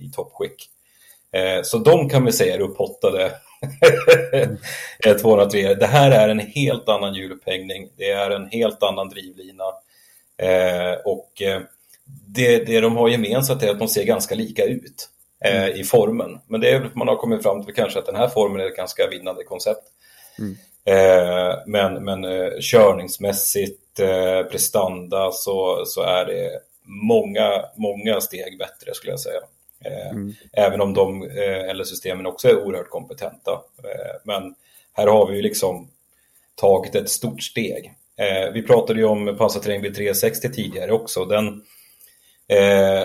i 0.00 0.10
toppskick. 0.14 0.70
Så 1.62 1.78
de 1.78 2.08
kan 2.08 2.24
vi 2.24 2.32
säga 2.32 2.54
är 2.54 2.60
upphottade 2.60 3.32
203. 5.22 5.74
Det 5.74 5.86
här 5.86 6.10
är 6.10 6.28
en 6.28 6.38
helt 6.38 6.88
annan 6.88 7.14
hjulupphängning. 7.14 7.88
Det 7.96 8.10
är 8.10 8.30
en 8.30 8.46
helt 8.46 8.82
annan 8.82 9.08
drivlina. 9.08 9.64
Eh, 10.36 10.92
och 11.04 11.42
eh, 11.42 11.60
det, 12.26 12.58
det 12.58 12.80
de 12.80 12.96
har 12.96 13.08
gemensamt 13.08 13.62
är 13.62 13.70
att 13.70 13.78
de 13.78 13.88
ser 13.88 14.04
ganska 14.04 14.34
lika 14.34 14.64
ut 14.64 15.08
eh, 15.44 15.64
mm. 15.64 15.80
i 15.80 15.84
formen. 15.84 16.40
Men 16.46 16.60
det 16.60 16.70
är, 16.70 16.90
man 16.94 17.08
har 17.08 17.16
kommit 17.16 17.42
fram 17.42 17.64
till 17.64 17.74
kanske 17.74 17.98
att 17.98 18.06
den 18.06 18.16
här 18.16 18.28
formen 18.28 18.60
är 18.60 18.66
ett 18.66 18.76
ganska 18.76 19.08
vinnande 19.08 19.44
koncept. 19.44 19.82
Mm. 20.38 20.56
Eh, 20.86 21.56
men 21.66 22.04
men 22.04 22.24
eh, 22.24 22.50
körningsmässigt, 22.60 24.00
eh, 24.00 24.42
prestanda 24.42 25.32
så, 25.32 25.84
så 25.86 26.02
är 26.02 26.24
det 26.24 26.50
många, 26.84 27.64
många 27.76 28.20
steg 28.20 28.58
bättre 28.58 28.94
skulle 28.94 29.12
jag 29.12 29.20
säga. 29.20 29.40
Eh, 29.84 30.10
mm. 30.10 30.34
Även 30.52 30.80
om 30.80 30.94
de, 30.94 31.22
eh, 31.22 31.70
eller 31.70 31.84
systemen 31.84 32.26
också 32.26 32.48
är 32.48 32.64
oerhört 32.64 32.90
kompetenta. 32.90 33.52
Eh, 33.84 34.20
men 34.24 34.54
här 34.92 35.06
har 35.06 35.26
vi 35.26 35.36
ju 35.36 35.42
liksom 35.42 35.88
tagit 36.54 36.94
ett 36.94 37.10
stort 37.10 37.42
steg. 37.42 37.92
Vi 38.52 38.62
pratade 38.62 39.00
ju 39.00 39.06
om 39.06 39.36
pansarterrängbil 39.38 39.94
360 39.94 40.52
tidigare 40.52 40.92
också. 40.92 41.24
Den 41.24 41.62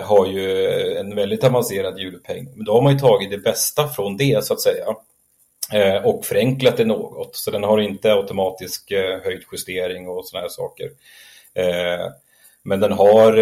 har 0.02 0.26
ju 0.26 0.68
en 0.96 1.16
väldigt 1.16 1.44
avancerad 1.44 1.98
hjulupphängning. 1.98 2.52
Men 2.56 2.64
då 2.64 2.72
har 2.72 2.82
man 2.82 2.92
ju 2.92 2.98
tagit 2.98 3.30
det 3.30 3.38
bästa 3.38 3.88
från 3.88 4.16
det 4.16 4.44
så 4.44 4.54
att 4.54 4.60
säga 4.60 4.86
och 6.04 6.24
förenklat 6.24 6.76
det 6.76 6.84
något. 6.84 7.36
Så 7.36 7.50
den 7.50 7.62
har 7.62 7.80
inte 7.80 8.12
automatisk 8.12 8.92
höjdjustering 9.24 10.08
och 10.08 10.26
sådana 10.26 10.42
här 10.42 10.50
saker. 10.50 10.90
Men 12.62 12.80
den 12.80 12.92
har 12.92 13.32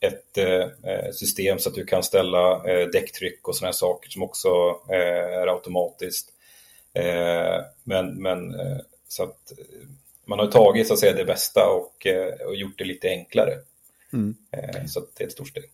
ett 0.00 0.38
eh, 0.38 1.10
system 1.12 1.58
så 1.58 1.68
att 1.68 1.74
du 1.74 1.86
kan 1.86 2.02
ställa 2.02 2.70
eh, 2.70 2.88
däcktryck 2.88 3.48
och 3.48 3.56
sådana 3.56 3.72
saker 3.72 4.10
som 4.10 4.22
också 4.22 4.48
eh, 4.90 5.40
är 5.42 5.46
automatiskt. 5.46 6.32
Eh, 6.96 7.64
men 7.84 8.22
men 8.22 8.60
eh, 8.60 8.78
så 9.08 9.22
att 9.22 9.52
eh, 9.58 9.88
man 10.24 10.38
har 10.38 10.46
tagit 10.46 10.86
så 10.86 10.92
att 10.92 11.00
säga 11.00 11.12
det 11.12 11.24
bästa 11.24 11.68
och, 11.68 12.06
och 12.46 12.56
gjort 12.56 12.78
det 12.78 12.84
lite 12.84 13.08
enklare. 13.08 13.58
Mm. 14.12 14.36
så 14.88 15.00
det 15.16 15.24
är 15.24 15.26
ett 15.26 15.32
stort 15.32 15.48
steg. 15.48 15.64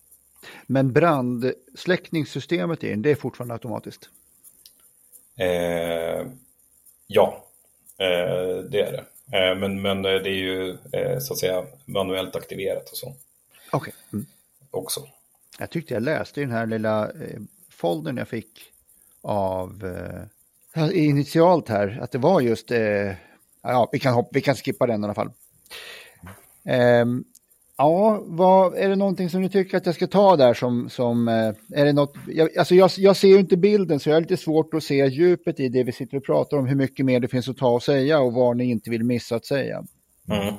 Men 0.66 0.92
brandsläckningssystemet 0.92 2.80
det 2.80 3.10
är 3.10 3.14
fortfarande 3.14 3.54
automatiskt? 3.54 4.10
ja, 7.06 7.44
det 8.70 8.80
är 8.80 8.92
det. 8.92 9.04
men, 9.54 9.82
men 9.82 10.02
det 10.02 10.10
är 10.10 10.26
ju 10.26 10.76
så 11.20 11.32
att 11.32 11.38
säga 11.38 11.66
manuellt 11.84 12.36
aktiverat 12.36 12.90
och 12.90 12.96
så. 12.96 13.14
Okej. 13.72 13.92
Okay. 14.08 14.18
Mm. 14.18 14.26
Också. 14.70 15.00
Jag 15.58 15.70
tyckte 15.70 15.94
jag 15.94 16.02
läste 16.02 16.40
i 16.40 16.44
den 16.44 16.52
här 16.52 16.66
lilla 16.66 17.04
eh, 17.04 17.40
foldern 17.70 18.16
jag 18.16 18.28
fick 18.28 18.62
av 19.22 19.84
eh, 20.74 21.04
initialt 21.04 21.68
här 21.68 21.98
att 22.02 22.10
det 22.12 22.18
var 22.18 22.40
just, 22.40 22.70
eh, 22.70 23.12
ja 23.62 23.88
vi 23.92 23.98
kan, 23.98 24.14
hoppa, 24.14 24.28
vi 24.32 24.40
kan 24.40 24.54
skippa 24.54 24.86
den 24.86 25.00
i 25.00 25.04
alla 25.04 25.14
fall. 25.14 25.30
Eh, 26.64 27.06
ja, 27.76 28.22
vad, 28.26 28.74
är 28.74 28.88
det 28.88 28.96
någonting 28.96 29.30
som 29.30 29.42
ni 29.42 29.48
tycker 29.48 29.76
att 29.76 29.86
jag 29.86 29.94
ska 29.94 30.06
ta 30.06 30.36
där 30.36 30.54
som, 30.54 30.90
som 30.90 31.28
eh, 31.28 31.54
är 31.80 31.84
det 31.84 31.92
något, 31.92 32.14
jag, 32.26 32.56
alltså 32.58 32.74
jag, 32.74 32.90
jag 32.96 33.16
ser 33.16 33.28
ju 33.28 33.38
inte 33.38 33.56
bilden 33.56 34.00
så 34.00 34.08
jag 34.08 34.16
har 34.16 34.20
lite 34.20 34.36
svårt 34.36 34.74
att 34.74 34.84
se 34.84 35.06
djupet 35.06 35.60
i 35.60 35.68
det 35.68 35.84
vi 35.84 35.92
sitter 35.92 36.16
och 36.16 36.24
pratar 36.24 36.56
om, 36.56 36.66
hur 36.66 36.76
mycket 36.76 37.06
mer 37.06 37.20
det 37.20 37.28
finns 37.28 37.48
att 37.48 37.56
ta 37.56 37.68
och 37.68 37.82
säga 37.82 38.20
och 38.20 38.32
vad 38.32 38.56
ni 38.56 38.64
inte 38.64 38.90
vill 38.90 39.04
missa 39.04 39.36
att 39.36 39.46
säga. 39.46 39.84
Mm 40.28 40.54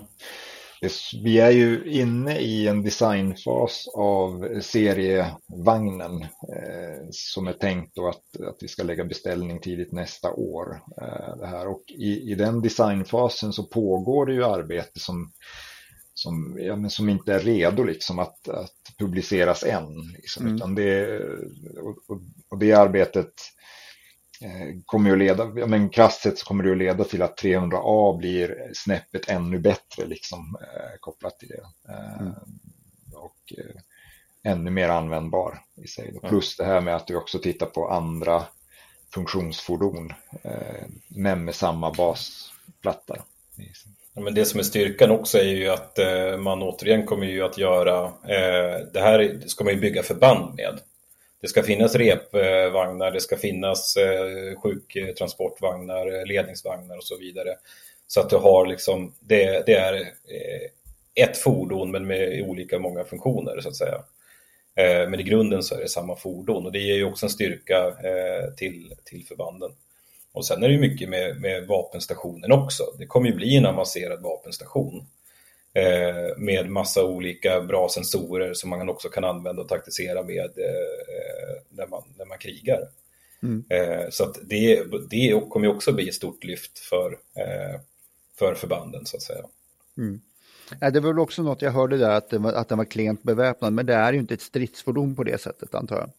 vi 1.24 1.40
är 1.40 1.52
ju 1.52 1.84
inne 1.86 2.40
i 2.40 2.68
en 2.68 2.84
designfas 2.84 3.88
av 3.96 4.62
serievagnen 4.62 6.22
eh, 6.24 7.08
som 7.12 7.48
är 7.48 7.54
tänkt 7.54 7.96
då 7.96 8.08
att, 8.08 8.42
att 8.48 8.58
vi 8.60 8.68
ska 8.68 8.84
lägga 8.84 9.06
beställning 9.06 9.60
tidigt 9.60 9.92
nästa 9.92 10.32
år. 10.32 10.82
Eh, 11.02 11.38
det 11.38 11.48
här. 11.48 11.68
Och 11.68 11.84
i, 11.88 12.32
i 12.32 12.36
den 12.36 12.62
designfasen 12.62 13.54
så 13.54 13.64
pågår 13.64 14.26
det 14.26 14.34
ju 14.34 14.44
arbete 14.44 15.00
som, 15.00 15.32
som, 16.14 16.58
ja, 16.60 16.76
men 16.76 16.90
som 16.90 17.10
inte 17.10 17.34
är 17.34 17.40
redo 17.40 17.84
liksom 17.84 18.20
att, 18.20 18.50
att 18.50 18.98
publiceras 19.00 19.64
än. 19.64 19.88
Liksom, 20.16 20.46
mm. 20.46 20.56
utan 20.56 20.76
det, 20.76 21.20
och, 21.80 22.20
och 22.50 22.58
det 22.58 22.74
arbetet 22.74 23.34
kommer 24.86 25.10
ju 25.10 25.14
att 25.14 25.20
leda, 25.20 25.52
ja, 25.56 25.68
men 25.68 25.89
krasst 25.89 26.22
sett 26.22 26.38
så 26.38 26.46
kommer 26.46 26.64
det 26.64 26.72
att 26.72 26.78
leda 26.78 27.04
till 27.04 27.22
att 27.22 27.41
300A 27.41 28.18
blir 28.18 28.72
snäppet 28.74 29.30
ännu 29.30 29.60
bättre 29.60 30.06
liksom 30.06 30.58
eh, 30.62 30.98
kopplat 31.00 31.39
till 31.39 31.50
det. 31.50 31.91
Eh, 31.94 32.22
mm. 32.22 32.34
Och 33.14 33.54
eh, 33.58 34.52
ännu 34.52 34.72
mer 34.72 34.89
användbar 34.89 35.62
i 35.76 35.88
sig. 35.88 36.20
Plus 36.24 36.58
det 36.58 36.66
här 36.66 36.82
med 36.82 36.96
att 36.96 37.08
du 37.08 37.16
också 37.16 37.39
tittar 37.39 37.66
på 37.66 37.89
andra 37.89 38.44
funktionsfordon, 39.14 40.14
eh, 40.44 40.86
men 41.08 41.46
med 41.46 41.56
samma 41.56 41.91
basplatta. 41.91 43.16
Ja, 44.14 44.22
men 44.22 44.34
det 44.34 44.46
som 44.46 44.60
är 44.60 44.64
styrkan 44.64 45.12
också 45.12 45.38
är 45.38 45.44
ju 45.44 45.70
att 45.70 46.00
eh, 46.00 46.38
man 46.38 46.64
återigen 46.64 47.06
kommer 47.06 47.26
ju 47.26 47.44
att 47.44 47.58
göra, 47.58 48.06
eh, 48.06 48.86
det 48.94 49.00
här 49.00 49.41
ska 49.46 49.64
man 49.64 49.74
ju 49.74 49.80
bygga 49.80 50.04
förband 50.04 50.56
med. 50.56 50.80
Det 51.44 51.50
ska 51.50 51.64
finnas 51.64 51.96
repvagnar, 51.96 53.12
det 53.12 53.22
ska 53.22 53.38
finnas 53.38 53.98
eh, 53.98 54.56
sjuktransportvagnar, 54.60 56.20
eh, 56.20 56.26
ledningsvagnar 56.26 56.98
och 56.98 57.04
så 57.04 57.18
vidare. 57.18 57.56
Så 58.08 58.20
att 58.20 58.30
du 58.30 58.36
har 58.36 58.66
liksom, 58.66 59.14
det, 59.20 59.66
det 59.66 59.74
är 59.74 59.94
eh, 59.94 61.24
ett 61.24 61.38
fordon 61.38 61.91
men 61.91 62.08
med 62.08 62.41
olika 62.41 62.80
många 62.80 63.04
funktioner 63.04 63.62
så 63.62 63.70
att 63.70 63.76
säga. 63.76 64.04
Men 65.10 65.20
i 65.20 65.24
grunden 65.24 65.64
så 65.64 65.76
är 65.76 65.80
det 65.80 65.89
samma 65.89 66.16
fordon 66.16 66.66
och 66.66 66.72
det 66.72 66.80
ger 66.80 66.96
ju 66.96 67.04
också 67.04 67.26
en 67.26 67.30
styrka 67.30 67.96
till, 68.58 68.94
till 69.04 69.26
förbanden. 69.26 69.72
Och 70.32 70.46
sen 70.46 70.64
är 70.64 70.68
det 70.68 70.74
ju 70.74 70.80
mycket 70.80 71.10
med, 71.10 71.41
med 71.41 71.68
vapenstationen 71.68 72.52
också. 72.52 72.84
Det 72.98 73.06
kommer 73.06 73.30
ju 73.30 73.36
bli 73.36 73.58
en 73.58 73.66
avancerad 73.66 74.22
vapenstation 74.22 75.08
eh, 75.74 76.38
med 76.38 76.69
massa 76.69 77.05
olika 77.05 77.61
bra 77.61 77.89
sensorer 77.89 78.53
som 78.53 78.69
man 78.69 78.89
också 78.89 79.09
kan 79.09 79.24
använda 79.24 79.61
och 79.61 79.69
taktisera 79.69 80.24
med 80.24 80.51
eh, 80.57 81.61
när, 81.69 81.88
man, 81.88 82.03
när 82.17 82.26
man 82.26 82.38
krigar. 82.38 82.82
Mm. 83.43 83.63
Eh, 83.69 84.09
så 84.09 84.24
att 84.24 84.38
det, 84.43 84.84
det 85.09 85.41
kommer 85.49 85.67
också 85.67 85.93
bli 85.93 86.09
ett 86.09 86.15
stort 86.15 86.43
lyft 86.43 86.80
för, 86.80 87.11
eh, 87.11 87.80
för 88.39 88.55
förbanden 88.55 89.05
så 89.05 89.17
att 89.17 89.24
säga. 89.24 89.45
Mm. 89.97 90.21
Ja, 90.80 90.91
det 90.91 90.99
var 90.99 91.09
väl 91.09 91.19
också 91.19 91.43
något 91.43 91.61
jag 91.61 91.71
hörde 91.71 91.97
där 91.97 92.09
att 92.09 92.30
den, 92.30 92.43
var, 92.43 92.53
att 92.53 92.69
den 92.69 92.78
var 92.78 92.86
klent 92.86 93.24
beväpnad, 93.24 93.74
men 93.74 93.86
det 93.86 93.93
är 93.93 94.13
ju 94.13 94.19
inte 94.19 94.34
ett 94.34 94.41
stridsfordon 94.41 95.15
på 95.15 95.24
det 95.24 95.41
sättet 95.41 95.76
antar 95.76 95.95
jag. 95.95 96.09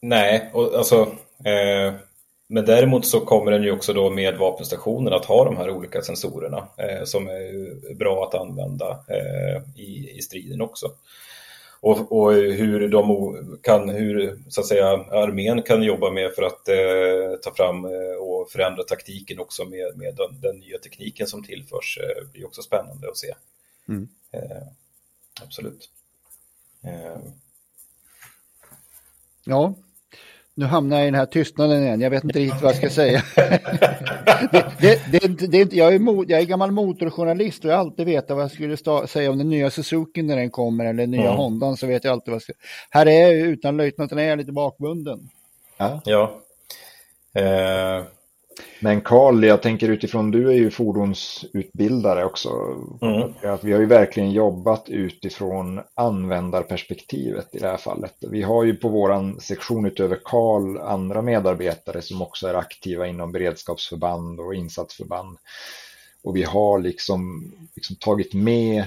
Nej, 0.00 0.50
och 0.52 0.74
alltså 0.74 1.00
eh, 1.44 1.94
men 2.52 2.64
däremot 2.64 3.06
så 3.06 3.20
kommer 3.20 3.50
den 3.50 3.62
ju 3.62 3.72
också 3.72 3.92
då 3.92 4.10
med 4.10 4.38
vapenstationen 4.38 5.12
att 5.12 5.24
ha 5.24 5.44
de 5.44 5.56
här 5.56 5.70
olika 5.70 6.02
sensorerna 6.02 6.68
eh, 6.76 7.04
som 7.04 7.28
är 7.28 7.94
bra 7.94 8.24
att 8.24 8.34
använda 8.34 9.04
eh, 9.08 9.80
i, 9.82 10.10
i 10.18 10.22
striden 10.22 10.60
också. 10.60 10.86
Och, 11.80 12.12
och, 12.12 12.32
hur 12.32 12.88
de 12.88 13.58
kan, 13.62 13.88
hur 13.88 14.38
så 14.48 14.60
att 14.60 14.66
säga 14.66 14.88
armén 14.88 15.62
kan 15.62 15.82
jobba 15.82 16.10
med 16.10 16.32
för 16.34 16.42
att 16.42 16.68
eh, 16.68 17.40
ta 17.42 17.54
fram 17.54 17.84
eh, 17.84 18.16
och 18.20 18.50
förändra 18.50 18.82
taktiken 18.82 19.38
också 19.38 19.64
med, 19.64 19.96
med 19.96 20.16
den, 20.16 20.40
den 20.40 20.56
nya 20.56 20.78
tekniken 20.78 21.26
som 21.26 21.44
tillförs 21.44 21.98
eh, 22.02 22.28
blir 22.32 22.46
också 22.46 22.62
spännande 22.62 23.08
att 23.08 23.16
se. 23.16 23.34
Mm. 23.88 24.08
Eh, 24.32 24.62
absolut. 25.42 25.90
Ja, 29.44 29.74
nu 30.54 30.66
hamnar 30.66 30.96
jag 30.96 31.06
i 31.06 31.10
den 31.10 31.20
här 31.20 31.26
tystnaden 31.26 31.82
igen, 31.82 32.00
jag 32.00 32.10
vet 32.10 32.24
inte 32.24 32.38
riktigt 32.38 32.62
vad 32.62 32.70
jag 32.70 32.76
ska 32.76 32.90
säga. 32.90 33.22
det, 34.80 35.00
det, 35.12 35.46
det, 35.46 35.72
jag, 35.72 35.94
är 35.94 35.98
mo, 35.98 36.24
jag 36.28 36.40
är 36.40 36.44
gammal 36.44 36.70
motorjournalist 36.70 37.64
och 37.64 37.70
jag 37.70 37.76
har 37.76 37.80
alltid 37.80 38.06
vetat 38.06 38.36
vad 38.36 38.44
jag 38.44 38.50
skulle 38.50 38.76
sta, 38.76 39.06
säga 39.06 39.30
om 39.30 39.38
den 39.38 39.48
nya 39.48 39.70
Suzuki 39.70 40.22
när 40.22 40.36
den 40.36 40.50
kommer 40.50 40.84
eller 40.84 41.02
den 41.02 41.10
nya 41.10 41.26
mm. 41.26 41.36
Hondan 41.36 41.76
så 41.76 41.86
vet 41.86 42.04
jag 42.04 42.12
alltid 42.12 42.30
vad 42.30 42.34
jag 42.34 42.42
ska 42.42 42.52
Här 42.90 43.06
är 43.06 43.20
jag 43.20 43.32
utan 43.32 43.76
löjtnanten 43.76 44.18
är 44.18 44.28
jag 44.28 44.38
lite 44.38 44.52
bakbunden. 44.52 45.28
Ja. 45.76 46.00
ja. 46.04 46.40
Eh, 47.34 48.04
men 48.80 49.00
Karl, 49.00 49.44
jag 49.44 49.62
tänker 49.62 49.88
utifrån, 49.88 50.30
du 50.30 50.48
är 50.48 50.54
ju 50.54 50.70
fordonsutbildare 50.70 52.24
också. 52.24 52.48
Mm. 53.02 53.32
Att 53.42 53.64
vi 53.64 53.72
har 53.72 53.80
ju 53.80 53.86
verkligen 53.86 54.30
jobbat 54.30 54.88
utifrån 54.88 55.80
användarperspektivet 55.94 57.54
i 57.54 57.58
det 57.58 57.68
här 57.68 57.76
fallet. 57.76 58.14
Vi 58.20 58.42
har 58.42 58.64
ju 58.64 58.76
på 58.76 58.88
våran 58.88 59.40
sektion 59.40 59.86
utöver 59.86 60.18
Karl 60.24 60.78
andra 60.78 61.22
medarbetare 61.22 62.02
som 62.02 62.22
också 62.22 62.46
är 62.46 62.54
aktiva 62.54 63.06
inom 63.06 63.32
beredskapsförband 63.32 64.40
och 64.40 64.54
insatsförband. 64.54 65.38
Och 66.22 66.36
vi 66.36 66.42
har 66.42 66.78
liksom, 66.78 67.52
liksom 67.74 67.96
tagit 67.96 68.34
med 68.34 68.84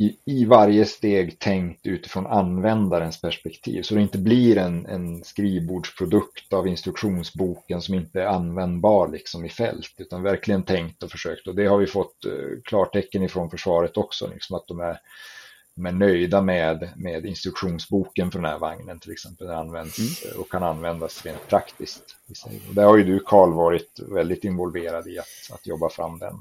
i, 0.00 0.16
i 0.24 0.44
varje 0.44 0.86
steg 0.86 1.38
tänkt 1.38 1.86
utifrån 1.86 2.26
användarens 2.26 3.20
perspektiv. 3.20 3.82
Så 3.82 3.94
det 3.94 4.00
inte 4.00 4.18
blir 4.18 4.58
en, 4.58 4.86
en 4.86 5.24
skrivbordsprodukt 5.24 6.52
av 6.52 6.68
instruktionsboken 6.68 7.82
som 7.82 7.94
inte 7.94 8.22
är 8.22 8.26
användbar 8.26 9.08
liksom 9.08 9.44
i 9.44 9.48
fält, 9.48 9.94
utan 9.96 10.22
verkligen 10.22 10.62
tänkt 10.62 11.02
och 11.02 11.10
försökt. 11.10 11.46
Och 11.46 11.54
det 11.54 11.66
har 11.66 11.78
vi 11.78 11.86
fått 11.86 12.26
uh, 12.26 12.60
klartecken 12.64 13.22
ifrån 13.22 13.50
försvaret 13.50 13.96
också, 13.96 14.30
liksom 14.34 14.56
att 14.56 14.66
de 14.66 14.80
är, 14.80 15.00
de 15.74 15.86
är 15.86 15.92
nöjda 15.92 16.42
med, 16.42 16.92
med 16.96 17.26
instruktionsboken 17.26 18.30
för 18.30 18.38
den 18.38 18.50
här 18.50 18.58
vagnen 18.58 18.98
till 18.98 19.12
exempel. 19.12 19.46
Den 19.46 19.56
används 19.56 19.98
mm. 19.98 20.34
Eh, 20.34 20.40
och 20.40 20.50
kan 20.50 20.62
användas 20.62 21.26
rent 21.26 21.48
praktiskt. 21.48 22.16
Och 22.68 22.74
där 22.74 22.84
har 22.84 22.96
ju 22.96 23.04
du 23.04 23.20
Karl 23.26 23.52
varit 23.52 24.00
väldigt 24.08 24.44
involverad 24.44 25.06
i 25.06 25.18
att, 25.18 25.50
att 25.52 25.66
jobba 25.66 25.88
fram 25.88 26.18
den. 26.18 26.34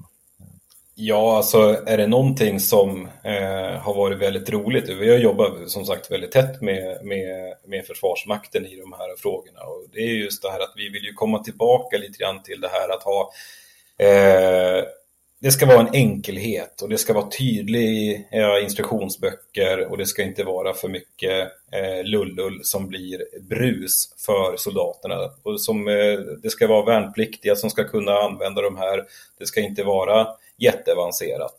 Ja, 1.02 1.38
alltså 1.38 1.84
är 1.86 1.98
det 1.98 2.08
någonting 2.08 2.60
som 2.60 3.08
eh, 3.24 3.80
har 3.82 3.94
varit 3.94 4.18
väldigt 4.18 4.50
roligt, 4.50 4.90
vi 4.90 5.10
har 5.10 5.18
jobbat 5.18 5.70
som 5.70 5.86
sagt 5.86 6.12
väldigt 6.12 6.32
tätt 6.32 6.62
med, 6.62 7.06
med, 7.06 7.54
med 7.66 7.86
Försvarsmakten 7.86 8.66
i 8.66 8.76
de 8.76 8.94
här 8.94 9.16
frågorna. 9.18 9.62
Och 9.62 9.84
det 9.94 10.00
är 10.00 10.14
just 10.14 10.42
det 10.42 10.52
här 10.52 10.60
att 10.60 10.74
vi 10.76 10.90
vill 10.90 11.04
ju 11.04 11.14
komma 11.14 11.44
tillbaka 11.44 11.98
lite 11.98 12.18
grann 12.18 12.44
till 12.44 12.62
det 12.62 12.68
här 12.68 12.90
att 12.90 13.04
ha 13.04 13.32
eh, 13.98 14.84
det 15.42 15.52
ska 15.52 15.66
vara 15.66 15.80
en 15.80 15.94
enkelhet 15.94 16.82
och 16.82 16.90
det 16.90 16.98
ska 16.98 17.14
vara 17.14 17.30
tydliga 17.30 18.60
instruktionsböcker 18.64 19.92
och 19.92 19.98
det 19.98 20.06
ska 20.06 20.24
inte 20.24 20.44
vara 20.44 20.74
för 20.74 20.88
mycket 20.88 21.52
eh, 21.72 22.04
lullull 22.04 22.60
som 22.64 22.88
blir 22.88 23.24
brus 23.42 24.14
för 24.26 24.58
soldaterna. 24.58 25.32
Och 25.44 25.62
som, 25.62 25.88
eh, 25.88 26.20
det 26.44 26.50
ska 26.50 26.68
vara 26.68 26.86
värnpliktiga 26.86 27.56
som 27.56 27.70
ska 27.70 27.84
kunna 27.84 28.12
använda 28.12 28.62
de 28.62 28.78
här. 28.78 29.06
Det 29.40 29.46
ska 29.46 29.62
inte 29.62 29.84
vara 29.84 30.28
jätteavancerat. 30.58 31.56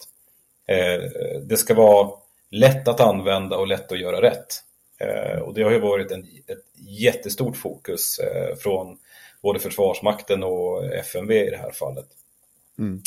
Eh, 0.68 1.00
det 1.42 1.56
ska 1.56 1.74
vara 1.74 2.10
lätt 2.50 2.88
att 2.88 3.00
använda 3.00 3.56
och 3.56 3.66
lätt 3.66 3.92
att 3.92 4.00
göra 4.00 4.22
rätt. 4.22 4.62
Eh, 4.98 5.38
och 5.38 5.54
det 5.54 5.62
har 5.62 5.70
ju 5.70 5.80
varit 5.80 6.10
en, 6.10 6.20
ett 6.46 6.64
jättestort 6.88 7.56
fokus 7.56 8.18
eh, 8.18 8.56
från 8.56 8.98
både 9.42 9.58
Försvarsmakten 9.58 10.42
och 10.42 10.84
FMV 10.84 11.32
i 11.32 11.50
det 11.50 11.56
här 11.56 11.72
fallet. 11.72 12.06
Mm. 12.80 13.00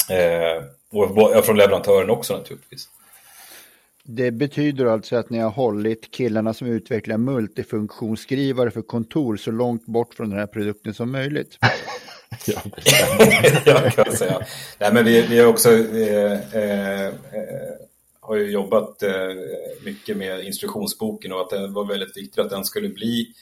Och 0.91 1.45
från 1.45 1.57
leverantören 1.57 2.09
också 2.09 2.38
naturligtvis. 2.38 2.89
Det 4.05 4.32
betyder 4.32 4.86
alltså 4.86 5.15
att 5.15 5.30
ni 5.30 5.39
har 5.39 5.49
hållit 5.49 6.11
killarna 6.11 6.53
som 6.53 6.67
utvecklar 6.67 7.17
multifunktionsskrivare 7.17 8.71
för 8.71 8.82
kontor 8.82 9.38
så 9.38 9.51
långt 9.51 9.86
bort 9.86 10.13
från 10.13 10.30
den 10.30 10.39
här 10.39 10.47
produkten 10.47 10.93
som 10.93 11.11
möjligt. 11.11 11.57
ja, 12.45 12.61
jag 13.65 13.93
kan 13.93 14.15
säga. 14.15 14.39
Nej, 14.80 14.93
men 14.93 15.05
vi, 15.05 15.21
vi 15.21 15.39
har 15.39 15.47
också 15.47 15.71
eh, 15.71 16.34
eh, 16.34 17.13
har 18.19 18.36
ju 18.36 18.51
jobbat 18.51 19.03
eh, 19.03 19.11
mycket 19.86 20.17
med 20.17 20.45
instruktionsboken 20.45 21.32
och 21.32 21.41
att 21.41 21.49
det 21.49 21.67
var 21.67 21.86
väldigt 21.86 22.17
viktigt 22.17 22.39
att 22.39 22.49
den 22.49 22.65
skulle 22.65 22.89
bli 22.89 23.34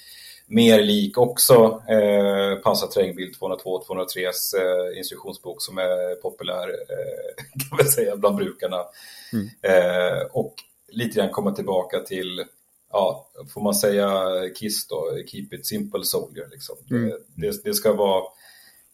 mer 0.48 0.82
lik 0.82 1.18
också 1.18 1.84
eh, 1.90 2.56
pansarterrängbil 2.64 3.32
202-203s 3.42 4.56
eh, 4.58 4.98
instruktionsbok 4.98 5.62
som 5.62 5.78
är 5.78 6.16
populär 6.16 6.70
eh, 6.70 7.44
kan 7.70 7.78
man 7.78 7.88
säga 7.88 8.16
bland 8.16 8.36
brukarna. 8.36 8.86
Mm. 9.34 9.50
Eh, 9.62 10.22
och 10.32 10.56
lite 10.88 11.20
grann 11.20 11.30
komma 11.30 11.52
tillbaka 11.52 12.00
till, 12.00 12.44
ja, 12.92 13.30
får 13.54 13.62
man 13.62 13.76
säga 13.76 14.10
KISS 14.56 14.88
då, 14.88 15.18
Keep 15.28 15.48
It 15.52 15.66
Simple 15.66 16.04
Soldier. 16.04 16.48
Liksom. 16.52 16.76
Mm. 16.92 17.10
Det, 17.10 17.18
det, 17.36 17.64
det, 17.64 17.74
ska 17.74 17.94
vara 17.94 18.24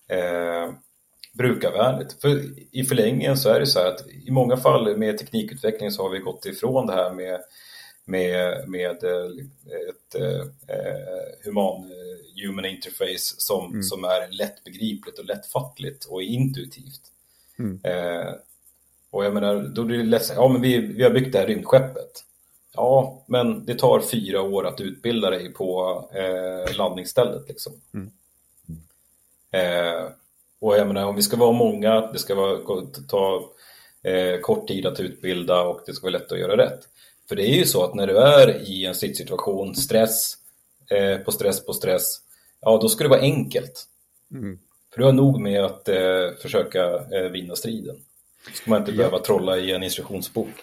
eh, 0.10 0.72
brukarvänligt. 1.34 2.22
För 2.22 2.42
i 2.72 2.84
förlängningen 2.84 3.38
så 3.38 3.50
är 3.50 3.60
det 3.60 3.68
så 3.68 3.80
här 3.80 3.88
att 3.88 4.08
i 4.08 4.32
många 4.32 4.58
fall 4.58 4.98
med 4.98 5.18
teknikutveckling 5.18 5.92
så 5.92 6.04
har 6.04 6.10
vi 6.10 6.20
gått 6.20 6.46
ifrån 6.46 6.88
det 6.88 6.94
här 6.94 7.14
med 7.14 7.40
med, 8.08 8.70
med 8.70 9.04
eh, 9.04 9.32
ett 9.90 10.16
eh, 10.16 10.46
human 11.44 11.84
eh, 11.84 12.44
human 12.44 12.66
interface 12.66 13.36
som, 13.38 13.72
mm. 13.72 13.84
som 13.84 14.04
är 14.04 14.32
lättbegripligt 14.32 15.20
och 15.20 15.26
lättfattligt 15.26 16.06
och 16.06 16.24
intuitivt. 16.24 17.02
Mm. 17.60 17.80
Eh, 17.84 18.34
och 19.10 19.26
jag 19.26 19.34
menar, 19.34 19.62
då 19.62 19.84
blir 19.84 19.98
det 19.98 20.04
lätt 20.04 20.32
ja 20.36 20.48
men 20.48 20.62
vi, 20.62 20.78
vi 20.78 21.04
har 21.04 21.12
byggt 21.12 21.32
det 21.32 21.40
här 21.40 21.48
rymdskeppet. 21.48 22.24
Ja, 22.74 23.24
men 23.28 23.66
det 23.66 23.76
tar 23.76 24.00
fyra 24.00 24.42
år 24.42 24.68
att 24.68 24.82
utbilda 24.82 25.30
dig 25.30 25.54
på 25.54 26.02
eh, 26.14 26.76
landningsstället 26.76 27.48
liksom. 27.48 27.74
Mm. 27.94 28.12
Eh, 29.52 30.12
och 30.60 30.78
jag 30.78 30.88
menar, 30.88 31.06
om 31.06 31.16
vi 31.16 31.22
ska 31.22 31.38
vara 31.38 31.52
många, 31.52 32.12
det 32.12 32.20
ska 32.20 32.36
vara, 32.36 32.86
ta 33.08 33.50
eh, 34.04 34.40
kort 34.40 34.68
tid 34.68 34.86
att 34.86 35.00
utbilda 35.00 35.62
och 35.62 35.82
det 35.86 35.94
ska 35.94 36.04
vara 36.04 36.18
lätt 36.18 36.32
att 36.32 36.40
göra 36.40 36.58
rätt. 36.58 36.88
För 37.28 37.36
det 37.36 37.50
är 37.50 37.56
ju 37.56 37.66
så 37.66 37.84
att 37.84 37.96
när 37.96 38.08
du 38.08 38.18
är 38.18 38.70
i 38.70 38.86
en 38.86 38.96
stridssituation, 38.96 39.76
stress 39.76 40.34
eh, 40.92 41.18
på 41.18 41.32
stress 41.32 41.66
på 41.66 41.74
stress, 41.74 42.18
ja 42.62 42.80
då 42.82 42.90
ska 42.90 43.04
det 43.04 43.10
vara 43.10 43.22
enkelt. 43.22 43.86
Mm. 44.32 44.60
För 44.94 45.00
du 45.00 45.06
har 45.06 45.14
nog 45.14 45.42
med 45.42 45.64
att 45.64 45.90
eh, 45.90 46.30
försöka 46.42 46.84
eh, 46.86 47.32
vinna 47.32 47.56
striden. 47.56 47.96
Då 48.48 48.54
ska 48.54 48.70
man 48.70 48.80
inte 48.80 48.92
ja. 48.92 48.98
behöva 48.98 49.20
trolla 49.20 49.58
i 49.58 49.72
en 49.72 49.84
instruktionsbok. 49.84 50.54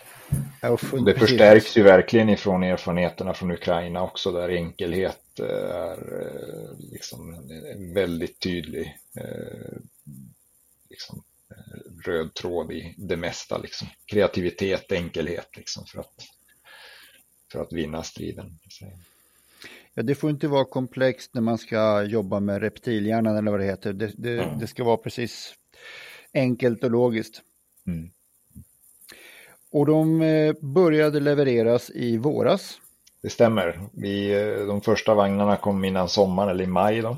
Det 1.06 1.14
förstärks 1.14 1.76
ju 1.76 1.82
verkligen 1.82 2.28
ifrån 2.28 2.62
erfarenheterna 2.62 3.34
från 3.34 3.50
Ukraina 3.50 4.02
också 4.02 4.32
där 4.32 4.48
enkelhet 4.48 5.40
är 5.40 5.98
liksom 6.92 7.48
väldigt 7.94 8.40
tydlig 8.40 8.98
liksom, 10.90 11.22
röd 12.04 12.34
tråd 12.34 12.72
i 12.72 12.94
det 12.98 13.16
mesta. 13.16 13.58
Liksom. 13.58 13.88
Kreativitet, 14.06 14.92
enkelhet 14.92 15.56
liksom, 15.56 15.86
för, 15.86 16.00
att, 16.00 16.14
för 17.54 17.62
att 17.62 17.72
vinna 17.72 18.02
striden. 18.02 18.58
Ja, 19.94 20.02
det 20.02 20.14
får 20.14 20.30
inte 20.30 20.48
vara 20.48 20.64
komplext 20.64 21.34
när 21.34 21.42
man 21.42 21.58
ska 21.58 22.02
jobba 22.02 22.40
med 22.40 22.60
reptilhjärnan 22.60 23.36
eller 23.36 23.50
vad 23.50 23.60
det 23.60 23.66
heter. 23.66 23.92
Det, 23.92 24.12
det, 24.16 24.42
mm. 24.42 24.58
det 24.58 24.66
ska 24.66 24.84
vara 24.84 24.96
precis 24.96 25.54
enkelt 26.34 26.84
och 26.84 26.90
logiskt. 26.90 27.42
Mm. 27.86 28.10
Och 29.70 29.86
de 29.86 30.22
eh, 30.22 30.54
började 30.60 31.20
levereras 31.20 31.90
i 31.90 32.16
våras. 32.16 32.78
Det 33.22 33.30
stämmer. 33.30 33.80
Vi, 33.92 34.32
eh, 34.32 34.66
de 34.66 34.80
första 34.80 35.14
vagnarna 35.14 35.56
kom 35.56 35.84
innan 35.84 36.08
sommaren 36.08 36.48
eller 36.48 36.64
i 36.64 36.66
maj. 36.66 37.00
Då. 37.00 37.16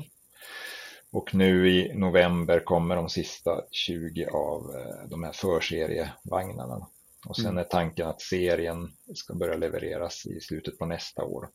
Och 1.11 1.35
nu 1.35 1.69
i 1.69 1.93
november 1.93 2.59
kommer 2.59 2.95
de 2.95 3.09
sista 3.09 3.61
20 3.71 4.25
av 4.25 4.75
eh, 4.75 5.09
de 5.09 5.23
här 5.23 5.31
förserievagnarna. 5.31 6.87
Och 7.27 7.35
sen 7.35 7.45
mm. 7.45 7.57
är 7.57 7.63
tanken 7.63 8.07
att 8.07 8.21
serien 8.21 8.91
ska 9.13 9.33
börja 9.33 9.57
levereras 9.57 10.25
i 10.25 10.39
slutet 10.41 10.77
på 10.77 10.85
nästa 10.85 11.23
år. 11.23 11.49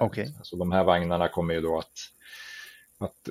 Okay. 0.00 0.28
Så 0.42 0.56
de 0.56 0.72
här 0.72 0.84
vagnarna 0.84 1.28
kommer 1.28 1.54
ju 1.54 1.60
då 1.60 1.78
att, 1.78 1.92
att 2.98 3.28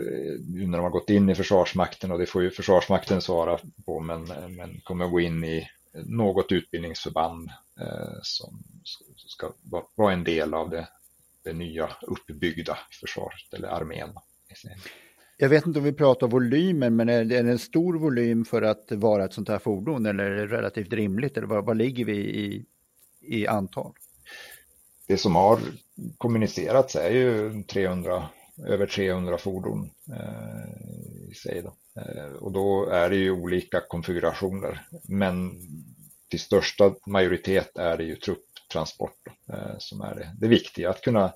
när 0.47 0.77
de 0.77 0.83
har 0.83 0.89
gått 0.89 1.09
in 1.09 1.29
i 1.29 1.35
Försvarsmakten 1.35 2.11
och 2.11 2.19
det 2.19 2.25
får 2.25 2.43
ju 2.43 2.51
Försvarsmakten 2.51 3.21
svara 3.21 3.59
på 3.85 3.99
men, 3.99 4.23
men 4.55 4.81
kommer 4.83 5.07
gå 5.07 5.19
in 5.19 5.43
i 5.43 5.69
något 5.93 6.51
utbildningsförband 6.51 7.49
eh, 7.79 8.19
som 8.21 8.63
ska 9.15 9.53
vara 9.95 10.13
en 10.13 10.23
del 10.23 10.53
av 10.53 10.69
det, 10.69 10.87
det 11.43 11.53
nya 11.53 11.89
uppbyggda 12.01 12.77
försvaret 12.99 13.53
eller 13.53 13.67
armén. 13.67 14.09
Jag 15.37 15.49
vet 15.49 15.65
inte 15.65 15.79
om 15.79 15.85
vi 15.85 15.93
pratar 15.93 16.27
volymer, 16.27 16.89
men 16.89 17.09
är 17.09 17.25
det 17.25 17.37
en 17.37 17.59
stor 17.59 17.93
volym 17.93 18.45
för 18.45 18.61
att 18.61 18.91
vara 18.91 19.25
ett 19.25 19.33
sånt 19.33 19.49
här 19.49 19.59
fordon 19.59 20.05
eller 20.05 20.23
är 20.23 20.35
det 20.35 20.57
relativt 20.57 20.93
rimligt? 20.93 21.37
Eller 21.37 21.47
vad, 21.47 21.65
vad 21.65 21.77
ligger 21.77 22.05
vi 22.05 22.17
i, 22.17 22.65
i 23.21 23.47
antal? 23.47 23.93
Det 25.07 25.17
som 25.17 25.35
har 25.35 25.59
kommunicerats 26.17 26.95
är 26.95 27.09
ju 27.09 27.63
300, 27.63 28.29
över 28.67 28.87
300 28.87 29.37
fordon 29.37 29.89
eh, 30.09 31.31
i 31.31 31.33
sig. 31.33 31.61
Då. 31.61 32.01
Eh, 32.01 32.31
och 32.31 32.51
då 32.51 32.89
är 32.89 33.09
det 33.09 33.15
ju 33.15 33.31
olika 33.31 33.81
konfigurationer. 33.81 34.87
Men 35.03 35.51
till 36.29 36.39
största 36.39 36.93
majoritet 37.05 37.77
är 37.77 37.97
det 37.97 38.03
ju 38.03 38.15
trupptransport 38.15 39.27
eh, 39.53 39.77
som 39.77 40.01
är 40.01 40.15
det, 40.15 40.35
det 40.37 40.47
viktiga. 40.47 40.89
Att 40.89 41.01
kunna 41.01 41.33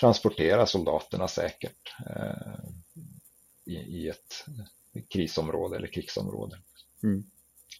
transportera 0.00 0.66
soldaterna 0.66 1.28
säkert 1.28 1.94
eh, 2.06 2.81
i, 3.66 3.74
i 3.74 4.08
ett 4.08 4.44
krisområde 5.08 5.76
eller 5.76 5.86
krigsområde. 5.86 6.56
Mm. 7.02 7.24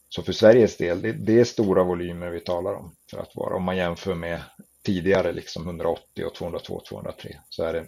Så 0.09 0.23
för 0.23 0.33
Sveriges 0.33 0.77
del, 0.77 1.03
det, 1.03 1.13
det, 1.13 1.41
är 1.41 1.45
stora 1.45 1.85
volymer 1.85 2.31
vi 2.31 2.41
talar 2.41 2.75
om. 2.75 2.95
För 3.11 3.19
att 3.19 3.37
vara, 3.37 3.57
om 3.57 3.63
man 3.63 3.77
jämför 3.77 4.15
med 4.15 4.43
tidigare 4.83 5.33
liksom 5.33 5.67
180 5.67 6.25
och 6.25 6.35
202, 6.35 6.83
203 6.89 7.41
så 7.49 7.65
är 7.65 7.73
det 7.73 7.87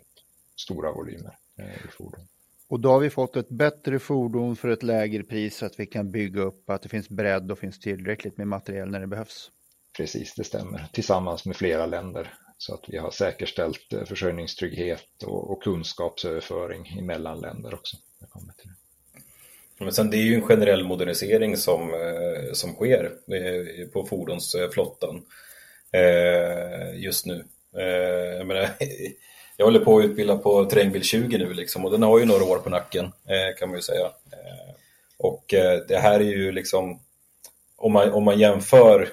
stora 0.57 0.93
volymer 0.93 1.39
i 1.85 1.89
fordon. 1.89 2.29
Och 2.69 2.81
då 2.81 2.91
har 2.91 2.99
vi 2.99 3.11
fått 3.11 3.37
ett 3.37 3.49
bättre 3.49 3.99
fordon 3.99 4.57
för 4.57 4.69
ett 4.69 4.83
lägre 4.83 5.23
pris 5.23 5.57
så 5.57 5.67
att 5.67 5.81
vi 5.81 5.87
kan 5.87 6.11
bygga 6.11 6.43
upp 6.43 6.71
att 6.71 6.83
det 6.83 6.89
finns 6.89 7.09
bredd 7.09 7.53
och 7.53 7.59
finns 7.59 7.81
tillräckligt 7.81 8.39
med 8.39 8.49
material 8.49 8.91
när 8.91 9.01
det 9.01 9.07
behövs. 9.07 9.51
Precis, 9.97 10.35
det 10.35 10.45
stämmer. 10.45 10.89
Tillsammans 10.93 11.47
med 11.47 11.57
flera 11.57 11.87
länder 11.87 12.35
så 12.65 12.75
att 12.75 12.85
vi 12.89 12.99
har 12.99 13.11
säkerställt 13.11 13.93
eh, 13.93 14.05
försörjningstrygghet 14.05 15.23
och, 15.27 15.51
och 15.51 15.63
kunskapsöverföring 15.63 17.07
mellan 17.07 17.41
länder 17.41 17.75
också. 17.75 17.97
Men 19.79 19.93
sen 19.93 20.11
det 20.11 20.17
är 20.17 20.23
ju 20.23 20.35
en 20.35 20.43
generell 20.43 20.85
modernisering 20.85 21.57
som, 21.57 21.95
eh, 21.95 22.53
som 22.53 22.75
sker 22.75 23.05
eh, 23.05 23.89
på 23.89 24.07
fordonsflottan 24.07 25.23
just 26.95 27.27
nu. 27.27 27.45
Jag 28.39 28.47
menar, 28.47 28.69
jag 29.57 29.65
håller 29.65 29.81
på 29.81 29.99
att 29.99 30.05
utbilda 30.05 30.37
på 30.37 30.65
terrängbil 30.65 31.03
20 31.03 31.39
nu 31.39 31.55
liksom 31.55 31.85
och 31.85 31.91
den 31.91 32.03
har 32.03 32.19
ju 32.19 32.25
några 32.25 32.45
år 32.45 32.59
på 32.59 32.71
nacken 32.71 33.13
kan 33.59 33.69
man 33.69 33.79
ju 33.79 33.83
säga. 33.83 34.11
Och 35.19 35.45
det 35.89 35.99
här 36.03 36.21
är 36.21 36.25
ju 36.25 36.53
liksom, 36.53 37.01
om 37.77 37.93
man, 37.93 38.13
om 38.13 38.25
man 38.25 38.39
jämför 38.39 39.09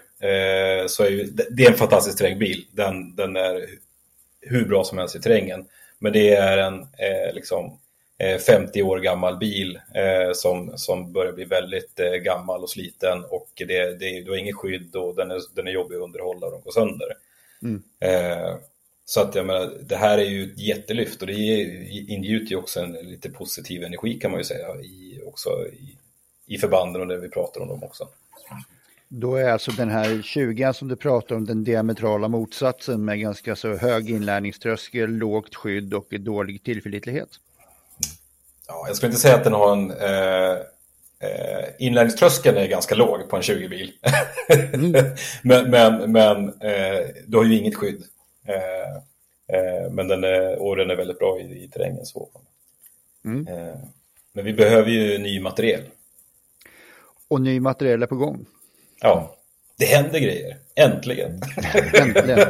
så 0.88 1.04
är 1.04 1.10
ju, 1.10 1.24
det 1.50 1.66
är 1.66 1.72
en 1.72 1.78
fantastisk 1.78 2.18
terrängbil. 2.18 2.66
Den, 2.72 3.16
den 3.16 3.36
är 3.36 3.66
hur 4.42 4.66
bra 4.66 4.84
som 4.84 4.98
helst 4.98 5.16
i 5.16 5.20
terrängen. 5.20 5.66
Men 6.00 6.14
det 6.14 6.36
är 6.36 6.58
en 6.58 6.88
liksom 7.34 7.78
50 8.48 8.84
år 8.84 9.00
gammal 9.00 9.38
bil 9.38 9.80
eh, 9.96 10.34
som, 10.34 10.78
som 10.78 11.14
börjar 11.14 11.32
bli 11.32 11.46
väldigt 11.46 12.00
eh, 12.00 12.12
gammal 12.12 12.64
och 12.64 12.70
sliten 12.70 13.24
och 13.30 13.50
det, 13.56 14.00
det, 14.00 14.22
du 14.22 14.30
har 14.30 14.38
inget 14.38 14.56
skydd 14.56 14.96
och 14.96 15.16
den 15.16 15.32
är, 15.32 15.40
den 15.56 15.68
är 15.68 15.72
jobbig 15.72 15.96
att 15.96 16.02
underhålla 16.02 16.46
och 16.46 16.52
de 16.52 16.62
går 16.62 16.72
sönder. 16.72 17.08
Mm. 17.62 17.84
Eh, 18.00 18.56
så 19.06 19.22
att 19.22 19.36
jag 19.36 19.46
menar, 19.46 19.72
det 19.82 19.96
här 19.96 20.18
är 20.18 20.26
ju 20.26 20.44
ett 20.44 20.60
jättelyft 20.60 21.22
och 21.22 21.28
det 21.28 21.34
ingjuter 21.34 22.52
ju 22.52 22.56
också 22.56 22.80
en 22.80 22.92
lite 22.92 23.30
positiv 23.30 23.84
energi 23.84 24.14
kan 24.14 24.32
man 24.32 24.40
ju 24.40 24.44
säga 24.44 24.76
i, 24.76 25.22
också 25.26 25.50
i, 25.68 25.98
i 26.46 26.58
förbanden 26.58 27.02
och 27.02 27.08
det 27.08 27.18
vi 27.18 27.30
pratar 27.30 27.62
om 27.62 27.68
dem 27.68 27.84
också. 27.84 28.08
Då 29.14 29.36
är 29.36 29.50
alltså 29.50 29.72
den 29.72 29.90
här 29.90 30.22
20 30.22 30.74
som 30.74 30.88
du 30.88 30.96
pratar 30.96 31.36
om 31.36 31.46
den 31.46 31.64
diametrala 31.64 32.28
motsatsen 32.28 33.06
med 33.06 33.20
ganska 33.20 33.56
så 33.56 33.76
hög 33.76 34.10
inlärningströskel, 34.10 35.10
lågt 35.10 35.56
skydd 35.56 35.94
och 35.94 36.08
dålig 36.20 36.64
tillförlitlighet. 36.64 37.30
Ja, 38.68 38.84
jag 38.88 38.96
skulle 38.96 39.10
inte 39.10 39.22
säga 39.22 39.36
att 39.36 39.44
den 39.44 39.54
har 39.54 39.72
en 39.74 39.92
eh, 39.92 40.52
eh, 41.30 41.70
inlärningströskeln 41.80 42.58
är 42.58 42.68
ganska 42.68 42.96
låg 42.96 43.30
på 43.30 43.36
en 43.36 43.42
20-bil. 43.42 43.94
Mm. 44.74 44.92
men 45.44 45.70
men, 45.70 46.12
men 46.12 46.48
eh, 46.48 47.08
du 47.28 47.38
har 47.38 47.44
ju 47.44 47.58
inget 47.58 47.76
skydd. 47.76 48.04
Eh, 48.48 48.96
eh, 49.58 49.92
men 49.92 50.08
den 50.08 50.24
är, 50.24 50.62
och 50.62 50.76
den 50.76 50.90
är 50.90 50.96
väldigt 50.96 51.20
bra 51.20 51.40
i, 51.40 51.64
i 51.64 51.68
terrängen. 51.68 52.06
Så. 52.06 52.30
Mm. 53.26 53.48
Eh, 53.48 53.76
men 54.34 54.46
vi 54.46 54.54
behöver 54.54 54.90
ju 54.90 55.18
ny 55.18 55.40
materiel. 55.40 55.84
Och 57.28 57.42
ny 57.42 57.60
materiel 57.60 58.04
är 58.04 58.08
på 58.08 58.16
gång. 58.16 58.46
Ja, 59.02 59.36
det 59.78 59.86
händer 59.86 60.20
grejer. 60.20 60.58
Äntligen! 60.76 61.40
Äntligen. 61.94 62.40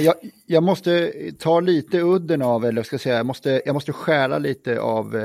Jag, 0.00 0.14
jag, 0.46 0.62
måste 0.62 1.12
ta 1.38 1.60
lite 1.60 2.00
udden 2.00 2.42
av, 2.42 2.64
eller 2.64 2.82
ska 2.82 2.94
jag 2.94 3.00
säga, 3.00 3.16
jag 3.16 3.26
måste, 3.26 3.62
jag 3.66 3.74
måste 3.74 3.92
stjäla 3.92 4.38
lite 4.38 4.80
av 4.80 5.16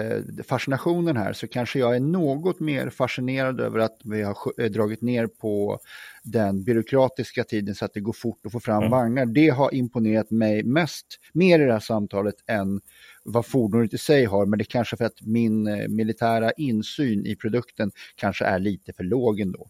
fascinationen 0.48 1.18
här. 1.18 1.34
Så 1.34 1.48
kanske 1.48 1.80
jag 1.80 1.96
är 1.96 2.00
något 2.00 2.60
mer 2.60 2.90
fascinerad 2.90 3.62
över 3.62 3.80
att 3.80 4.00
vi 4.04 4.22
har 4.22 4.70
dragit 4.70 5.02
ner 5.02 5.28
på 5.28 5.80
den 6.24 6.64
byråkratiska 6.64 7.44
tiden 7.44 7.76
så 7.76 7.86
att 7.86 7.94
det 7.94 8.00
går 8.00 8.14
fort 8.14 8.46
att 8.46 8.52
få 8.52 8.60
fram 8.60 8.78
mm. 8.78 8.92
vagnar. 8.92 9.26
Det 9.26 9.50
har 9.50 9.74
imponerat 9.74 10.32
mig 10.32 10.64
mest, 10.64 11.06
mer 11.34 11.60
i 11.60 11.66
det 11.66 11.74
här 11.74 11.80
samtalet 11.80 12.36
än 12.48 12.82
vad 13.24 13.46
fordonet 13.46 13.94
i 13.94 13.98
sig 13.98 14.26
har, 14.26 14.46
men 14.46 14.60
det 14.60 14.64
är 14.64 14.72
kanske 14.72 14.98
för 14.98 15.06
att 15.06 15.22
min 15.22 15.68
eh, 15.68 15.88
militära 15.88 16.52
insyn 16.52 17.26
i 17.26 17.36
produkten 17.36 17.92
kanske 18.16 18.46
är 18.46 18.60
lite 18.60 18.94
för 18.94 19.04
låg 19.04 19.40
ändå. 19.40 19.68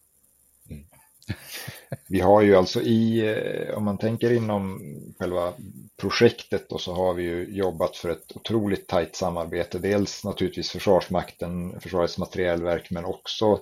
Vi 2.07 2.19
har 2.19 2.41
ju 2.41 2.55
alltså 2.55 2.82
i, 2.82 3.28
eh, 3.28 3.78
om 3.78 3.84
man 3.86 3.97
tänker 3.97 4.32
inom 4.32 4.80
själva 5.19 5.53
projektet 5.97 6.71
och 6.71 6.82
så 6.82 6.93
har 6.93 7.13
vi 7.13 7.23
ju 7.23 7.47
jobbat 7.49 7.95
för 7.95 8.09
ett 8.09 8.36
otroligt 8.36 8.88
tajt 8.88 9.15
samarbete. 9.15 9.80
Dels 9.80 10.23
naturligtvis 10.23 10.71
Försvarsmakten, 10.71 11.80
Försvarets 11.80 12.17
materielverk, 12.17 12.91
men 12.91 13.05
också 13.05 13.59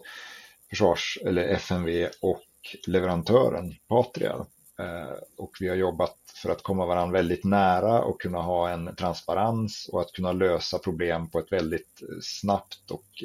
Försvars 0.69 1.19
eller 1.25 1.43
FMV 1.43 2.07
och 2.21 2.43
leverantören 2.87 3.75
Patria. 3.87 4.45
Eh, 4.79 5.17
och 5.37 5.51
vi 5.59 5.67
har 5.67 5.75
jobbat 5.75 6.15
för 6.35 6.49
att 6.49 6.63
komma 6.63 6.85
varandra 6.85 7.17
väldigt 7.17 7.43
nära 7.43 8.03
och 8.03 8.21
kunna 8.21 8.41
ha 8.41 8.69
en 8.69 8.95
transparens 8.95 9.89
och 9.91 10.01
att 10.01 10.11
kunna 10.11 10.31
lösa 10.31 10.79
problem 10.79 11.29
på 11.29 11.39
ett 11.39 11.51
väldigt 11.51 12.01
eh, 12.01 12.17
snabbt 12.21 12.91
och, 12.91 13.23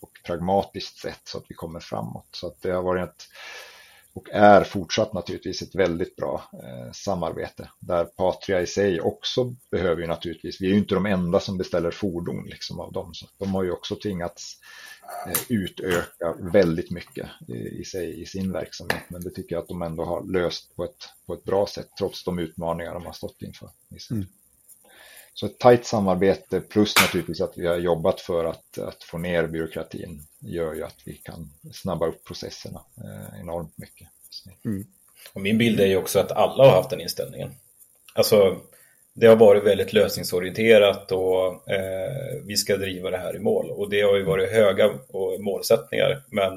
och 0.00 0.10
pragmatiskt 0.26 0.98
sätt 0.98 1.20
så 1.24 1.38
att 1.38 1.44
vi 1.48 1.54
kommer 1.54 1.80
framåt. 1.80 2.28
Så 2.30 2.46
att 2.46 2.62
det 2.62 2.70
har 2.70 2.82
varit 2.82 3.08
ett, 3.08 3.28
och 4.14 4.30
är 4.30 4.64
fortsatt 4.64 5.12
naturligtvis 5.12 5.62
ett 5.62 5.74
väldigt 5.74 6.16
bra 6.16 6.42
eh, 6.52 6.92
samarbete 6.92 7.68
där 7.78 8.04
Patria 8.04 8.60
i 8.60 8.66
sig 8.66 9.00
också 9.00 9.54
behöver 9.70 10.02
ju 10.02 10.06
naturligtvis, 10.08 10.60
vi 10.60 10.66
är 10.66 10.70
ju 10.70 10.78
inte 10.78 10.94
de 10.94 11.06
enda 11.06 11.40
som 11.40 11.58
beställer 11.58 11.90
fordon 11.90 12.44
liksom 12.46 12.80
av 12.80 12.92
dem, 12.92 13.14
så 13.14 13.26
de 13.38 13.54
har 13.54 13.62
ju 13.62 13.70
också 13.70 13.96
tvingats 13.96 14.58
Eh, 15.26 15.32
utöka 15.48 16.32
väldigt 16.52 16.90
mycket 16.90 17.28
i 17.48 17.84
sig 17.84 18.22
i 18.22 18.26
sin 18.26 18.52
verksamhet. 18.52 19.02
Men 19.08 19.22
det 19.22 19.30
tycker 19.30 19.54
jag 19.54 19.62
att 19.62 19.68
de 19.68 19.82
ändå 19.82 20.04
har 20.04 20.24
löst 20.24 20.76
på 20.76 20.84
ett, 20.84 21.08
på 21.26 21.34
ett 21.34 21.44
bra 21.44 21.66
sätt 21.66 21.88
trots 21.98 22.24
de 22.24 22.38
utmaningar 22.38 22.94
de 22.94 23.06
har 23.06 23.12
stått 23.12 23.42
inför. 23.42 23.70
Mm. 24.10 24.26
Så 25.34 25.46
ett 25.46 25.58
tajt 25.58 25.86
samarbete 25.86 26.60
plus 26.60 26.94
naturligtvis 27.00 27.40
att 27.40 27.58
vi 27.58 27.66
har 27.66 27.76
jobbat 27.76 28.20
för 28.20 28.44
att, 28.44 28.78
att 28.78 29.04
få 29.04 29.18
ner 29.18 29.46
byråkratin 29.46 30.22
gör 30.40 30.74
ju 30.74 30.84
att 30.84 30.98
vi 31.04 31.14
kan 31.14 31.52
snabba 31.72 32.06
upp 32.06 32.24
processerna 32.24 32.80
eh, 32.96 33.40
enormt 33.40 33.78
mycket. 33.78 34.08
Mm. 34.64 34.84
Och 35.32 35.40
min 35.40 35.58
bild 35.58 35.80
är 35.80 35.86
ju 35.86 35.96
också 35.96 36.18
att 36.18 36.32
alla 36.32 36.64
har 36.64 36.70
haft 36.70 36.90
den 36.90 37.00
inställningen. 37.00 37.50
Alltså, 38.14 38.60
det 39.14 39.26
har 39.26 39.36
varit 39.36 39.64
väldigt 39.64 39.92
lösningsorienterat 39.92 41.12
och 41.12 41.70
eh, 41.70 42.42
vi 42.44 42.56
ska 42.56 42.76
driva 42.76 43.10
det 43.10 43.18
här 43.18 43.36
i 43.36 43.38
mål. 43.38 43.70
Och 43.70 43.90
det 43.90 44.00
har 44.00 44.16
ju 44.16 44.22
varit 44.22 44.50
höga 44.50 44.90
målsättningar, 45.38 46.24
men 46.28 46.52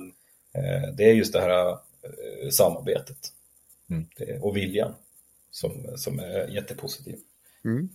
eh, 0.54 0.94
det 0.94 1.04
är 1.04 1.14
just 1.14 1.34
det 1.34 1.42
här 1.42 1.70
eh, 1.70 2.50
samarbetet 2.52 3.18
mm. 3.90 4.08
och 4.42 4.58
viljan 4.58 4.94
som, 5.52 5.98
som 5.98 6.20
är 6.20 6.48
jättepositiv. 6.48 7.16
Mm. 7.66 7.90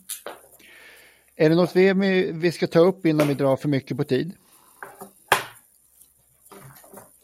Är 1.41 1.49
det 1.49 1.57
något 1.57 1.76
vi, 1.76 1.93
vi 2.32 2.53
ska 2.53 2.66
ta 2.66 2.78
upp 2.78 3.07
innan 3.07 3.28
vi 3.28 3.34
drar 3.34 3.57
för 3.57 3.68
mycket 3.68 3.97
på 3.97 4.05
tid? 4.05 4.32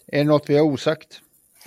Är 0.06 0.18
det 0.18 0.24
något 0.24 0.50
vi 0.50 0.56
har 0.56 0.64
osagt? 0.64 1.20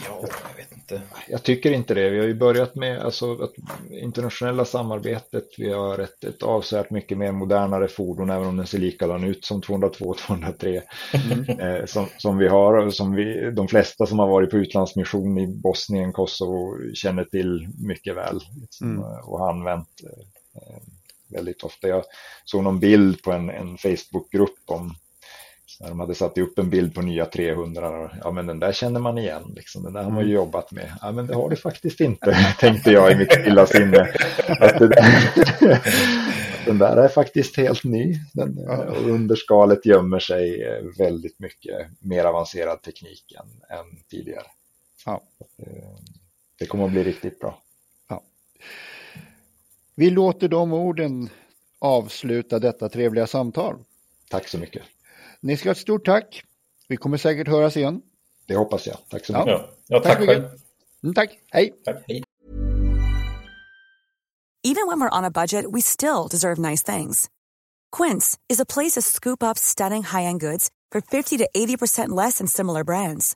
Ja, 0.05 0.27
jag 0.49 0.57
vet 0.57 0.71
inte. 0.71 1.01
Jag 1.27 1.43
tycker 1.43 1.71
inte 1.71 1.93
det. 1.93 2.09
Vi 2.09 2.19
har 2.19 2.27
ju 2.27 2.33
börjat 2.33 2.75
med 2.75 2.99
alltså, 2.99 3.43
att 3.43 3.51
internationella 3.89 4.65
samarbetet. 4.65 5.47
Vi 5.57 5.73
har 5.73 5.99
ett, 5.99 6.23
ett 6.23 6.43
avsevärt 6.43 6.89
mycket 6.89 7.17
mer 7.17 7.31
modernare 7.31 7.87
fordon, 7.87 8.29
även 8.29 8.47
om 8.47 8.57
den 8.57 8.67
ser 8.67 8.79
likadan 8.79 9.23
ut 9.23 9.45
som 9.45 9.61
202 9.61 10.05
och 10.05 10.17
203. 10.17 10.81
Mm. 11.13 11.59
Eh, 11.59 11.85
som, 11.85 12.07
som 12.17 12.37
vi 12.37 12.47
har, 12.47 12.89
som 12.89 13.15
vi, 13.15 13.51
de 13.51 13.67
flesta 13.67 14.05
som 14.05 14.19
har 14.19 14.27
varit 14.27 14.49
på 14.49 14.57
utlandsmission 14.57 15.37
i 15.37 15.47
Bosnien, 15.47 16.13
Kosovo 16.13 16.93
känner 16.93 17.23
till 17.23 17.67
mycket 17.79 18.15
väl 18.15 18.41
liksom, 18.61 18.91
mm. 18.91 19.03
och 19.03 19.39
har 19.39 19.49
använt 19.49 19.89
eh, 20.55 20.83
väldigt 21.29 21.63
ofta. 21.63 21.87
Jag 21.87 22.03
såg 22.45 22.63
någon 22.63 22.79
bild 22.79 23.21
på 23.21 23.31
en, 23.31 23.49
en 23.49 23.77
Facebookgrupp 23.77 24.59
om 24.65 24.95
när 25.79 25.89
de 25.89 25.99
hade 25.99 26.15
satt 26.15 26.37
upp 26.37 26.59
en 26.59 26.69
bild 26.69 26.95
på 26.95 27.01
nya 27.01 27.25
300. 27.25 28.11
Ja, 28.23 28.31
men 28.31 28.47
den 28.47 28.59
där 28.59 28.71
känner 28.71 28.99
man 28.99 29.17
igen. 29.17 29.53
Liksom. 29.55 29.83
Den 29.83 29.93
där 29.93 30.03
har 30.03 30.11
man 30.11 30.19
ju 30.19 30.25
mm. 30.25 30.35
jobbat 30.35 30.71
med. 30.71 30.91
Ja, 31.01 31.11
men 31.11 31.27
det 31.27 31.35
har 31.35 31.49
du 31.49 31.55
faktiskt 31.55 31.99
inte, 31.99 32.37
tänkte 32.59 32.91
jag 32.91 33.11
i 33.11 33.15
mitt 33.15 33.45
lilla 33.45 33.65
sinne. 33.65 34.01
Att 34.47 34.79
där, 34.79 35.81
den 36.65 36.77
där 36.77 36.97
är 36.97 37.07
faktiskt 37.07 37.57
helt 37.57 37.83
ny. 37.83 38.15
Den, 38.33 38.69
och 38.69 39.09
under 39.09 39.35
skalet 39.35 39.85
gömmer 39.85 40.19
sig 40.19 40.63
eh, 40.63 40.83
väldigt 40.97 41.39
mycket 41.39 41.87
mer 41.99 42.25
avancerad 42.25 42.81
teknik 42.81 43.33
än, 43.39 43.77
än 43.77 43.85
tidigare. 44.09 44.47
Ja. 45.05 45.21
Eh, 45.59 45.99
det 46.59 46.65
kommer 46.65 46.85
att 46.85 46.91
bli 46.91 47.03
riktigt 47.03 47.39
bra. 47.39 47.61
Vi 49.99 50.09
låter 50.09 50.47
de 50.47 50.73
orden 50.73 51.29
avsluta 51.79 52.59
detta 52.59 52.89
trevliga 52.89 53.27
samtal. 53.27 53.75
Tack 54.29 54.47
så 54.47 54.57
mycket. 54.57 54.83
Ni 55.41 55.57
ska 55.57 55.69
ha 55.69 55.71
ett 55.71 55.77
stort 55.77 56.05
tack. 56.05 56.43
Vi 56.87 56.97
kommer 56.97 57.17
säkert 57.17 57.47
höras 57.47 57.77
igen. 57.77 58.01
Det 58.47 58.55
hoppas 58.55 58.87
jag. 58.87 58.97
Tack 59.09 59.25
så 59.25 59.33
mycket. 59.33 59.47
Ja, 59.47 59.69
ja 59.87 59.99
tack, 59.99 60.17
tack 60.17 60.27
själv. 60.27 60.43
Mm, 61.03 61.15
tack. 61.15 61.39
Hej. 61.51 61.73
Tack. 61.85 62.03
Hej. 62.07 62.23
Even 64.63 64.87
when 64.87 64.99
we're 64.99 65.17
on 65.19 65.25
a 65.25 65.31
budget 65.31 65.65
we 65.73 65.81
still 65.81 66.27
deserve 66.31 66.69
nice 66.69 66.97
things. 66.97 67.29
Quince 67.97 68.37
is 68.49 68.59
a 68.59 68.65
place 68.73 68.91
to 68.91 69.01
scoop 69.01 69.43
up 69.43 69.57
stunning 69.57 70.03
high-end 70.03 70.39
goods 70.39 70.69
for 70.91 71.01
50 71.01 71.37
to 71.37 71.49
80% 71.55 72.25
less 72.25 72.37
than 72.37 72.47
similar 72.47 72.83
brands. 72.83 73.35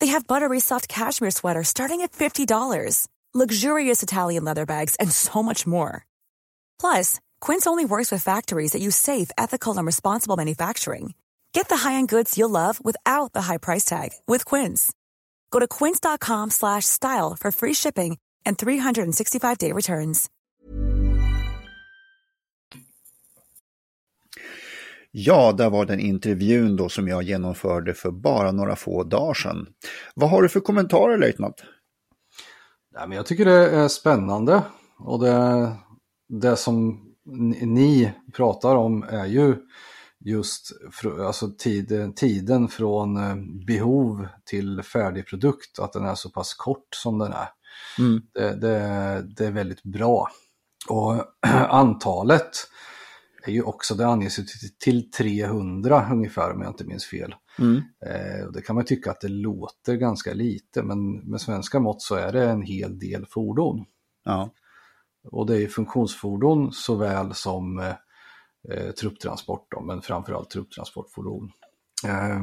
They 0.00 0.12
have 0.12 0.26
buttery 0.26 0.60
soft 0.60 0.88
cashmere 0.88 1.30
sweaters 1.30 1.68
starting 1.68 2.02
at 2.02 2.12
$50, 2.12 3.08
luxurious 3.34 4.02
Italian 4.02 4.44
leather 4.44 4.66
bags, 4.66 4.96
and 4.96 5.10
so 5.10 5.42
much 5.42 5.66
more. 5.66 6.06
Plus, 6.78 7.20
Quince 7.40 7.66
only 7.66 7.84
works 7.84 8.12
with 8.12 8.22
factories 8.22 8.72
that 8.72 8.82
use 8.82 8.96
safe, 8.96 9.30
ethical, 9.38 9.76
and 9.78 9.86
responsible 9.86 10.36
manufacturing. 10.36 11.14
Get 11.54 11.68
the 11.68 11.76
high-end 11.76 12.08
goods 12.08 12.36
you'll 12.36 12.50
love 12.50 12.78
without 12.84 13.32
the 13.32 13.42
high 13.42 13.58
price 13.58 13.84
tag 13.84 14.10
with 14.26 14.44
Quince. 14.44 14.92
Go 15.50 15.60
to 15.60 15.68
quince.com/style 15.68 17.36
for 17.40 17.52
free 17.52 17.74
shipping 17.74 18.18
and 18.44 18.58
365-day 18.58 19.72
returns. 19.72 20.28
Ja, 25.14 25.52
där 25.52 25.70
var 25.70 25.86
den 25.86 26.00
intervjun 26.00 26.76
då 26.76 26.88
som 26.88 27.08
jag 27.08 27.22
genomförde 27.22 27.94
för 27.94 28.10
bara 28.10 28.52
några 28.52 28.76
få 28.76 29.04
dagar 29.04 29.34
sedan. 29.34 29.66
Vad 30.14 30.30
har 30.30 30.42
du 30.42 30.48
för 30.48 30.60
kommentarer, 30.60 31.18
löjtnant? 31.18 31.62
Ja, 32.94 33.06
men 33.06 33.16
jag 33.16 33.26
tycker 33.26 33.44
det 33.44 33.70
är 33.70 33.88
spännande 33.88 34.62
och 34.98 35.20
det, 35.20 35.72
det 36.28 36.56
som 36.56 37.08
ni 37.62 38.12
pratar 38.32 38.76
om 38.76 39.02
är 39.02 39.26
ju 39.26 39.56
just 40.24 40.72
alltså 41.20 41.50
tiden, 41.58 42.14
tiden 42.14 42.68
från 42.68 43.16
eh, 43.16 43.36
behov 43.66 44.28
till 44.44 44.82
färdig 44.82 45.26
produkt, 45.26 45.78
att 45.78 45.92
den 45.92 46.04
är 46.04 46.14
så 46.14 46.30
pass 46.30 46.54
kort 46.54 46.94
som 46.94 47.18
den 47.18 47.32
är. 47.32 47.48
Mm. 47.98 48.22
Det, 48.34 48.54
det, 48.54 49.26
det, 49.36 49.46
är 49.46 49.50
väldigt 49.50 49.82
bra. 49.82 50.28
Och 50.88 51.14
antalet 51.68 52.50
är 53.44 53.52
ju 53.52 53.62
också, 53.62 53.94
det 53.94 54.06
anges 54.06 54.38
ju 54.38 54.44
till 54.78 55.10
300 55.10 56.08
ungefär 56.12 56.52
om 56.52 56.60
jag 56.60 56.70
inte 56.70 56.84
minns 56.84 57.06
fel. 57.06 57.34
Mm. 57.58 57.76
Eh, 58.06 58.46
det 58.52 58.62
kan 58.62 58.76
man 58.76 58.84
tycka 58.84 59.10
att 59.10 59.20
det 59.20 59.28
låter 59.28 59.94
ganska 59.94 60.34
lite, 60.34 60.82
men 60.82 61.18
med 61.18 61.40
svenska 61.40 61.80
mått 61.80 62.02
så 62.02 62.14
är 62.14 62.32
det 62.32 62.50
en 62.50 62.62
hel 62.62 62.98
del 62.98 63.26
fordon. 63.26 63.84
Ja. 64.24 64.50
Och 65.30 65.46
det 65.46 65.62
är 65.62 65.66
funktionsfordon 65.66 66.72
såväl 66.72 67.34
som 67.34 67.78
eh, 67.78 67.94
eh, 68.70 68.90
trupptransport, 68.90 69.66
då, 69.70 69.80
men 69.80 70.02
framförallt 70.02 70.50
trupptransportfordon. 70.50 71.52
Eh, 72.06 72.40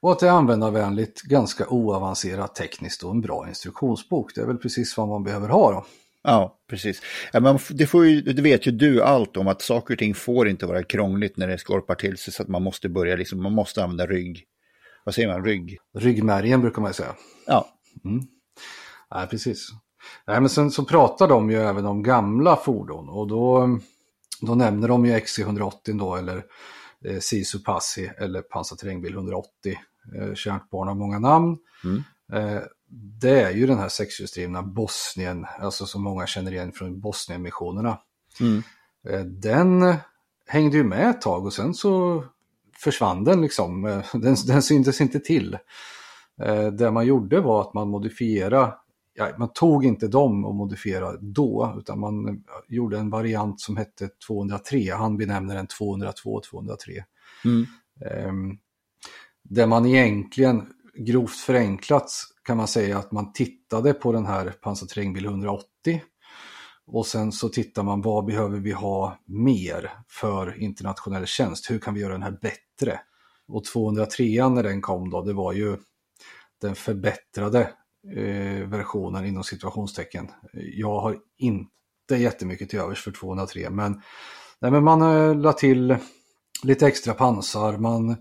och 0.00 0.12
att 0.12 0.18
det 0.18 0.26
är 0.26 0.32
användarvänligt, 0.32 1.22
ganska 1.22 1.68
oavancerat 1.68 2.54
tekniskt 2.54 3.02
och 3.02 3.10
en 3.10 3.20
bra 3.20 3.48
instruktionsbok. 3.48 4.34
Det 4.34 4.40
är 4.40 4.46
väl 4.46 4.58
precis 4.58 4.96
vad 4.96 5.08
man 5.08 5.24
behöver 5.24 5.48
ha 5.48 5.72
då. 5.72 5.84
Ja, 6.26 6.58
precis. 6.70 7.02
Men 7.32 7.58
det, 7.70 7.86
får 7.86 8.06
ju, 8.06 8.20
det 8.20 8.42
vet 8.42 8.66
ju 8.66 8.70
du 8.72 9.02
allt 9.02 9.36
om 9.36 9.48
att 9.48 9.62
saker 9.62 9.94
och 9.94 9.98
ting 9.98 10.14
får 10.14 10.48
inte 10.48 10.66
vara 10.66 10.82
krångligt 10.82 11.36
när 11.36 11.48
det 11.48 11.58
skorpar 11.58 11.94
till 11.94 12.16
sig 12.16 12.32
så 12.32 12.42
att 12.42 12.48
man 12.48 12.62
måste 12.62 12.88
börja, 12.88 13.16
liksom, 13.16 13.42
man 13.42 13.52
måste 13.52 13.82
använda 13.82 14.06
rygg. 14.06 14.44
Vad 15.04 15.14
säger 15.14 15.28
man, 15.28 15.44
rygg? 15.44 15.78
Ryggmärgen 15.98 16.60
brukar 16.60 16.82
man 16.82 16.94
säga. 16.94 17.14
Ja. 17.46 17.68
Mm. 18.04 18.26
Ja, 19.10 19.26
precis. 19.30 19.68
Nej, 20.26 20.40
men 20.40 20.48
sen 20.48 20.70
så 20.70 20.84
pratar 20.84 21.28
de 21.28 21.50
ju 21.50 21.56
även 21.56 21.86
om 21.86 22.02
gamla 22.02 22.56
fordon 22.56 23.08
och 23.08 23.28
då, 23.28 23.78
då 24.40 24.54
nämner 24.54 24.88
de 24.88 25.06
ju 25.06 25.12
XC180 25.12 25.98
då 25.98 26.16
eller 26.16 26.44
eh, 27.04 27.18
Sisu 27.18 27.58
Passi 27.58 28.10
eller 28.18 28.42
pansarterrängbil 28.42 29.12
180. 29.12 29.48
Eh, 30.18 30.34
kärt 30.34 30.70
barn 30.70 30.88
har 30.88 30.94
många 30.94 31.18
namn. 31.18 31.58
Mm. 31.84 32.02
Eh, 32.32 32.62
det 33.20 33.42
är 33.42 33.50
ju 33.50 33.66
den 33.66 33.78
här 33.78 33.88
sexhjulsdrivna 33.88 34.62
Bosnien, 34.62 35.46
alltså 35.58 35.86
som 35.86 36.02
många 36.02 36.26
känner 36.26 36.52
igen 36.52 36.72
från 36.72 37.00
Bosnienmissionerna. 37.00 37.98
Mm. 38.40 38.62
Eh, 39.08 39.24
den 39.24 39.94
hängde 40.46 40.76
ju 40.76 40.84
med 40.84 41.10
ett 41.10 41.20
tag 41.20 41.46
och 41.46 41.52
sen 41.52 41.74
så 41.74 42.24
försvann 42.76 43.24
den 43.24 43.40
liksom. 43.40 43.84
Eh, 43.84 44.04
den, 44.12 44.36
den 44.46 44.62
syntes 44.62 45.00
inte 45.00 45.20
till. 45.20 45.58
Eh, 46.42 46.66
det 46.66 46.90
man 46.90 47.06
gjorde 47.06 47.40
var 47.40 47.60
att 47.60 47.74
man 47.74 47.88
modifierade 47.88 48.72
ja, 49.16 49.32
man 49.38 49.52
tog 49.52 49.84
inte 49.84 50.08
dem 50.08 50.44
och 50.44 50.54
modifierade 50.54 51.18
då, 51.20 51.74
utan 51.78 52.00
man 52.00 52.44
gjorde 52.68 52.98
en 52.98 53.10
variant 53.10 53.60
som 53.60 53.76
hette 53.76 54.08
203. 54.26 54.90
Han 54.90 55.16
benämner 55.16 55.54
den 55.54 55.66
202 55.66 56.40
203. 56.40 57.04
Mm. 57.44 57.66
Um, 58.28 58.58
där 59.42 59.66
man 59.66 59.86
egentligen, 59.86 60.66
grovt 60.94 61.36
förenklat, 61.36 62.10
kan 62.46 62.56
man 62.56 62.68
säga 62.68 62.98
att 62.98 63.12
man 63.12 63.32
tittade 63.32 63.92
på 63.92 64.12
den 64.12 64.26
här 64.26 64.50
pansarterrängbil 64.50 65.24
180 65.24 66.02
och 66.86 67.06
sen 67.06 67.32
så 67.32 67.48
tittar 67.48 67.82
man 67.82 68.02
vad 68.02 68.24
behöver 68.24 68.58
vi 68.58 68.72
ha 68.72 69.18
mer 69.24 69.90
för 70.08 70.62
internationell 70.62 71.26
tjänst? 71.26 71.70
Hur 71.70 71.78
kan 71.78 71.94
vi 71.94 72.00
göra 72.00 72.12
den 72.12 72.22
här 72.22 72.38
bättre? 72.42 73.00
Och 73.48 73.64
203 73.64 74.48
när 74.48 74.62
den 74.62 74.82
kom 74.82 75.10
då, 75.10 75.22
det 75.22 75.32
var 75.32 75.52
ju 75.52 75.76
den 76.60 76.74
förbättrade 76.74 77.60
eh, 78.16 78.68
versionen 78.68 79.26
inom 79.26 79.44
situationstecken. 79.44 80.30
Jag 80.52 81.00
har 81.00 81.18
inte 81.38 82.16
jättemycket 82.16 82.70
till 82.70 82.78
övers 82.78 83.04
för 83.04 83.10
203 83.10 83.70
men, 83.70 84.02
nej, 84.60 84.70
men 84.70 84.84
man 84.84 85.02
eh, 85.02 85.34
la 85.34 85.52
till 85.52 85.96
lite 86.62 86.86
extra 86.86 87.14
pansar, 87.14 87.78
man 87.78 88.16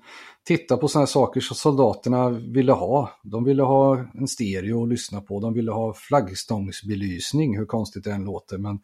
tittar 0.46 0.78
på 0.78 0.88
sådana 0.88 1.08
saker 1.08 1.42
som 1.42 1.56
soldaterna 1.56 2.30
ville 2.30 2.72
ha. 2.72 3.12
De 3.24 3.44
ville 3.44 3.64
ha 3.64 3.98
en 4.14 4.28
stereo 4.28 4.84
att 4.84 4.90
lyssna 4.90 5.22
på, 5.22 5.40
de 5.40 5.54
ville 5.54 5.72
ha 5.72 5.94
flaggstångsbelysning, 5.94 7.58
hur 7.58 7.66
konstigt 7.66 8.04
det 8.04 8.12
än 8.12 8.24
låter. 8.26 8.58
Men 8.58 8.80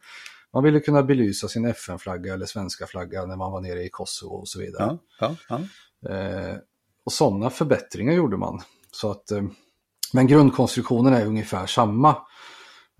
man 0.52 0.64
ville 0.64 0.80
kunna 0.80 1.02
belysa 1.02 1.48
sin 1.48 1.64
FN-flagga 1.64 2.34
eller 2.34 2.46
svenska 2.46 2.86
flagga 2.86 3.26
när 3.26 3.36
man 3.36 3.52
var 3.52 3.60
nere 3.60 3.82
i 3.84 3.88
Kosovo 3.88 4.34
och 4.34 4.48
så 4.48 4.60
vidare. 4.60 4.98
Ja, 5.20 5.36
ja, 5.48 5.60
ja. 6.00 6.10
Eh, 6.10 6.56
och 7.04 7.12
sådana 7.12 7.50
förbättringar 7.50 8.12
gjorde 8.12 8.36
man. 8.36 8.60
Så 8.92 9.10
att 9.10 9.30
eh, 9.30 9.42
men 10.12 10.26
grundkonstruktionen 10.26 11.14
är 11.14 11.26
ungefär 11.26 11.66
samma. 11.66 12.16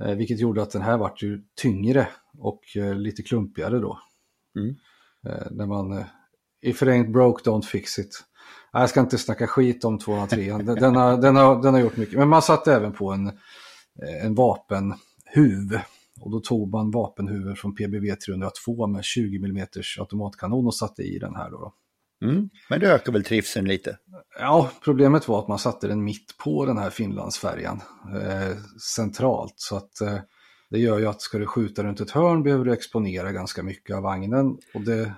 Eh, 0.02 0.14
vilket 0.14 0.40
gjorde 0.40 0.62
att 0.62 0.70
den 0.70 0.82
här 0.82 0.98
vart 0.98 1.22
ju 1.22 1.42
tyngre 1.54 2.08
och 2.38 2.62
lite 2.96 3.22
klumpigare 3.22 3.78
då. 3.78 3.98
Mm. 4.56 4.74
När 5.50 5.66
man, 5.66 6.04
if 6.62 6.82
it 6.82 6.88
ain't 6.88 7.12
broke 7.12 7.50
don't 7.50 7.62
fix 7.62 7.98
it. 7.98 8.24
Jag 8.72 8.90
ska 8.90 9.00
inte 9.00 9.18
snacka 9.18 9.46
skit 9.46 9.84
om 9.84 9.98
203. 9.98 10.36
Den, 10.36 10.66
den, 10.66 10.96
har, 10.96 11.16
den, 11.16 11.36
har, 11.36 11.62
den 11.62 11.74
har 11.74 11.80
gjort 11.80 11.96
mycket. 11.96 12.18
Men 12.18 12.28
man 12.28 12.42
satte 12.42 12.74
även 12.74 12.92
på 12.92 13.12
en, 13.12 13.32
en 14.22 14.34
vapenhuv. 14.34 15.80
Och 16.20 16.30
då 16.30 16.40
tog 16.40 16.70
man 16.70 16.90
vapenhuvud 16.90 17.58
från 17.58 17.74
PBV 17.74 18.14
302 18.26 18.86
med 18.86 19.04
20 19.04 19.36
mm 19.36 19.66
automatkanon 19.98 20.66
och 20.66 20.74
satte 20.74 21.02
i 21.02 21.18
den 21.18 21.36
här. 21.36 21.50
Då. 21.50 21.74
Mm. 22.22 22.50
Men 22.70 22.80
det 22.80 22.92
ökar 22.92 23.12
väl 23.12 23.24
trivseln 23.24 23.68
lite? 23.68 23.98
Ja, 24.38 24.70
problemet 24.84 25.28
var 25.28 25.38
att 25.38 25.48
man 25.48 25.58
satte 25.58 25.88
den 25.88 26.04
mitt 26.04 26.36
på 26.38 26.66
den 26.66 26.78
här 26.78 26.90
Finlandsfärjan. 26.90 27.80
Eh, 28.14 28.56
centralt. 28.96 29.54
Så 29.56 29.76
att 29.76 30.00
eh, 30.00 30.18
det 30.70 30.78
gör 30.78 30.98
ju 30.98 31.06
att 31.06 31.20
ska 31.20 31.38
du 31.38 31.46
skjuta 31.46 31.82
runt 31.82 32.00
ett 32.00 32.10
hörn 32.10 32.42
behöver 32.42 32.64
du 32.64 32.72
exponera 32.72 33.32
ganska 33.32 33.62
mycket 33.62 33.96
av 33.96 34.02
vagnen. 34.02 34.58
Och 34.74 34.80
det, 34.80 35.14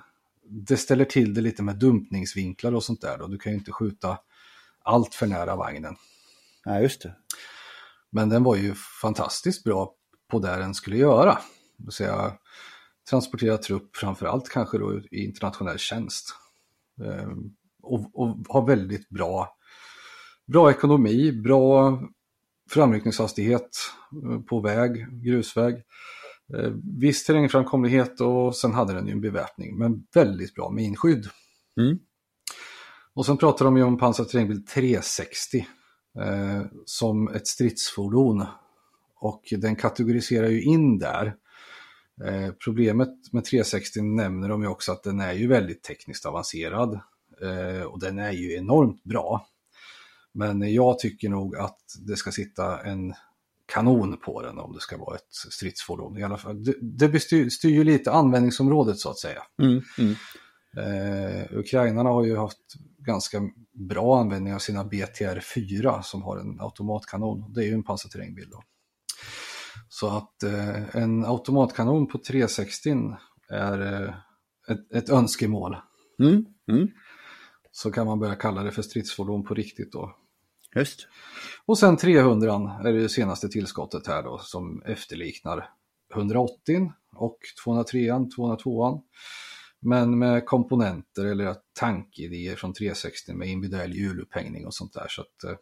det 0.46 0.76
ställer 0.76 1.04
till 1.04 1.34
det 1.34 1.40
lite 1.40 1.62
med 1.62 1.76
dumpningsvinklar 1.76 2.74
och 2.74 2.84
sånt 2.84 3.00
där. 3.00 3.18
Då. 3.18 3.26
Du 3.26 3.38
kan 3.38 3.52
ju 3.52 3.58
inte 3.58 3.72
skjuta 3.72 4.18
allt 4.82 5.14
för 5.14 5.26
nära 5.26 5.56
vagnen. 5.56 5.96
Ja, 6.64 6.80
just 6.80 7.02
det. 7.02 7.14
Men 8.10 8.28
den 8.28 8.42
var 8.42 8.56
ju 8.56 8.74
fantastiskt 9.02 9.64
bra 9.64 9.94
på 10.30 10.38
det 10.38 10.56
den 10.56 10.74
skulle 10.74 10.96
göra. 10.96 11.38
Det 11.76 11.84
vill 11.84 11.92
säga 11.92 12.32
transportera 13.10 13.58
trupp, 13.58 13.96
framförallt 13.96 14.48
kanske 14.48 14.78
då 14.78 15.00
i 15.10 15.24
internationell 15.24 15.78
tjänst. 15.78 16.34
Ehm, 17.04 17.54
och, 17.82 18.20
och 18.20 18.36
har 18.48 18.66
väldigt 18.66 19.08
bra, 19.08 19.56
bra 20.46 20.70
ekonomi, 20.70 21.32
bra 21.32 21.98
framryckningshastighet 22.70 23.78
eh, 24.24 24.40
på 24.40 24.60
väg, 24.60 25.22
grusväg. 25.22 25.82
Eh, 26.52 26.72
viss 26.98 27.24
terrängframkomlighet 27.24 28.20
och 28.20 28.56
sen 28.56 28.74
hade 28.74 28.92
den 28.94 29.06
ju 29.06 29.12
en 29.12 29.20
beväpning, 29.20 29.78
men 29.78 30.06
väldigt 30.14 30.54
bra 30.54 30.70
minskydd. 30.70 31.28
Mm. 31.80 31.98
Och 33.14 33.26
sen 33.26 33.36
pratar 33.36 33.64
de 33.64 33.76
ju 33.76 33.82
om 33.82 33.98
pansarterrängbil 33.98 34.66
360 34.66 35.66
eh, 36.20 36.62
som 36.84 37.28
ett 37.28 37.46
stridsfordon. 37.46 38.44
Och 39.16 39.42
den 39.50 39.76
kategoriserar 39.76 40.48
ju 40.48 40.62
in 40.62 40.98
där. 40.98 41.34
Eh, 42.24 42.52
problemet 42.64 43.32
med 43.32 43.44
360 43.44 44.02
nämner 44.02 44.48
de 44.48 44.62
ju 44.62 44.68
också 44.68 44.92
att 44.92 45.02
den 45.02 45.20
är 45.20 45.32
ju 45.32 45.48
väldigt 45.48 45.82
tekniskt 45.82 46.26
avancerad. 46.26 47.00
Eh, 47.42 47.82
och 47.82 48.00
den 48.00 48.18
är 48.18 48.32
ju 48.32 48.56
enormt 48.56 49.04
bra. 49.04 49.46
Men 50.32 50.72
jag 50.72 50.98
tycker 50.98 51.28
nog 51.28 51.56
att 51.56 51.80
det 52.06 52.16
ska 52.16 52.32
sitta 52.32 52.82
en 52.82 53.14
kanon 53.66 54.16
på 54.16 54.42
den 54.42 54.58
om 54.58 54.72
det 54.72 54.80
ska 54.80 54.96
vara 54.96 55.16
ett 55.16 55.34
stridsfordon. 55.50 56.18
I 56.18 56.22
alla 56.22 56.38
fall. 56.38 56.64
Det, 56.64 56.74
det 56.80 57.08
bestyr, 57.08 57.48
styr 57.48 57.70
ju 57.70 57.84
lite 57.84 58.12
användningsområdet 58.12 58.98
så 58.98 59.10
att 59.10 59.18
säga. 59.18 59.42
Mm, 59.62 59.82
mm. 59.98 60.14
Eh, 60.76 61.58
Ukrainarna 61.58 62.10
har 62.10 62.24
ju 62.24 62.36
haft 62.36 62.58
ganska 62.98 63.40
bra 63.72 64.20
användning 64.20 64.54
av 64.54 64.58
sina 64.58 64.84
BTR 64.84 65.40
4 65.40 66.02
som 66.02 66.22
har 66.22 66.38
en 66.38 66.60
automatkanon. 66.60 67.52
Det 67.52 67.60
är 67.60 67.66
ju 67.66 67.74
en 67.74 67.82
pansarterrängbil 67.82 68.48
då. 68.50 68.62
Så 69.88 70.08
att 70.08 70.42
eh, 70.42 70.96
en 70.96 71.24
automatkanon 71.24 72.06
på 72.06 72.18
360 72.18 72.90
är 73.48 74.02
eh, 74.02 74.14
ett, 74.68 74.92
ett, 74.92 75.10
önskemål. 75.10 75.76
Mm, 76.22 76.44
mm. 76.70 76.88
Så 77.72 77.90
kan 77.90 78.06
man 78.06 78.20
börja 78.20 78.34
kalla 78.34 78.62
det 78.62 78.72
för 78.72 78.82
stridsfordon 78.82 79.44
på 79.44 79.54
riktigt 79.54 79.92
då. 79.92 80.16
Just. 80.74 81.08
Och 81.66 81.78
sen 81.78 81.96
300 81.96 82.80
är 82.84 82.92
det 82.92 83.08
senaste 83.08 83.48
tillskottet 83.48 84.06
här 84.06 84.22
då 84.22 84.38
som 84.38 84.82
efterliknar 84.82 85.70
180 86.14 86.92
och 87.16 87.38
203, 87.64 88.10
202. 88.36 89.02
Men 89.80 90.18
med 90.18 90.46
komponenter 90.46 91.24
eller 91.24 91.54
tankidéer 91.80 92.56
från 92.56 92.72
360 92.72 93.32
med 93.34 93.48
individuell 93.48 93.94
hjulupphängning 93.94 94.66
och 94.66 94.74
sånt 94.74 94.92
där. 94.92 95.06
Så 95.08 95.20
att, 95.20 95.44
eh, 95.44 95.56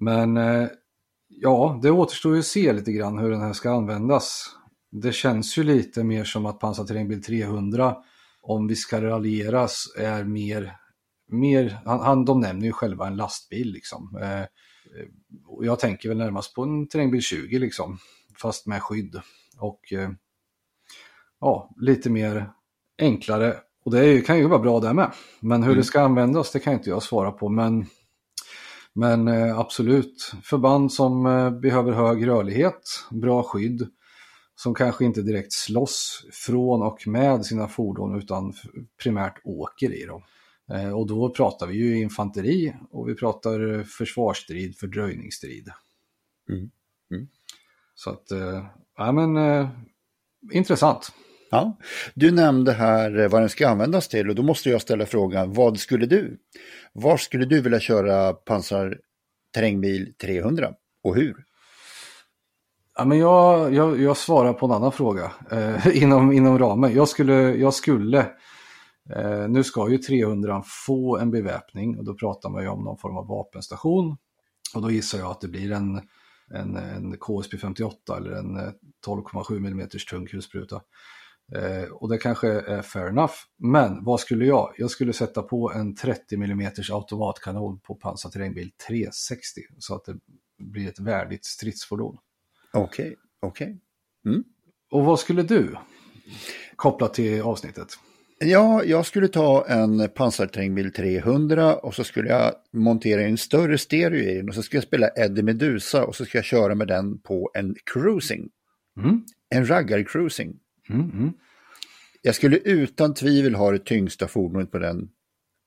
men 0.00 0.36
eh, 0.36 0.68
ja, 1.28 1.80
det 1.82 1.90
återstår 1.90 2.32
ju 2.32 2.38
att 2.38 2.46
se 2.46 2.72
lite 2.72 2.92
grann 2.92 3.18
hur 3.18 3.30
den 3.30 3.40
här 3.40 3.52
ska 3.52 3.70
användas. 3.70 4.56
Det 4.90 5.12
känns 5.12 5.58
ju 5.58 5.62
lite 5.62 6.04
mer 6.04 6.24
som 6.24 6.46
att 6.46 6.60
pansarterrängbil 6.60 7.22
300, 7.22 7.96
om 8.42 8.66
vi 8.66 8.76
ska 8.76 9.02
raljeras, 9.02 9.94
är 9.98 10.24
mer 10.24 10.76
mer, 11.28 11.78
han, 11.84 12.00
han, 12.00 12.24
de 12.24 12.40
nämner 12.40 12.66
ju 12.66 12.72
själva 12.72 13.06
en 13.06 13.16
lastbil 13.16 13.72
liksom. 13.72 14.18
Eh, 14.22 14.44
jag 15.60 15.78
tänker 15.78 16.08
väl 16.08 16.18
närmast 16.18 16.54
på 16.54 16.62
en 16.62 16.88
terrängbil 16.88 17.22
20 17.22 17.58
liksom, 17.58 17.98
fast 18.38 18.66
med 18.66 18.82
skydd. 18.82 19.20
Och 19.58 19.92
eh, 19.92 20.10
ja, 21.40 21.70
lite 21.80 22.10
mer 22.10 22.50
enklare. 22.98 23.56
Och 23.84 23.90
det 23.90 24.06
är, 24.06 24.20
kan 24.20 24.38
ju 24.38 24.48
vara 24.48 24.58
bra 24.58 24.80
det 24.80 24.92
med. 24.92 25.12
Men 25.40 25.62
hur 25.62 25.70
mm. 25.70 25.80
det 25.80 25.84
ska 25.84 26.00
användas, 26.00 26.52
det 26.52 26.60
kan 26.60 26.72
inte 26.72 26.90
jag 26.90 27.02
svara 27.02 27.32
på. 27.32 27.48
Men, 27.48 27.86
men 28.92 29.28
eh, 29.28 29.58
absolut, 29.58 30.32
förband 30.42 30.92
som 30.92 31.26
eh, 31.26 31.50
behöver 31.50 31.92
hög 31.92 32.26
rörlighet, 32.26 32.82
bra 33.10 33.42
skydd, 33.42 33.88
som 34.54 34.74
kanske 34.74 35.04
inte 35.04 35.22
direkt 35.22 35.52
slåss 35.52 36.26
från 36.32 36.82
och 36.82 37.06
med 37.06 37.44
sina 37.44 37.68
fordon 37.68 38.18
utan 38.18 38.52
primärt 39.02 39.40
åker 39.44 40.02
i 40.02 40.04
dem. 40.04 40.22
Eh, 40.72 40.90
och 40.90 41.06
då 41.06 41.30
pratar 41.30 41.66
vi 41.66 41.76
ju 41.76 41.98
infanteri 42.00 42.74
och 42.90 43.08
vi 43.08 43.14
pratar 43.14 43.84
försvarsstrid, 43.84 44.78
fördröjningsstrid. 44.78 45.68
Mm. 46.48 46.70
Mm. 47.10 47.28
Så 47.94 48.10
att, 48.10 48.30
eh, 48.30 48.66
ja 48.96 49.12
men 49.12 49.36
eh, 49.36 49.68
intressant. 50.52 51.12
Ja, 51.50 51.78
du 52.14 52.30
nämnde 52.30 52.72
här 52.72 53.28
vad 53.28 53.42
den 53.42 53.48
ska 53.48 53.68
användas 53.68 54.08
till 54.08 54.28
och 54.28 54.34
då 54.34 54.42
måste 54.42 54.70
jag 54.70 54.82
ställa 54.82 55.06
frågan, 55.06 55.52
vad 55.52 55.78
skulle 55.78 56.06
du? 56.06 56.38
Var 56.92 57.16
skulle 57.16 57.44
du 57.44 57.60
vilja 57.60 57.80
köra 57.80 58.32
pansarterrängbil 58.32 60.14
300 60.20 60.72
och 61.02 61.16
hur? 61.16 61.44
Ja, 62.98 63.04
men 63.04 63.18
jag, 63.18 63.74
jag, 63.74 64.00
jag 64.00 64.16
svarar 64.16 64.52
på 64.52 64.66
en 64.66 64.72
annan 64.72 64.92
fråga 64.92 65.32
eh, 65.50 65.96
inom, 66.02 66.32
inom 66.32 66.58
ramen. 66.58 66.94
Jag 66.94 67.08
skulle, 67.08 67.34
jag 67.34 67.74
skulle 67.74 68.26
Eh, 69.10 69.48
nu 69.48 69.64
ska 69.64 69.90
ju 69.90 69.98
300 69.98 70.62
få 70.86 71.18
en 71.18 71.30
beväpning 71.30 71.98
och 71.98 72.04
då 72.04 72.14
pratar 72.14 72.50
man 72.50 72.62
ju 72.62 72.68
om 72.68 72.84
någon 72.84 72.98
form 72.98 73.16
av 73.16 73.26
vapenstation. 73.26 74.16
Och 74.74 74.82
då 74.82 74.90
gissar 74.90 75.18
jag 75.18 75.30
att 75.30 75.40
det 75.40 75.48
blir 75.48 75.72
en, 75.72 76.00
en, 76.50 76.76
en 76.76 77.16
KSP 77.18 77.56
58 77.58 78.16
eller 78.16 78.32
en 78.32 78.56
12,7 79.06 79.56
mm 79.56 79.88
tung 80.10 80.26
kulspruta. 80.26 80.80
Eh, 81.54 81.92
och 81.92 82.08
det 82.08 82.18
kanske 82.18 82.48
är 82.48 82.82
fair 82.82 83.08
enough. 83.08 83.34
Men 83.58 84.04
vad 84.04 84.20
skulle 84.20 84.46
jag? 84.46 84.74
Jag 84.76 84.90
skulle 84.90 85.12
sätta 85.12 85.42
på 85.42 85.72
en 85.72 85.94
30 85.94 86.34
mm 86.34 86.70
automatkanon 86.92 87.80
på 87.80 87.94
pansarterrängbil 87.94 88.70
360 88.88 89.60
så 89.78 89.94
att 89.94 90.04
det 90.04 90.18
blir 90.58 90.88
ett 90.88 91.00
värdigt 91.00 91.44
stridsfordon. 91.44 92.18
Okej, 92.72 93.04
okay, 93.04 93.16
okej. 93.40 93.66
Okay. 93.66 94.34
Mm. 94.34 94.44
Och 94.90 95.04
vad 95.04 95.20
skulle 95.20 95.42
du 95.42 95.76
koppla 96.76 97.08
till 97.08 97.42
avsnittet? 97.42 97.98
Ja, 98.38 98.84
jag 98.84 99.06
skulle 99.06 99.28
ta 99.28 99.66
en 99.66 100.08
pansarterrängbil 100.08 100.92
300 100.92 101.76
och 101.76 101.94
så 101.94 102.04
skulle 102.04 102.28
jag 102.28 102.52
montera 102.72 103.22
en 103.22 103.38
större 103.38 103.78
stereo 103.78 104.18
i 104.18 104.34
den 104.34 104.48
och 104.48 104.54
så 104.54 104.62
skulle 104.62 104.78
jag 104.78 104.86
spela 104.86 105.08
Eddie 105.16 105.42
Medusa 105.42 106.04
och 106.04 106.16
så 106.16 106.24
ska 106.24 106.38
jag 106.38 106.44
köra 106.44 106.74
med 106.74 106.88
den 106.88 107.18
på 107.18 107.50
en 107.54 107.74
cruising. 107.92 108.48
Mm. 108.96 109.24
En 109.50 109.66
raggar-cruising. 109.66 110.56
Mm, 110.88 111.10
mm. 111.10 111.32
Jag 112.22 112.34
skulle 112.34 112.56
utan 112.56 113.14
tvivel 113.14 113.54
ha 113.54 113.70
det 113.70 113.84
tyngsta 113.84 114.28
fordonet 114.28 114.70
på 114.70 114.78
den 114.78 115.08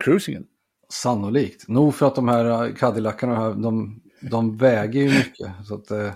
cruisingen. 0.03 0.45
Sannolikt. 0.89 1.67
Nog 1.67 1.95
för 1.95 2.07
att 2.07 2.15
de 2.15 2.28
här 2.28 2.76
Cadillacarna, 2.76 3.53
de, 3.53 4.01
de 4.22 4.57
väger 4.57 5.01
ju 5.01 5.09
mycket. 5.09 5.51
Så 5.65 5.76
att, 5.76 5.91
eh, 5.91 6.11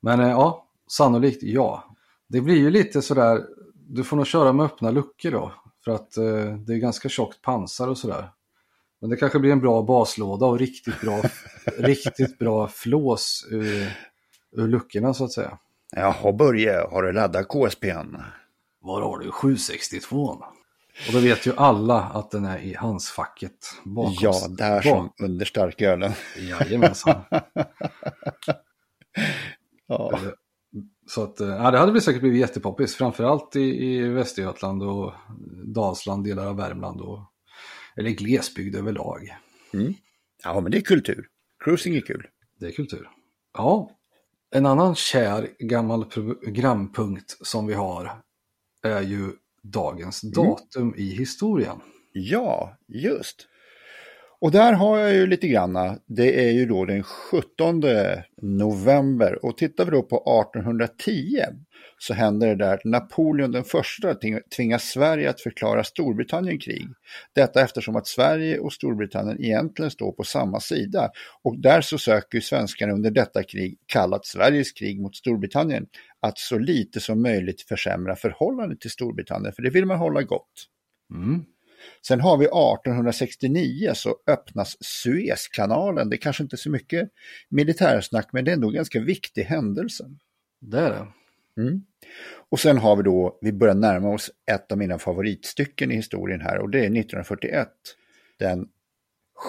men 0.00 0.20
eh, 0.20 0.28
ja, 0.28 0.66
sannolikt 0.90 1.42
ja. 1.42 1.96
Det 2.28 2.40
blir 2.40 2.56
ju 2.56 2.70
lite 2.70 3.02
sådär, 3.02 3.40
du 3.88 4.04
får 4.04 4.16
nog 4.16 4.26
köra 4.26 4.52
med 4.52 4.66
öppna 4.66 4.90
luckor 4.90 5.30
då. 5.30 5.52
För 5.84 5.92
att 5.92 6.16
eh, 6.16 6.54
det 6.56 6.72
är 6.72 6.78
ganska 6.78 7.08
tjockt 7.08 7.42
pansar 7.42 7.88
och 7.88 7.98
sådär. 7.98 8.30
Men 9.00 9.10
det 9.10 9.16
kanske 9.16 9.38
blir 9.38 9.52
en 9.52 9.60
bra 9.60 9.82
baslåda 9.82 10.46
och 10.46 10.58
riktigt 10.58 11.00
bra, 11.00 11.22
riktigt 11.78 12.38
bra 12.38 12.68
flås 12.68 13.46
ur, 13.50 13.96
ur 14.52 14.68
luckorna 14.68 15.14
så 15.14 15.24
att 15.24 15.32
säga. 15.32 15.58
Jaha 15.96 16.32
Börje, 16.32 16.86
har 16.90 17.02
du 17.02 17.12
laddat 17.12 17.48
KSPn? 17.48 18.16
Var 18.80 19.02
har 19.02 19.18
du 19.18 19.30
762? 19.30 20.44
Och 21.06 21.12
då 21.12 21.18
vet 21.18 21.46
ju 21.46 21.52
alla 21.56 22.00
att 22.00 22.30
den 22.30 22.44
är 22.44 22.58
i 22.58 22.74
handskfacket. 22.74 23.52
Bakom, 23.84 24.14
ja, 24.20 24.46
där 24.48 24.82
som 24.82 25.06
bak. 25.06 25.20
under 25.20 25.46
starkölen. 25.46 26.12
Jajamensan. 26.36 27.20
ja. 29.86 30.20
Så 31.14 31.22
att, 31.22 31.40
eh, 31.40 31.48
ja, 31.48 31.70
det 31.70 31.78
hade 31.78 32.00
säkert 32.00 32.20
blivit 32.20 32.40
jättepoppis, 32.40 32.94
framförallt 32.94 33.56
i, 33.56 33.60
i 33.60 34.08
Västergötland 34.08 34.82
och 34.82 35.12
Dalsland, 35.64 36.24
delar 36.24 36.46
av 36.46 36.56
Värmland 36.56 37.00
och 37.00 37.20
eller 37.96 38.10
glesbygd 38.10 38.76
överlag. 38.76 39.36
Mm. 39.74 39.94
Ja, 40.44 40.60
men 40.60 40.72
det 40.72 40.78
är 40.78 40.82
kultur. 40.82 41.26
Cruising 41.64 41.96
är 41.96 42.00
kul. 42.00 42.26
Det 42.60 42.66
är 42.66 42.70
kultur. 42.70 43.08
Ja, 43.54 43.90
en 44.54 44.66
annan 44.66 44.94
kär 44.94 45.48
gammal 45.58 46.04
programpunkt 46.04 47.46
som 47.46 47.66
vi 47.66 47.74
har 47.74 48.22
är 48.82 49.02
ju 49.02 49.32
dagens 49.62 50.24
mm. 50.24 50.34
datum 50.34 50.94
i 50.96 51.14
historien. 51.14 51.80
Ja, 52.12 52.76
just. 52.88 53.48
Och 54.42 54.50
där 54.50 54.72
har 54.72 54.98
jag 54.98 55.14
ju 55.14 55.26
lite 55.26 55.48
granna, 55.48 55.98
det 56.06 56.46
är 56.48 56.50
ju 56.50 56.66
då 56.66 56.84
den 56.84 57.02
17 57.02 57.82
november 58.42 59.44
och 59.44 59.56
tittar 59.56 59.84
vi 59.84 59.90
då 59.90 60.02
på 60.02 60.16
1810 60.16 61.40
så 61.98 62.14
händer 62.14 62.48
det 62.48 62.54
där 62.54 62.74
att 62.74 62.84
Napoleon 62.84 63.52
den 63.52 63.64
första 63.64 64.14
tvingas 64.56 64.82
Sverige 64.82 65.30
att 65.30 65.40
förklara 65.40 65.84
Storbritannien 65.84 66.58
krig. 66.58 66.88
Detta 67.34 67.62
eftersom 67.62 67.96
att 67.96 68.06
Sverige 68.06 68.58
och 68.58 68.72
Storbritannien 68.72 69.44
egentligen 69.44 69.90
står 69.90 70.12
på 70.12 70.24
samma 70.24 70.60
sida 70.60 71.10
och 71.42 71.60
där 71.60 71.80
så 71.80 71.98
söker 71.98 72.40
svenskarna 72.40 72.92
under 72.92 73.10
detta 73.10 73.42
krig, 73.42 73.78
kallat 73.86 74.26
Sveriges 74.26 74.72
krig 74.72 75.00
mot 75.00 75.16
Storbritannien, 75.16 75.86
att 76.20 76.38
så 76.38 76.58
lite 76.58 77.00
som 77.00 77.22
möjligt 77.22 77.62
försämra 77.62 78.16
förhållandet 78.16 78.80
till 78.80 78.90
Storbritannien, 78.90 79.52
för 79.52 79.62
det 79.62 79.70
vill 79.70 79.86
man 79.86 79.98
hålla 79.98 80.22
gott. 80.22 80.68
Mm. 81.14 81.44
Sen 82.06 82.20
har 82.20 82.36
vi 82.36 82.44
1869 82.44 83.90
så 83.94 84.16
öppnas 84.26 84.76
Suezkanalen. 84.80 86.10
Det 86.10 86.16
är 86.16 86.18
kanske 86.18 86.42
inte 86.42 86.56
så 86.56 86.70
mycket 86.70 87.08
militärsnack 87.48 88.28
men 88.32 88.44
det 88.44 88.50
är 88.50 88.54
ändå 88.54 88.68
en 88.68 88.74
ganska 88.74 89.00
viktig 89.00 89.42
händelse. 89.42 90.04
Det 90.60 90.78
är 90.78 90.90
det. 90.90 91.06
Mm. 91.62 91.82
Och 92.50 92.60
sen 92.60 92.78
har 92.78 92.96
vi 92.96 93.02
då, 93.02 93.38
vi 93.40 93.52
börjar 93.52 93.74
närma 93.74 94.08
oss 94.08 94.30
ett 94.50 94.72
av 94.72 94.78
mina 94.78 94.98
favoritstycken 94.98 95.92
i 95.92 95.94
historien 95.94 96.40
här 96.40 96.58
och 96.58 96.70
det 96.70 96.78
är 96.78 96.82
1941. 96.82 97.68
Den 98.38 98.68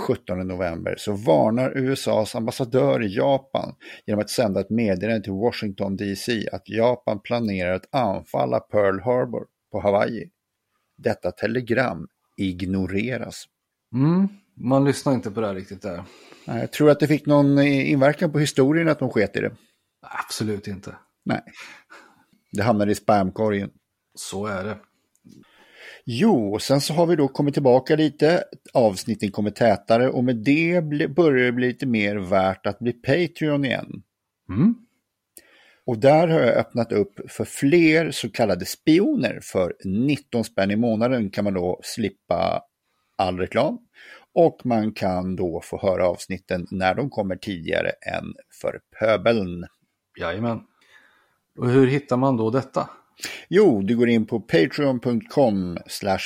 17 0.08 0.48
november 0.48 0.96
så 0.98 1.12
varnar 1.12 1.78
USAs 1.78 2.36
ambassadör 2.36 3.04
i 3.04 3.16
Japan 3.16 3.76
genom 4.06 4.22
att 4.22 4.30
sända 4.30 4.60
ett 4.60 4.70
meddelande 4.70 5.24
till 5.24 5.34
Washington 5.34 5.98
DC 5.98 6.50
att 6.52 6.70
Japan 6.70 7.20
planerar 7.20 7.74
att 7.74 7.96
anfalla 7.96 8.60
Pearl 8.60 9.00
Harbor 9.00 9.46
på 9.72 9.80
Hawaii. 9.80 10.30
Detta 10.98 11.32
telegram 11.32 12.08
ignoreras. 12.38 13.46
Mm, 13.94 14.28
man 14.56 14.86
lyssnar 14.86 15.14
inte 15.14 15.32
på 15.32 15.42
det 15.42 15.48
här 15.48 15.56
riktigt 15.56 15.82
där. 15.82 16.04
Jag 16.46 16.72
tror 16.72 16.90
att 16.90 17.00
det 17.00 17.08
fick 17.08 17.26
någon 17.26 17.60
inverkan 17.60 18.32
på 18.32 18.40
historien 18.40 18.88
att 18.88 19.00
de 19.00 19.10
sket 19.10 19.36
i 19.36 19.40
det. 19.40 19.52
Absolut 20.02 20.68
inte. 20.68 20.96
Nej. 21.26 21.42
Det 22.52 22.64
hamnade 22.64 22.92
i 22.92 22.96
spamkorgen. 22.96 23.70
Så 24.16 24.46
är 24.46 24.64
det. 24.64 24.78
Jo, 26.06 26.60
sen 26.60 26.82
så 26.82 26.94
har 26.94 27.06
vi 27.06 27.16
då 27.16 27.28
kommit 27.28 27.54
tillbaka 27.54 27.96
lite, 27.96 28.44
avsnitten 28.74 29.32
kommer 29.32 29.52
tätare 29.52 30.10
och 30.10 30.24
med 30.24 30.36
det 30.36 30.82
börjar 31.16 31.46
det 31.46 31.52
bli 31.52 31.68
lite 31.68 31.86
mer 31.86 32.16
värt 32.16 32.66
att 32.66 32.80
bli 32.80 32.94
Patreon 32.94 33.66
igen. 33.66 34.04
Mm. 34.50 34.76
Och 35.86 35.98
där 35.98 36.28
har 36.28 36.40
jag 36.40 36.58
öppnat 36.58 36.92
upp 36.92 37.32
för 37.32 37.46
fler 37.46 38.12
så 38.12 38.30
kallade 38.30 38.66
spioner. 38.66 39.40
För 39.42 39.74
19 39.86 40.44
spänn 40.44 40.72
i 40.72 40.76
månaden 40.76 41.30
kan 41.30 41.44
man 41.44 41.54
då 41.54 41.80
slippa 41.84 42.62
all 43.18 43.38
reklam. 43.40 43.80
Och 44.36 44.62
man 44.66 44.94
kan 44.94 45.36
då 45.36 45.62
få 45.64 45.82
höra 45.82 46.08
avsnitten 46.08 46.68
när 46.72 46.96
de 46.96 47.10
kommer 47.10 47.36
tidigare 47.36 47.90
än 47.90 48.34
för 48.62 48.80
pöbeln. 49.00 49.66
Jajamän. 50.20 50.62
Och 51.58 51.70
hur 51.70 51.88
hittar 51.88 52.18
man 52.18 52.38
då 52.38 52.50
detta? 52.50 52.90
Jo, 53.48 53.82
du 53.82 53.96
går 53.98 54.10
in 54.10 54.26
på 54.26 54.40
patreon.com 54.40 55.78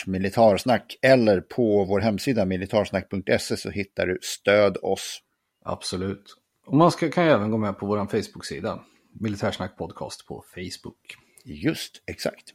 militarsnack 0.05 0.97
eller 1.01 1.41
på 1.41 1.85
vår 1.85 1.99
hemsida 1.99 2.45
militarsnack.se 2.45 3.57
så 3.57 3.69
hittar 3.69 4.07
du 4.07 4.19
Stöd 4.21 4.77
oss. 4.81 5.19
Absolut. 5.65 6.35
Och 6.65 6.77
man 6.77 6.91
ska, 6.91 7.09
kan 7.09 7.23
även 7.23 7.51
gå 7.51 7.57
med 7.57 7.77
på 7.77 7.85
vår 7.85 7.97
Facebook-sida. 7.97 8.79
Militärsnack 9.19 9.77
podcast 9.77 10.27
på 10.27 10.43
Facebook. 10.55 11.17
Just, 11.45 12.03
exakt. 12.05 12.53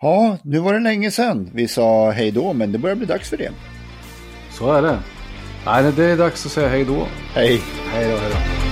Ja, 0.00 0.38
nu 0.44 0.58
var 0.58 0.72
det 0.72 0.80
länge 0.80 1.10
sedan 1.10 1.50
vi 1.54 1.68
sa 1.68 2.10
hej 2.10 2.30
då, 2.30 2.52
men 2.52 2.72
det 2.72 2.78
börjar 2.78 2.96
bli 2.96 3.06
dags 3.06 3.30
för 3.30 3.36
det. 3.36 3.52
Så 4.50 4.72
är 4.72 4.82
det. 4.82 4.98
Nej, 5.66 5.92
det 5.92 6.04
är 6.04 6.16
dags 6.16 6.46
att 6.46 6.52
säga 6.52 6.68
hej 6.68 6.84
då. 6.84 7.06
Hej. 7.34 7.62
Hej 7.92 8.10
då, 8.10 8.16
hej 8.16 8.30
då. 8.30 8.64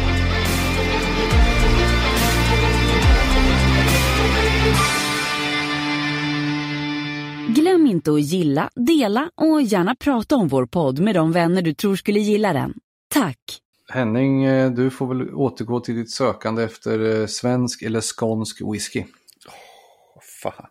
Glöm 7.55 7.87
inte 7.87 8.13
att 8.13 8.21
gilla, 8.21 8.71
dela 8.75 9.31
och 9.35 9.63
gärna 9.63 9.95
prata 9.95 10.37
om 10.37 10.49
vår 10.49 10.67
podd 10.67 10.99
med 11.01 11.15
de 11.15 11.33
vänner 11.33 11.63
du 11.63 11.75
tror 11.75 11.97
skulle 11.97 12.21
gilla 12.21 12.53
den. 12.53 12.75
Tack! 13.15 13.62
Henning, 13.93 14.45
eh, 14.45 14.71
du 14.71 14.91
får 14.91 15.07
väl 15.07 15.35
återgå 15.35 15.81
till 15.81 15.97
ditt 15.97 16.11
sökande 16.11 16.63
efter 16.63 17.21
eh, 17.21 17.27
svensk 17.27 17.83
eller 17.83 18.01
skånsk 18.01 18.61
whisky. 18.73 19.01
Oh, 19.01 20.23
fan. 20.43 20.67